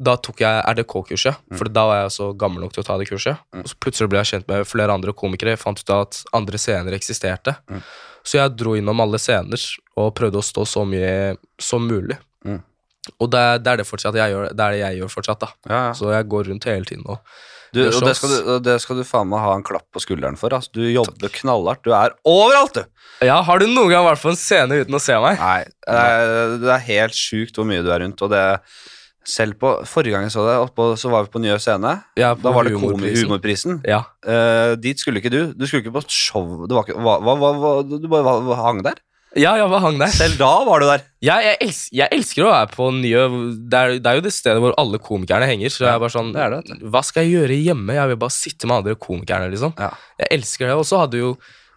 [0.00, 1.36] da tok jeg RDK-kurset.
[1.58, 3.36] For da var jeg så gammel nok til å ta det kurset.
[3.52, 3.60] Mm.
[3.60, 5.52] Og så plutselig ble jeg kjent med flere andre komikere.
[5.52, 7.54] Jeg fant ut at andre scener eksisterte.
[7.68, 7.82] Mm.
[8.24, 9.60] Så jeg dro innom alle scener
[10.00, 12.16] og prøvde å stå så mye som mulig.
[12.46, 12.62] Mm.
[13.20, 15.44] Og det, det er det fortsatt jeg gjør, det er det jeg gjør fortsatt.
[15.44, 15.92] da Ja, ja.
[15.98, 17.18] Så jeg går rundt hele tiden og
[17.72, 20.36] Du, og det skal, du, det skal du faen meg ha en klapp på skulderen
[20.36, 20.52] for.
[20.52, 20.72] Altså.
[20.76, 21.80] Du jobber knallhardt.
[21.86, 23.06] Du er overalt, du!
[23.24, 25.38] Ja, Har du noen gang vært på en scene uten å se meg?
[25.40, 28.20] Nei, det er, det er helt sjukt hvor mye du er rundt.
[28.24, 28.42] Og det
[29.28, 30.56] selv på Forrige gang jeg så det,
[30.98, 31.94] så var vi på Njø scene.
[32.18, 33.28] Ja, på Da var det humorprisen.
[33.28, 33.80] humorprisen.
[33.86, 34.02] Ja.
[34.26, 35.40] Uh, dit skulle ikke du.
[35.54, 36.66] Du skulle ikke på show.
[36.66, 38.98] Du, var hva, hva, du bare hang der.
[39.38, 40.12] Ja, jeg bare hang der.
[40.12, 41.04] Selv da var du der.
[41.24, 43.22] Ja, jeg, els jeg elsker å være på nye
[43.70, 45.72] det er, det er jo det stedet hvor alle komikerne henger.
[45.72, 47.96] Så jeg er bare sånn det er det, Hva skal jeg gjøre hjemme?
[47.96, 49.72] Jeg vil bare sitte med andre komikerne, liksom.
[49.80, 49.88] Ja.
[50.20, 50.76] Jeg elsker det.
[50.76, 51.32] Og så hadde jo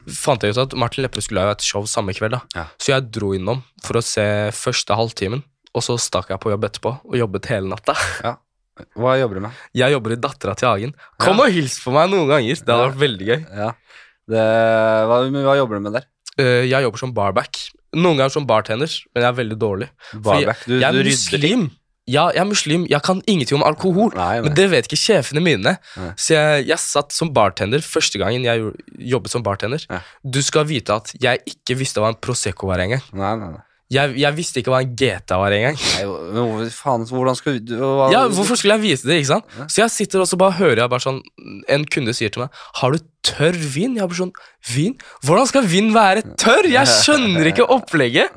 [0.05, 2.35] fant jeg ut at Martin Leppe skulle ha et show samme kveld.
[2.35, 2.65] da Ja.
[2.77, 4.25] Så jeg dro innom for å se
[4.55, 5.45] første halvtimen,
[5.75, 7.95] og så stakk jeg på jobb etterpå og jobbet hele natta.
[8.99, 9.63] Hva jobber du med?
[9.79, 10.91] Jeg jobber i Dattera til Hagen.
[11.23, 12.59] Kom og hils på meg noen ganger.
[12.59, 13.39] Det hadde vært veldig gøy.
[13.63, 13.69] Ja.
[14.27, 14.43] Det,
[15.07, 16.07] hva, hva jobber du med der?
[16.41, 17.59] Eh, jeg jobber som barback.
[17.95, 19.89] Noen ganger som bartender, men jeg er veldig dårlig.
[20.13, 20.65] Barback?
[20.67, 21.67] Du, jeg er du muslim.
[22.05, 22.83] Ja, jeg er muslim.
[22.91, 24.11] Jeg kan ingenting om alkohol.
[24.13, 25.77] Nei, Men det vet ikke sjefene mine.
[25.97, 26.09] Nei.
[26.21, 28.67] Så jeg, jeg satt som bartender første gangen jeg
[29.15, 29.81] jobbet som bartender.
[30.21, 33.01] Du skal vite at jeg ikke visste hva en Prosecco var engang.
[33.15, 33.63] Nei, nei, nei.
[33.93, 35.75] Jeg, jeg visste ikke hva en GTA var engang.
[35.77, 39.51] Hvordan skal du hva, Ja, hvorfor skulle jeg vise det, ikke sant?
[39.69, 41.19] Så jeg sitter og så bare hører jeg bare sånn
[41.69, 43.93] En kunde sier til meg Har du tørr vin?
[43.99, 44.33] Jeg bare sånn
[44.73, 44.95] Vin?
[45.25, 46.65] Hvordan skal vin være tørr?
[46.71, 48.33] Jeg skjønner ikke opplegget.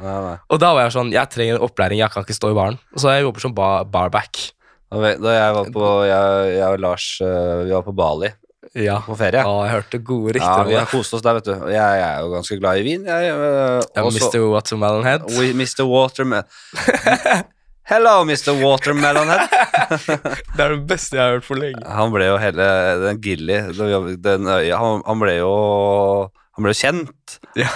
[0.53, 2.77] Og da var jeg sånn Jeg trenger opplæring, jeg kan ikke stå i baren.
[2.97, 4.51] Så jeg jobber som bar barback.
[4.93, 8.31] Da jeg var på Jeg, jeg og Lars eh, Vi var på Bali
[8.75, 8.99] Ja.
[9.07, 9.43] på ferie.
[9.45, 11.55] Ja, jeg hørte gode rykter Ja, vi har kost oss der, vet du.
[11.71, 13.07] Jeg, jeg er jo ganske glad i vin.
[13.09, 14.41] Jeg, øh, Ja, Mr.
[14.53, 15.29] Watermelon Head.
[15.39, 15.87] We, Mr.
[15.89, 16.45] Watermelon
[17.89, 18.53] Hello, Mr.
[18.61, 19.49] Watermelon Head.
[20.57, 21.81] Det er det beste jeg har hørt for lenge.
[21.89, 22.67] Han ble jo hele
[23.07, 25.55] Den Gilly den den, han, han ble jo
[26.59, 27.71] Han ble kjent Ja.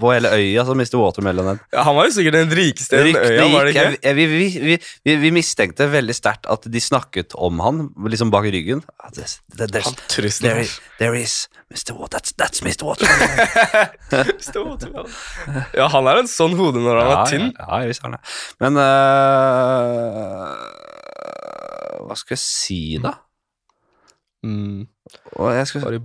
[0.00, 0.96] på hele øya som Mr.
[0.96, 3.98] Watermelon Ja, Han var jo sikkert den rikeste i øya, var det ikke?
[4.00, 8.48] jeg, vi, vi, vi, vi, mistenkte veldig sterkt at de snakket om han, liksom bak
[8.48, 8.80] ryggen.
[9.12, 9.92] There's, there's-
[10.40, 11.34] there, is, there is
[11.68, 11.92] Mr.
[11.98, 12.88] Water, that's, that's Mr.
[12.88, 13.28] Watermelon
[14.40, 14.64] Mr.
[14.64, 15.12] Watermelon.
[15.76, 17.48] Ja, han er en sånn hode når han er tynn.
[17.60, 18.34] Ja, ja, visst han er.
[18.64, 20.48] Men uh,
[22.08, 23.18] Hva skal jeg si, da?
[24.44, 24.84] Mm,
[25.68, 25.98] skal,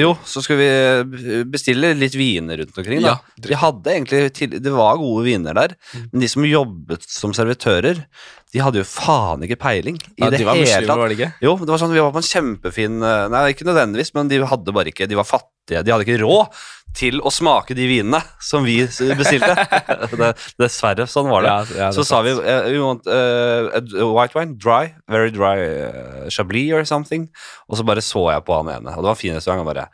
[0.00, 3.02] jo, så skal vi bestille litt viner rundt omkring.
[3.04, 3.12] Da.
[3.14, 6.08] Ja, De hadde egentlig Det var gode viner der, Mm.
[6.12, 8.04] men de som jobbet som servitører,
[8.52, 10.98] de hadde jo faen ikke peiling i Ja, det de var hele tatt.
[10.98, 11.32] var det ikke?
[11.40, 14.42] Jo, det var sånn, vi var på en kjempefin eh, Nei, ikke nødvendigvis, men de
[14.44, 15.84] hadde bare ikke De var fattige.
[15.84, 16.48] De hadde ikke råd
[16.96, 19.52] til å smake de vinene som vi bestilte.
[20.20, 21.52] det, dessverre, sånn var det.
[21.52, 25.56] Ja, ja, det så sa vi uh, we want uh, white wine, dry, very dry,
[25.62, 27.28] uh, chablis or something.
[27.68, 29.72] Og så bare så jeg på han ene, og det var en fin restaurant, og
[29.72, 29.88] bare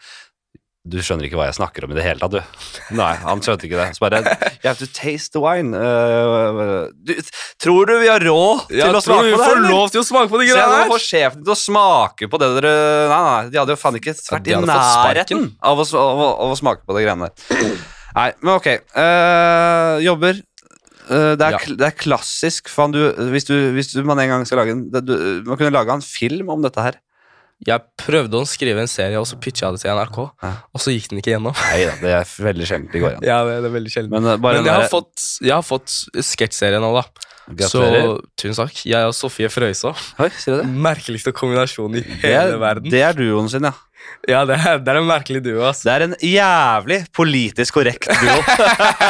[0.89, 2.65] du skjønner ikke hva jeg snakker om i det hele tatt, du.
[3.01, 3.89] Nei, han skjønte ikke det.
[3.97, 5.77] Så bare You have to taste the wine.
[5.77, 7.15] Uh, du,
[7.63, 9.45] tror du vi har råd til Jeg å smake på det?
[9.45, 11.59] får lov til å smake på det Så jeg Se, nå får sjefen til å
[11.59, 12.75] smake på det dere
[13.13, 16.53] Nei, nei, de hadde jo faen ikke vært i nærheten av å, av, å, av
[16.55, 17.73] å smake på de greiene der.
[18.19, 18.69] Nei, men ok.
[18.97, 20.41] Uh, jobber.
[21.09, 21.61] Uh, det, er, Ja.
[21.81, 22.69] det er klassisk.
[22.73, 23.01] Faen, du,
[23.33, 25.05] hvis, du, hvis du, man en gang skal lage en det,
[25.47, 26.99] Man kunne laga en film om dette her.
[27.67, 30.51] Jeg prøvde å skrive en serie, og så pitcha jeg det til NRK, Hæ?
[30.77, 31.57] og så gikk den ikke gjennom.
[31.59, 33.25] Nei da, det er veldig sjeldent det går igjen.
[33.33, 34.13] Ja, det, det er veldig sjelden.
[34.15, 35.97] Men, eh, Men jeg har der- fått, jeg har fått
[36.29, 37.03] sketsjserie nå, da.
[37.49, 38.05] Gratulerer.
[38.05, 38.81] Så tusen takk.
[38.87, 39.95] Jeg og Sofie Frøysaa.
[40.21, 40.59] Det?
[40.69, 42.91] Merkeligste kombinasjon i Det hele er, verden.
[42.93, 43.73] det er duoen sin, ja.
[44.29, 45.81] Ja, det er, det er en merkelig duo, ass.
[45.85, 48.39] Det er en jævlig politisk korrekt duo.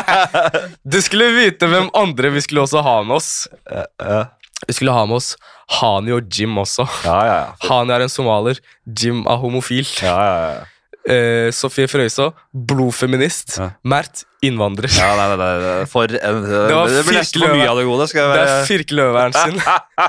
[0.89, 3.31] Du skulle vite hvem andre vi skulle også ha med oss.
[3.75, 4.23] ja,
[4.67, 5.37] Vi skulle ha med oss
[5.79, 6.87] Hani og Jim også.
[7.05, 7.39] ja, ja.
[7.69, 9.87] Hani er en somalier, Jim er homofil.
[10.03, 10.67] ja, ja, ja.
[11.09, 13.55] Eh, Sofie Frøysaa, blodfeminist.
[13.57, 13.71] Ja.
[13.85, 14.91] Mert, innvandrer.
[14.95, 17.87] Ja, nei, nei, nei, for en, det, var det blir nesten for mye av det
[17.89, 18.07] gode.
[18.11, 19.59] Skal jeg Det er firkeløveren sin.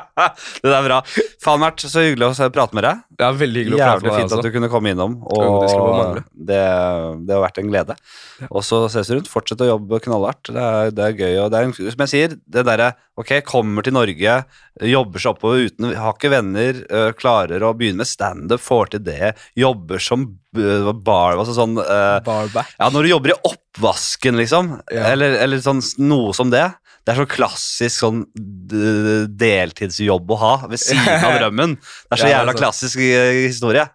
[0.65, 0.99] det er bra.
[1.41, 3.03] Faen, Mert, så hyggelig å prate med deg.
[3.19, 4.21] Det er veldig hyggelig å prate med deg.
[4.21, 5.17] fint at du kunne komme innom.
[5.25, 6.21] Det Og
[6.51, 6.63] det,
[7.25, 7.97] det har vært en glede.
[8.49, 9.31] Og så ses vi rundt.
[9.31, 10.53] Fortsett å jobbe knallhardt.
[10.53, 11.39] Det er, det er gøy.
[11.45, 14.33] Og det er, som jeg sier, det derre Ok, kommer til Norge,
[14.87, 16.77] jobber seg oppover uten Har ikke venner,
[17.19, 20.23] klarer å begynne med standup, får til det, jobber som
[20.55, 21.35] bar...
[21.35, 22.71] Altså sånn Barback.
[22.77, 23.37] Ja, når du jobber i
[24.19, 25.05] oppvasken, liksom, Ja.
[25.13, 26.73] eller, eller sånn, noe som det.
[27.05, 28.25] Det er så klassisk sånn
[29.39, 31.75] deltidsjobb å ha ved siden av drømmen.
[31.79, 33.85] Det er så jævla klassisk eh, historie.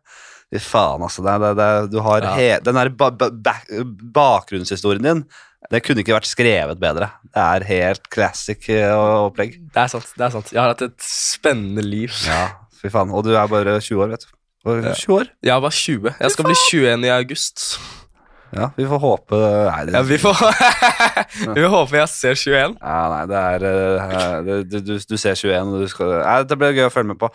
[0.52, 1.22] Fy faen, altså.
[1.24, 3.68] Det, det, det, du har he, den der ba, ba, back-
[4.14, 5.24] bakgrunnshistorien din.
[5.72, 7.08] Det kunne ikke vært skrevet bedre.
[7.32, 9.60] Det er helt classic eh, opplegg.
[9.72, 10.10] Det er sant.
[10.18, 12.12] det er sant Jeg har hatt et spennende liv.
[12.28, 12.48] Ja,
[12.80, 13.12] fy faen.
[13.14, 14.32] Og du er bare 20 år, vet du.
[14.64, 15.30] Og 20 år?
[15.44, 16.14] Jeg var 20.
[16.20, 17.64] Jeg skal bli 21 i august.
[18.54, 20.38] Ja, vi får håpe Nei, det, Ja, vi får
[21.56, 22.76] Vi får håpe jeg ser 21.
[22.78, 26.38] Ja, nei, det er eh, det, du, du, du ser 21, og du skal Nei,
[26.48, 27.30] Det blir gøy å følge med på.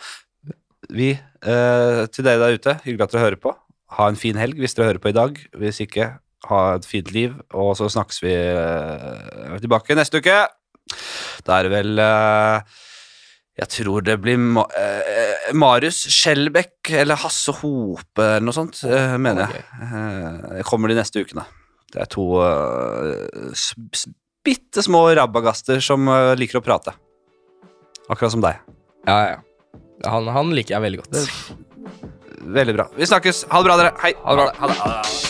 [0.90, 3.54] Vi, eh, til dere der ute, hyggelig at dere hører på.
[3.98, 5.38] Ha en fin helg hvis dere hører på i dag.
[5.60, 6.12] Hvis ikke,
[6.50, 7.34] ha et fint liv.
[7.52, 10.38] Og så snakkes vi eh, tilbake neste uke.
[11.46, 12.78] Da er det vel eh,
[13.60, 19.16] Jeg tror det blir Ma eh, Marius Skjelbæk eller Hasse Hope eller noe sånt, eh,
[19.20, 19.64] mener jeg.
[19.84, 21.44] Eh, kommer de neste ukene.
[21.90, 23.50] Det er to uh,
[24.46, 26.94] bitte små rabagaster som uh, liker å prate.
[28.06, 28.62] Akkurat som deg.
[29.10, 29.40] Ja, ja.
[30.06, 31.18] Han, han liker jeg veldig godt.
[32.60, 32.86] Veldig bra.
[32.96, 33.44] Vi snakkes.
[33.50, 33.92] Ha det bra, dere.
[34.06, 34.14] Hei.
[34.22, 34.54] Ha det bra.
[34.62, 34.78] Ha det.
[34.84, 35.29] Ha det.